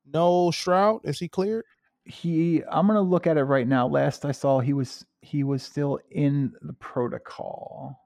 no 0.07 0.51
Stroud 0.51 1.01
Is 1.05 1.19
he 1.19 1.29
cleared? 1.29 1.65
He 2.05 2.63
I'm 2.71 2.87
gonna 2.87 3.03
look 3.03 3.27
at 3.27 3.37
it 3.37 3.45
right 3.45 3.69
now. 3.69 3.87
Last 3.87 4.25
I 4.25 4.33
saw 4.33 4.61
he 4.61 4.73
was 4.73 5.05
he 5.21 5.45
was 5.45 5.63
still 5.63 5.99
in 6.11 6.55
the 6.63 6.73
protocol. 6.75 7.99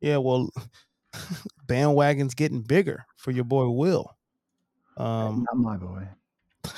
Yeah, 0.00 0.18
well 0.18 0.50
bandwagon's 1.66 2.34
getting 2.34 2.60
bigger 2.60 3.06
for 3.16 3.30
your 3.30 3.44
boy 3.44 3.68
Will. 3.70 4.14
Um 4.98 5.46
not 5.52 5.56
my 5.56 5.76
boy. 5.78 6.06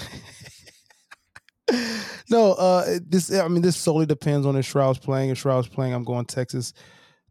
no, 2.31 2.53
uh, 2.53 2.98
this 3.07 3.33
I 3.33 3.48
mean 3.48 3.62
this 3.62 3.77
solely 3.77 4.07
depends 4.07 4.46
on 4.46 4.57
if 4.57 4.66
Stroud's 4.66 4.98
playing. 4.98 5.31
If 5.31 5.38
Stroud's 5.38 5.68
playing, 5.68 5.94
I'm 5.94 6.05
going 6.05 6.27
Texas 6.27 6.72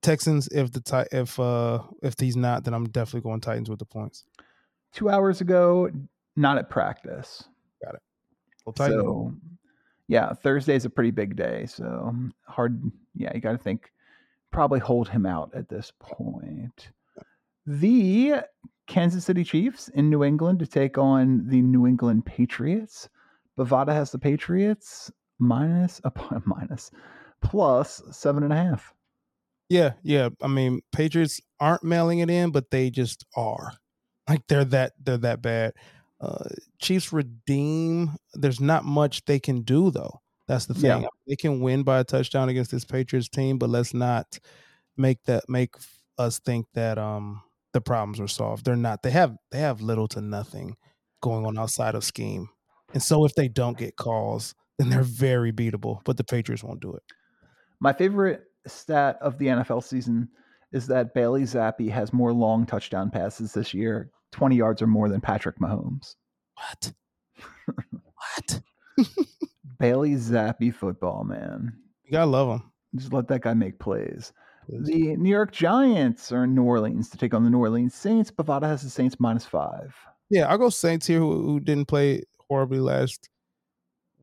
Texans. 0.01 0.47
If 0.49 0.71
the 0.71 1.07
if 1.11 1.39
uh 1.39 1.81
if 2.01 2.15
he's 2.19 2.35
not, 2.35 2.63
then 2.63 2.73
I'm 2.73 2.85
definitely 2.89 3.21
going 3.21 3.41
Titans 3.41 3.69
with 3.69 3.79
the 3.79 3.85
points. 3.85 4.25
Two 4.91 5.09
hours 5.09 5.41
ago, 5.41 5.89
not 6.35 6.57
at 6.57 6.69
practice. 6.69 7.43
Got 7.83 7.95
it. 7.95 8.01
Well, 8.65 8.75
so 8.75 9.33
yeah, 10.07 10.33
Thursday's 10.33 10.85
a 10.85 10.89
pretty 10.89 11.11
big 11.11 11.35
day, 11.35 11.65
so 11.65 12.13
hard. 12.47 12.79
Yeah, 13.15 13.31
you 13.33 13.41
got 13.41 13.53
to 13.53 13.57
think. 13.57 13.91
Probably 14.51 14.79
hold 14.79 15.09
him 15.09 15.25
out 15.25 15.51
at 15.55 15.69
this 15.69 15.91
point. 15.99 16.89
The 17.65 18.35
Kansas 18.87 19.25
City 19.25 19.43
Chiefs 19.43 19.87
in 19.89 20.09
New 20.09 20.23
England 20.23 20.59
to 20.59 20.67
take 20.67 20.97
on 20.97 21.47
the 21.47 21.61
New 21.61 21.87
England 21.87 22.25
Patriots. 22.25 23.09
Bovada 23.57 23.93
has 23.93 24.11
the 24.11 24.19
Patriots 24.19 25.11
minus 25.39 26.01
a 26.03 26.11
minus 26.45 26.91
plus 27.41 28.01
seven 28.11 28.43
and 28.43 28.53
a 28.53 28.55
half. 28.55 28.93
Yeah, 29.69 29.93
yeah. 30.03 30.29
I 30.41 30.47
mean, 30.47 30.81
Patriots 30.91 31.41
aren't 31.59 31.83
mailing 31.83 32.19
it 32.19 32.29
in, 32.29 32.51
but 32.51 32.71
they 32.71 32.89
just 32.89 33.25
are. 33.35 33.73
Like 34.27 34.41
they're 34.47 34.65
that 34.65 34.93
they're 35.03 35.17
that 35.17 35.41
bad. 35.41 35.73
Uh, 36.21 36.45
Chiefs 36.79 37.11
redeem. 37.11 38.11
There's 38.33 38.61
not 38.61 38.85
much 38.85 39.25
they 39.25 39.39
can 39.39 39.61
do 39.61 39.91
though. 39.91 40.21
That's 40.47 40.65
the 40.65 40.73
thing. 40.73 41.01
Yeah. 41.01 41.07
They 41.27 41.35
can 41.35 41.61
win 41.61 41.83
by 41.83 41.99
a 41.99 42.03
touchdown 42.03 42.49
against 42.49 42.71
this 42.71 42.85
Patriots 42.85 43.29
team, 43.29 43.57
but 43.57 43.69
let's 43.69 43.93
not 43.93 44.39
make 44.97 45.23
that 45.25 45.49
make 45.49 45.75
us 46.17 46.39
think 46.39 46.67
that 46.73 46.97
um 46.97 47.41
the 47.73 47.81
problems 47.81 48.19
are 48.19 48.27
solved. 48.27 48.65
They're 48.65 48.75
not. 48.75 49.03
They 49.03 49.11
have 49.11 49.35
they 49.51 49.59
have 49.59 49.81
little 49.81 50.07
to 50.09 50.21
nothing 50.21 50.77
going 51.21 51.45
on 51.45 51.57
outside 51.57 51.95
of 51.95 52.03
scheme. 52.03 52.49
And 52.93 53.01
so 53.01 53.25
if 53.25 53.35
they 53.35 53.47
don't 53.47 53.77
get 53.77 53.95
calls, 53.95 54.55
then 54.77 54.89
they're 54.89 55.03
very 55.03 55.51
beatable, 55.51 55.99
but 56.05 56.17
the 56.17 56.23
Patriots 56.23 56.63
won't 56.63 56.79
do 56.79 56.93
it. 56.93 57.03
My 57.79 57.93
favorite 57.93 58.43
stat 58.67 59.17
of 59.21 59.37
the 59.37 59.47
NFL 59.47 59.83
season 59.83 60.29
is 60.71 60.87
that 60.87 61.13
Bailey 61.13 61.43
Zappe 61.43 61.89
has 61.89 62.13
more 62.13 62.33
long 62.33 62.65
touchdown 62.65 63.09
passes 63.09 63.53
this 63.53 63.73
year, 63.73 64.09
20 64.31 64.55
yards 64.55 64.81
or 64.81 64.87
more 64.87 65.09
than 65.09 65.21
Patrick 65.21 65.59
Mahomes. 65.59 66.15
What? 66.55 66.93
what? 67.75 68.61
Bailey 69.79 70.15
Zappe 70.15 70.73
football, 70.73 71.23
man. 71.23 71.73
You 72.03 72.11
gotta 72.11 72.29
love 72.29 72.49
him. 72.49 72.71
Just 72.95 73.13
let 73.13 73.27
that 73.27 73.41
guy 73.41 73.53
make 73.53 73.79
plays. 73.79 74.33
The 74.69 75.17
New 75.17 75.29
York 75.29 75.51
Giants 75.51 76.31
are 76.31 76.45
in 76.45 76.55
New 76.55 76.63
Orleans 76.63 77.09
to 77.09 77.17
take 77.17 77.33
on 77.33 77.43
the 77.43 77.49
New 77.49 77.59
Orleans 77.59 77.93
Saints. 77.93 78.31
Bovada 78.31 78.63
has 78.63 78.81
the 78.81 78.89
Saints 78.89 79.19
minus 79.19 79.45
five. 79.45 79.95
Yeah, 80.29 80.47
I'll 80.47 80.57
go 80.57 80.69
Saints 80.69 81.05
here 81.05 81.19
who, 81.19 81.43
who 81.43 81.59
didn't 81.59 81.87
play 81.87 82.23
horribly 82.49 82.79
last 82.79 83.29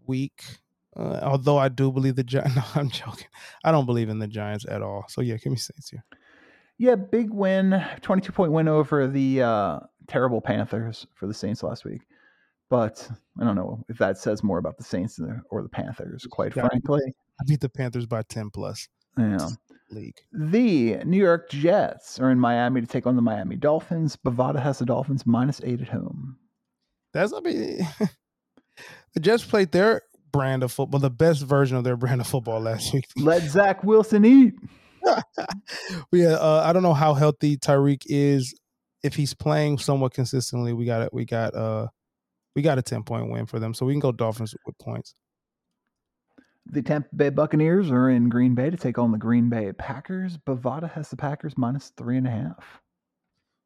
week. 0.06 0.42
Uh, 0.96 1.20
although 1.22 1.56
I 1.56 1.68
do 1.68 1.92
believe 1.92 2.16
the 2.16 2.24
Giants. 2.24 2.54
No, 2.56 2.62
I'm 2.74 2.90
joking. 2.90 3.28
I 3.64 3.70
don't 3.70 3.86
believe 3.86 4.08
in 4.08 4.18
the 4.18 4.26
Giants 4.26 4.66
at 4.68 4.82
all. 4.82 5.04
So 5.08 5.20
yeah, 5.20 5.36
give 5.36 5.52
me 5.52 5.58
Saints 5.58 5.90
here. 5.90 6.04
Yeah, 6.78 6.94
big 6.94 7.30
win, 7.30 7.84
22 8.00 8.32
point 8.32 8.52
win 8.52 8.66
over 8.66 9.06
the 9.06 9.42
uh, 9.42 9.80
terrible 10.06 10.40
Panthers 10.40 11.06
for 11.14 11.26
the 11.26 11.34
Saints 11.34 11.62
last 11.62 11.84
week. 11.84 12.02
But 12.70 13.06
I 13.38 13.44
don't 13.44 13.56
know 13.56 13.84
if 13.88 13.98
that 13.98 14.16
says 14.16 14.42
more 14.42 14.58
about 14.58 14.78
the 14.78 14.84
Saints 14.84 15.20
or 15.50 15.62
the 15.62 15.68
Panthers, 15.68 16.26
quite 16.30 16.56
yeah, 16.56 16.68
frankly. 16.68 17.02
I 17.40 17.44
beat 17.46 17.60
the 17.60 17.68
Panthers 17.68 18.06
by 18.06 18.22
10 18.22 18.50
plus. 18.50 18.88
Yeah. 19.18 19.48
League. 19.92 20.20
The 20.32 20.98
New 21.04 21.18
York 21.18 21.50
Jets 21.50 22.20
are 22.20 22.30
in 22.30 22.38
Miami 22.38 22.80
to 22.80 22.86
take 22.86 23.08
on 23.08 23.16
the 23.16 23.22
Miami 23.22 23.56
Dolphins. 23.56 24.16
Bovada 24.16 24.60
has 24.62 24.78
the 24.78 24.86
Dolphins 24.86 25.26
minus 25.26 25.60
eight 25.64 25.80
at 25.80 25.88
home. 25.88 26.36
That's 27.12 27.32
I 27.32 27.40
mean 27.40 27.86
the 29.14 29.20
Jets 29.20 29.44
played 29.44 29.72
their 29.72 30.02
brand 30.32 30.62
of 30.62 30.72
football, 30.72 31.00
the 31.00 31.10
best 31.10 31.42
version 31.42 31.76
of 31.76 31.84
their 31.84 31.96
brand 31.98 32.20
of 32.20 32.26
football 32.26 32.60
last 32.60 32.92
week. 32.92 33.06
Let 33.16 33.42
Zach 33.42 33.84
Wilson 33.84 34.24
eat. 34.24 34.54
yeah, 36.12 36.34
uh, 36.34 36.62
I 36.64 36.72
don't 36.72 36.82
know 36.82 36.94
how 36.94 37.14
healthy 37.14 37.56
Tyreek 37.56 38.02
is. 38.06 38.54
If 39.02 39.14
he's 39.14 39.32
playing 39.32 39.78
somewhat 39.78 40.12
consistently, 40.12 40.74
we 40.74 40.84
got 40.84 41.02
it. 41.02 41.12
We 41.12 41.24
got 41.24 41.54
uh, 41.54 41.88
we 42.54 42.62
got 42.62 42.78
a 42.78 42.82
ten 42.82 43.02
point 43.02 43.30
win 43.30 43.46
for 43.46 43.58
them, 43.58 43.72
so 43.72 43.86
we 43.86 43.94
can 43.94 44.00
go 44.00 44.12
Dolphins 44.12 44.54
with 44.66 44.76
points. 44.78 45.14
The 46.66 46.82
Tampa 46.82 47.08
Bay 47.16 47.30
Buccaneers 47.30 47.90
are 47.90 48.10
in 48.10 48.28
Green 48.28 48.54
Bay 48.54 48.68
to 48.68 48.76
take 48.76 48.98
on 48.98 49.10
the 49.10 49.18
Green 49.18 49.48
Bay 49.48 49.72
Packers. 49.72 50.36
Bovada 50.36 50.90
has 50.92 51.08
the 51.08 51.16
Packers 51.16 51.56
minus 51.56 51.92
three 51.96 52.18
and 52.18 52.26
a 52.26 52.30
half. 52.30 52.80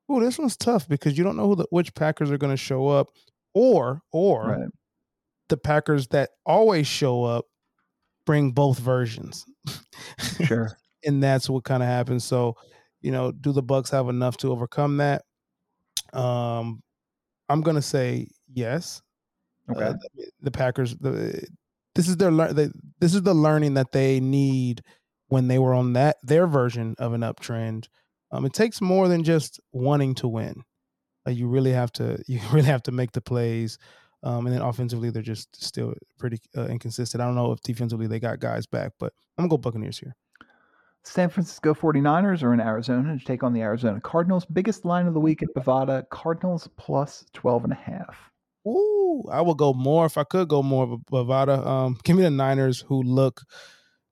Oh, 0.09 0.21
this 0.21 0.39
one's 0.39 0.57
tough 0.57 0.89
because 0.89 1.18
you 1.18 1.25
don't 1.25 1.37
know 1.37 1.49
who 1.49 1.57
the, 1.57 1.66
which 1.71 1.95
Packers 1.95 2.31
are 2.31 2.39
going 2.39 2.53
to 2.53 2.57
show 2.57 2.87
up, 2.89 3.09
or 3.55 4.03
or 4.13 4.47
right 4.49 4.69
the 5.49 5.57
Packers 5.57 6.09
that 6.09 6.31
always 6.47 6.87
show 6.87 7.25
up 7.25 7.47
bring 8.27 8.53
both 8.53 8.79
versions. 8.79 9.45
Sure. 10.47 10.77
and 11.05 11.23
that's 11.23 11.51
what 11.51 11.65
kind 11.65 11.83
of 11.83 11.89
happens. 11.89 12.25
So, 12.25 12.57
you 13.03 13.13
know, 13.13 13.31
do 13.31 13.53
the 13.53 13.63
Bucs 13.63 13.91
have 13.91 14.09
enough 14.09 14.37
to 14.39 14.51
overcome 14.51 14.99
that? 14.99 15.23
Um 16.13 16.83
I'm 17.49 17.61
going 17.61 17.77
to 17.77 17.83
say 17.83 18.29
yes. 18.53 19.03
Okay. 19.71 19.85
Uh, 19.85 19.93
the, 20.15 20.31
the 20.41 20.51
Packers. 20.51 20.97
The, 20.97 21.47
this 21.95 22.09
is 22.09 22.17
their 22.17 22.31
lear- 22.31 22.55
they, 22.55 22.71
this 23.01 23.15
is 23.15 23.21
the 23.21 23.35
learning 23.35 23.75
that 23.75 23.93
they 23.93 24.19
need 24.19 24.83
when 25.29 25.49
they 25.49 25.59
were 25.59 25.75
on 25.75 25.93
that 25.93 26.17
their 26.23 26.47
version 26.47 26.95
of 26.99 27.13
an 27.13 27.21
uptrend. 27.21 27.87
Um, 28.33 28.47
it 28.47 28.55
takes 28.55 28.81
more 28.81 29.09
than 29.09 29.25
just 29.25 29.61
wanting 29.73 30.15
to 30.17 30.29
win. 30.29 30.63
Uh, 31.27 31.31
you 31.31 31.49
really 31.49 31.72
have 31.72 31.93
to 31.93 32.22
you 32.29 32.41
really 32.53 32.66
have 32.66 32.83
to 32.85 32.93
make 32.93 33.12
the 33.12 33.20
plays. 33.20 33.79
Um, 34.22 34.47
and 34.47 34.55
then 34.55 34.62
offensively, 34.62 35.11
they're 35.11 35.22
just 35.22 35.62
still 35.62 35.93
pretty 36.18 36.39
uh, 36.57 36.66
inconsistent. 36.66 37.20
I 37.20 37.27
don't 37.27 37.35
know 37.35 37.53
if 37.53 37.61
defensively 37.61 38.07
they 38.07 38.18
got 38.18 38.41
guys 38.41 38.66
back, 38.66 38.93
but 38.99 39.12
I'm 39.37 39.43
gonna 39.43 39.51
go 39.51 39.59
Buccaneers 39.59 39.99
here. 39.99 40.16
San 41.03 41.29
Francisco 41.29 41.75
49ers 41.75 42.43
are 42.43 42.55
in 42.55 42.61
Arizona 42.61 43.18
to 43.18 43.25
take 43.25 43.43
on 43.43 43.53
the 43.53 43.61
Arizona 43.61 44.01
Cardinals. 44.01 44.47
Biggest 44.47 44.87
line 44.87 45.07
of 45.07 45.12
the 45.12 45.20
week 45.20 45.43
at 45.43 45.55
Bovada, 45.55 46.09
Cardinals 46.09 46.68
plus 46.79 47.27
12 47.35 47.64
and 47.64 47.72
a 47.75 47.77
half. 47.77 48.16
Ooh, 48.66 49.22
I 49.31 49.43
would 49.43 49.59
go 49.59 49.75
more 49.75 50.07
if 50.07 50.16
I 50.16 50.25
could 50.25 50.49
go 50.49 50.62
more 50.62 50.85
of 50.85 51.01
Bovada. 51.12 51.64
Um, 51.64 51.99
give 52.05 52.16
me 52.16 52.22
the 52.22 52.31
Niners 52.31 52.81
who 52.81 53.03
look, 53.03 53.43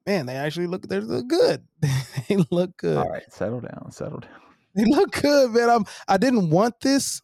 man, 0.07 0.27
they 0.27 0.37
actually 0.37 0.67
look 0.67 0.87
they 0.87 1.01
look 1.01 1.29
good. 1.29 1.67
they 2.29 2.37
look 2.51 2.77
good. 2.77 2.99
All 2.99 3.09
right, 3.09 3.33
settle 3.33 3.61
down, 3.61 3.91
settle 3.91 4.21
down. 4.21 4.31
They 4.75 4.85
look 4.87 5.13
good, 5.13 5.51
man. 5.51 5.69
I'm 5.69 5.85
I 6.09 6.17
didn't 6.17 6.49
want 6.49 6.81
this, 6.81 7.21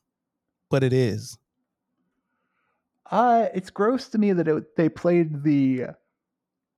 but 0.71 0.85
it 0.85 0.93
is. 0.93 1.39
Uh, 3.11 3.47
it's 3.55 3.71
gross 3.71 4.09
to 4.09 4.19
me 4.19 4.35
that 4.35 4.47
it, 4.47 4.77
they 4.77 4.91
played 4.91 5.43
the 5.43 5.87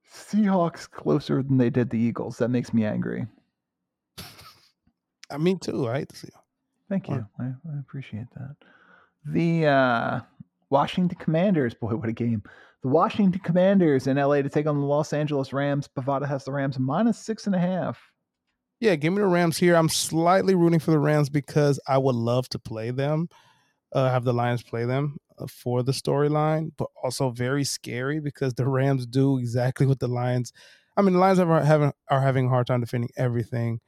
Seahawks 0.09 0.89
closer 0.89 1.43
than 1.43 1.57
they 1.57 1.69
did 1.69 1.89
the 1.89 1.99
Eagles. 1.99 2.37
That 2.37 2.49
makes 2.49 2.73
me 2.73 2.85
angry. 2.85 3.27
I 5.29 5.37
mean 5.37 5.59
too. 5.59 5.89
I 5.89 5.99
hate 5.99 6.09
to 6.09 6.15
see. 6.15 6.29
Thank 6.89 7.09
you. 7.09 7.25
I, 7.39 7.43
I 7.43 7.79
appreciate 7.79 8.27
that. 8.35 8.55
The 9.25 9.65
uh, 9.67 10.19
Washington 10.69 11.17
Commanders, 11.17 11.73
boy, 11.73 11.95
what 11.95 12.09
a 12.09 12.13
game. 12.13 12.43
The 12.81 12.89
Washington 12.89 13.39
Commanders 13.41 14.07
in 14.07 14.17
LA 14.17 14.41
to 14.41 14.49
take 14.49 14.67
on 14.67 14.79
the 14.79 14.85
Los 14.85 15.13
Angeles 15.13 15.53
Rams. 15.53 15.87
Bovada 15.87 16.27
has 16.27 16.43
the 16.43 16.51
Rams 16.51 16.79
minus 16.79 17.17
six 17.17 17.45
and 17.45 17.55
a 17.55 17.59
half. 17.59 18.10
Yeah, 18.81 18.95
give 18.95 19.13
me 19.13 19.19
the 19.19 19.27
Rams 19.27 19.57
here. 19.59 19.75
I'm 19.75 19.89
slightly 19.89 20.55
rooting 20.55 20.79
for 20.79 20.89
the 20.91 20.97
Rams 20.99 21.29
because 21.29 21.79
I 21.87 21.97
would 21.99 22.15
love 22.15 22.49
to 22.49 22.59
play 22.59 22.89
them, 22.89 23.29
uh, 23.93 24.09
have 24.09 24.23
the 24.23 24.33
Lions 24.33 24.63
play 24.63 24.85
them 24.85 25.17
uh, 25.37 25.45
for 25.45 25.83
the 25.83 25.91
storyline, 25.91 26.71
but 26.77 26.87
also 27.03 27.29
very 27.29 27.63
scary 27.63 28.19
because 28.19 28.55
the 28.55 28.67
Rams 28.67 29.05
do 29.05 29.37
exactly 29.37 29.85
what 29.85 29.99
the 29.99 30.07
Lions. 30.07 30.51
I 30.97 31.03
mean, 31.03 31.13
the 31.13 31.19
Lions 31.19 31.37
are 31.39 31.63
having 31.63 31.93
are 32.09 32.21
having 32.21 32.47
a 32.47 32.49
hard 32.49 32.65
time 32.67 32.81
defending 32.81 33.11
everything, 33.17 33.79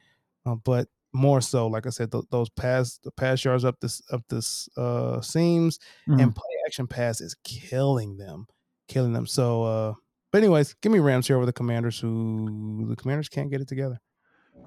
uh, 0.45 0.55
but 0.55 0.87
more 1.11 1.41
so, 1.41 1.65
like 1.67 1.87
I 1.87 1.89
said, 1.89 2.11
th- 2.11 2.25
those 2.31 2.49
pass 2.51 2.99
the 3.03 3.11
pass 3.11 3.43
yards 3.43 3.65
up 3.65 3.79
this 3.81 3.99
up 4.11 4.21
this 4.29 4.69
uh, 4.77 5.21
seams 5.21 5.79
Mhm. 6.07 6.21
and 6.21 6.35
play 6.35 6.49
action 6.67 6.85
pass 6.87 7.19
is 7.19 7.35
killing 7.43 8.17
them, 8.17 8.45
killing 8.87 9.13
them. 9.13 9.25
So, 9.25 9.63
uh, 9.63 9.93
but 10.31 10.37
anyways, 10.43 10.75
give 10.81 10.91
me 10.91 10.99
Rams 10.99 11.25
here 11.27 11.35
over 11.37 11.45
the 11.47 11.53
Commanders, 11.53 11.99
who 11.99 12.85
the 12.87 12.95
Commanders 12.95 13.27
can't 13.29 13.49
get 13.49 13.59
it 13.59 13.67
together. 13.67 13.99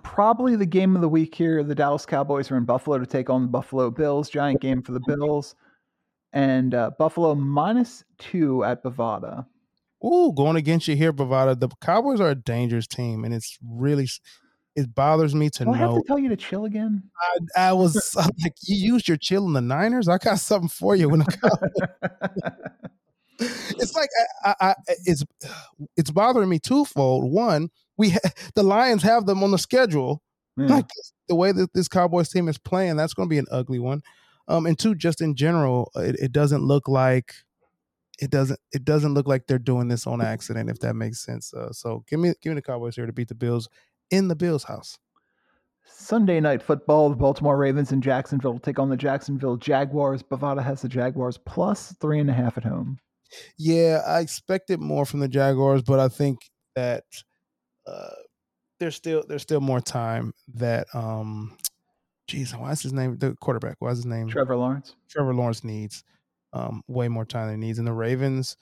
Probably 0.02 0.56
the 0.56 0.66
game 0.66 0.94
of 0.94 1.02
the 1.02 1.08
week 1.08 1.34
here. 1.34 1.62
The 1.62 1.74
Dallas 1.74 2.06
Cowboys 2.06 2.50
are 2.50 2.56
in 2.56 2.64
Buffalo 2.64 2.98
to 2.98 3.06
take 3.06 3.28
on 3.28 3.42
the 3.42 3.48
Buffalo 3.48 3.90
Bills. 3.90 4.30
Giant 4.30 4.60
game 4.60 4.82
for 4.82 4.92
the 4.92 5.00
Bills. 5.06 5.54
And 6.32 6.74
uh, 6.74 6.90
Buffalo 6.98 7.34
minus 7.34 8.04
two 8.18 8.62
at 8.64 8.82
Bovada. 8.84 9.46
Ooh, 10.04 10.32
going 10.36 10.56
against 10.56 10.86
you 10.88 10.96
here, 10.96 11.12
Bravada. 11.12 11.58
The 11.58 11.68
Cowboys 11.80 12.20
are 12.20 12.30
a 12.30 12.34
dangerous 12.34 12.86
team, 12.86 13.24
and 13.24 13.32
it's 13.34 13.58
really 13.66 14.06
it 14.76 14.94
bothers 14.94 15.34
me 15.34 15.48
to 15.50 15.64
Do 15.64 15.72
I 15.72 15.76
have 15.78 15.90
know. 15.90 15.96
to 15.96 16.04
tell 16.06 16.18
you 16.18 16.28
to 16.28 16.36
chill 16.36 16.66
again? 16.66 17.02
I, 17.56 17.68
I 17.68 17.72
was 17.72 18.14
I'm 18.18 18.30
like, 18.42 18.54
you 18.62 18.76
used 18.76 19.08
your 19.08 19.16
chill 19.16 19.46
in 19.46 19.54
the 19.54 19.62
Niners. 19.62 20.08
I 20.08 20.18
got 20.18 20.38
something 20.38 20.68
for 20.68 20.94
you. 20.94 21.08
When 21.08 21.20
the 21.20 21.24
Cow- 22.50 22.58
it's 23.38 23.94
like 23.94 24.10
I, 24.44 24.54
I, 24.60 24.68
I, 24.70 24.74
it's 25.06 25.24
it's 25.96 26.10
bothering 26.10 26.48
me 26.50 26.58
twofold. 26.58 27.30
One, 27.32 27.70
we 27.96 28.10
ha- 28.10 28.30
the 28.54 28.62
Lions 28.62 29.02
have 29.02 29.26
them 29.26 29.42
on 29.42 29.50
the 29.50 29.58
schedule. 29.58 30.22
Yeah. 30.56 30.66
Like 30.66 30.86
the 31.28 31.34
way 31.34 31.52
that 31.52 31.72
this 31.74 31.88
Cowboys 31.88 32.30
team 32.30 32.48
is 32.48 32.58
playing, 32.58 32.96
that's 32.96 33.14
going 33.14 33.28
to 33.28 33.30
be 33.30 33.38
an 33.38 33.46
ugly 33.50 33.78
one. 33.78 34.02
Um, 34.48 34.64
and 34.66 34.78
two, 34.78 34.94
just 34.94 35.20
in 35.20 35.34
general, 35.34 35.90
it, 35.96 36.16
it 36.20 36.32
doesn't 36.32 36.62
look 36.62 36.88
like 36.88 37.34
it 38.18 38.30
doesn't 38.30 38.58
it 38.72 38.84
doesn't 38.84 39.12
look 39.12 39.26
like 39.26 39.46
they're 39.46 39.58
doing 39.58 39.88
this 39.88 40.06
on 40.06 40.22
accident. 40.22 40.70
If 40.70 40.78
that 40.80 40.94
makes 40.94 41.24
sense. 41.24 41.52
Uh, 41.52 41.72
so 41.72 42.04
give 42.08 42.20
me 42.20 42.32
give 42.40 42.52
me 42.52 42.54
the 42.54 42.62
Cowboys 42.62 42.96
here 42.96 43.06
to 43.06 43.12
beat 43.12 43.28
the 43.28 43.34
Bills 43.34 43.68
in 44.10 44.28
the 44.28 44.36
Bills' 44.36 44.64
house. 44.64 44.98
Sunday 45.88 46.40
night 46.40 46.62
football, 46.62 47.10
the 47.10 47.16
Baltimore 47.16 47.56
Ravens 47.56 47.92
and 47.92 48.02
Jacksonville 48.02 48.52
will 48.52 48.60
take 48.60 48.78
on 48.78 48.90
the 48.90 48.96
Jacksonville 48.96 49.56
Jaguars. 49.56 50.22
Bovada 50.22 50.62
has 50.62 50.82
the 50.82 50.88
Jaguars 50.88 51.38
plus 51.38 51.94
three 52.00 52.18
and 52.18 52.30
a 52.30 52.32
half 52.32 52.56
at 52.56 52.64
home. 52.64 52.98
Yeah, 53.56 54.02
I 54.06 54.20
expected 54.20 54.80
more 54.80 55.04
from 55.04 55.20
the 55.20 55.28
Jaguars, 55.28 55.82
but 55.82 55.98
I 56.00 56.08
think 56.08 56.38
that 56.74 57.04
uh, 57.86 58.10
there's 58.78 58.96
still 58.96 59.24
there's 59.28 59.42
still 59.42 59.60
more 59.60 59.80
time 59.80 60.32
that 60.54 60.86
um, 60.94 61.56
geez, 62.28 62.54
why 62.54 62.72
is 62.72 62.82
his 62.82 62.92
name 62.92 63.16
the 63.18 63.34
quarterback? 63.40 63.76
Why 63.78 63.90
is 63.90 63.98
his 63.98 64.06
name 64.06 64.28
Trevor 64.28 64.56
Lawrence. 64.56 64.94
Trevor 65.08 65.34
Lawrence 65.34 65.64
needs 65.64 66.04
um, 66.52 66.82
way 66.88 67.08
more 67.08 67.24
time 67.24 67.48
than 67.48 67.60
he 67.60 67.66
needs. 67.66 67.78
And 67.78 67.86
the 67.86 67.92
Ravens, 67.92 68.56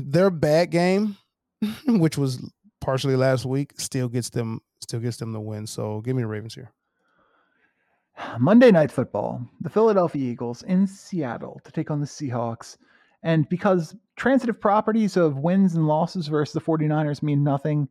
their 0.00 0.30
bad 0.30 0.70
game, 0.70 1.16
which 1.86 2.18
was 2.18 2.50
partially 2.80 3.16
last 3.16 3.44
week, 3.44 3.72
still 3.78 4.08
gets 4.08 4.30
them 4.30 4.60
still 4.80 5.00
gets 5.00 5.16
them 5.16 5.32
the 5.32 5.40
win. 5.40 5.66
So 5.66 6.00
give 6.02 6.16
me 6.16 6.22
the 6.22 6.28
Ravens 6.28 6.54
here. 6.54 6.72
Monday 8.38 8.70
night 8.70 8.92
football, 8.92 9.40
the 9.60 9.70
Philadelphia 9.70 10.30
Eagles 10.30 10.62
in 10.62 10.86
Seattle 10.86 11.60
to 11.64 11.72
take 11.72 11.90
on 11.90 12.00
the 12.00 12.06
Seahawks. 12.06 12.76
And 13.24 13.48
because 13.48 13.96
transitive 14.16 14.60
properties 14.60 15.16
of 15.16 15.38
wins 15.38 15.74
and 15.74 15.88
losses 15.88 16.28
versus 16.28 16.52
the 16.52 16.60
49ers 16.60 17.22
mean 17.22 17.42
nothing, 17.42 17.88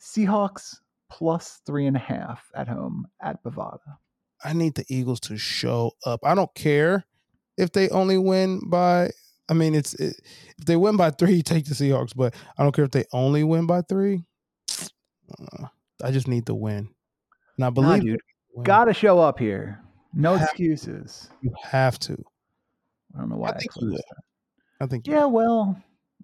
Seahawks 0.00 0.76
plus 1.10 1.60
three 1.66 1.86
and 1.86 1.94
a 1.94 2.00
half 2.00 2.50
at 2.56 2.66
home 2.66 3.06
at 3.20 3.42
Bovada. 3.44 3.98
I 4.42 4.54
need 4.54 4.74
the 4.74 4.86
Eagles 4.88 5.20
to 5.20 5.36
show 5.36 5.92
up. 6.04 6.20
I 6.24 6.34
don't 6.34 6.52
care 6.54 7.04
if 7.58 7.72
they 7.72 7.90
only 7.90 8.16
win 8.16 8.60
by. 8.68 9.10
I 9.48 9.54
mean, 9.54 9.74
it's 9.74 9.92
it, 9.94 10.16
if 10.58 10.64
they 10.64 10.76
win 10.76 10.96
by 10.96 11.10
three, 11.10 11.42
take 11.42 11.66
the 11.66 11.74
Seahawks. 11.74 12.16
But 12.16 12.34
I 12.56 12.62
don't 12.62 12.74
care 12.74 12.86
if 12.86 12.90
they 12.90 13.04
only 13.12 13.44
win 13.44 13.66
by 13.66 13.82
three. 13.82 14.24
Uh, 14.70 15.66
I 16.02 16.10
just 16.10 16.28
need 16.28 16.46
the 16.46 16.54
win, 16.54 16.88
and 17.56 17.64
I 17.64 17.70
believe 17.70 18.02
dude, 18.02 18.20
they 18.56 18.62
gotta 18.64 18.94
show 18.94 19.20
up 19.20 19.38
here. 19.38 19.80
No 20.14 20.34
excuses. 20.34 21.30
you 21.42 21.54
have 21.62 21.98
to. 22.00 22.14
I 23.14 23.20
don't 23.20 23.28
know 23.28 23.36
why 23.36 23.50
I, 23.50 23.58
think 23.58 23.70
you 23.76 23.88
will. 23.88 23.96
that. 23.96 24.22
I 24.82 24.86
think 24.86 25.06
Yeah, 25.06 25.26
well, 25.26 25.80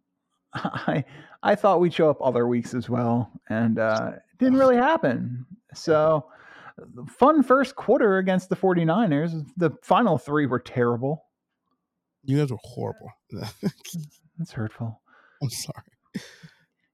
I 0.54 1.04
I 1.42 1.54
thought 1.54 1.80
we'd 1.80 1.94
show 1.94 2.10
up 2.10 2.18
other 2.20 2.48
weeks 2.48 2.74
as 2.74 2.90
well, 2.90 3.30
and 3.48 3.78
uh, 3.78 4.12
it 4.14 4.38
didn't 4.38 4.58
really 4.58 4.76
happen. 4.76 5.46
So, 5.74 6.26
fun 7.06 7.42
first 7.44 7.76
quarter 7.76 8.18
against 8.18 8.48
the 8.48 8.56
49ers. 8.56 9.46
The 9.56 9.70
final 9.82 10.18
three 10.18 10.46
were 10.46 10.58
terrible. 10.58 11.24
You 12.24 12.38
guys 12.38 12.50
were 12.50 12.58
horrible. 12.62 13.10
That's 14.38 14.52
hurtful. 14.52 15.00
I'm 15.40 15.50
sorry. 15.50 15.84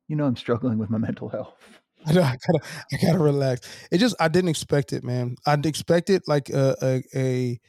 You 0.09 0.17
know, 0.17 0.27
I'm 0.27 0.37
struggling 0.37 0.77
with 0.77 0.91
my 0.91 0.99
mental 0.99 1.31
health. 1.31 1.57
I, 2.07 2.13
know, 2.13 2.23
I 2.23 2.37
gotta, 2.47 2.65
I 2.93 2.97
gotta 2.99 3.19
relax. 3.19 3.67
It 3.91 3.99
just, 3.99 4.15
I 4.21 4.29
didn't 4.29 4.51
expect 4.51 4.93
it, 4.93 5.03
man. 5.03 5.37
I'd 5.47 5.65
expect 5.65 6.11
it 6.11 6.25
like 6.27 6.51
a, 6.51 6.77
a, 6.83 7.03
a, 7.19 7.61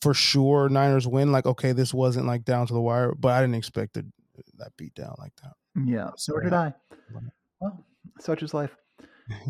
for 0.00 0.14
sure 0.14 0.68
Niners 0.68 1.06
win. 1.06 1.32
Like, 1.32 1.46
okay, 1.46 1.72
this 1.72 1.92
wasn't 1.92 2.26
like 2.26 2.44
down 2.44 2.66
to 2.66 2.74
the 2.74 2.80
wire, 2.80 3.14
but 3.14 3.32
I 3.32 3.40
didn't 3.40 3.56
expect 3.56 3.96
it, 3.96 4.06
that 4.58 4.76
beat 4.76 4.94
down 4.94 5.14
like 5.18 5.32
that. 5.42 5.52
Yeah, 5.84 6.10
so 6.16 6.38
did 6.38 6.52
I. 6.52 6.74
Well, 7.60 7.84
such 8.20 8.42
is 8.42 8.54
life. 8.54 8.76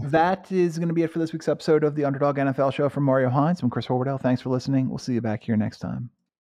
that 0.05 0.51
is 0.53 0.79
going 0.79 0.89
to 0.89 0.95
be 0.95 1.03
it 1.03 1.11
for 1.11 1.19
this 1.19 1.33
week's 1.33 1.49
episode 1.49 1.83
of 1.85 1.95
the 1.95 2.05
Underdog 2.05 2.37
NFL 2.37 2.73
Show 2.73 2.89
from 2.89 3.05
Mario 3.05 3.31
Hines. 3.31 3.63
I'm 3.63 3.71
Chris 3.71 3.87
Horwedel. 3.87 4.21
Thanks 4.21 4.43
for 4.43 4.51
listening. 4.51 4.89
We'll 4.89 4.99
see 4.99 5.15
you 5.15 5.21
back 5.21 5.43
here 5.43 5.57
next 5.57 5.79
time. 5.79 6.11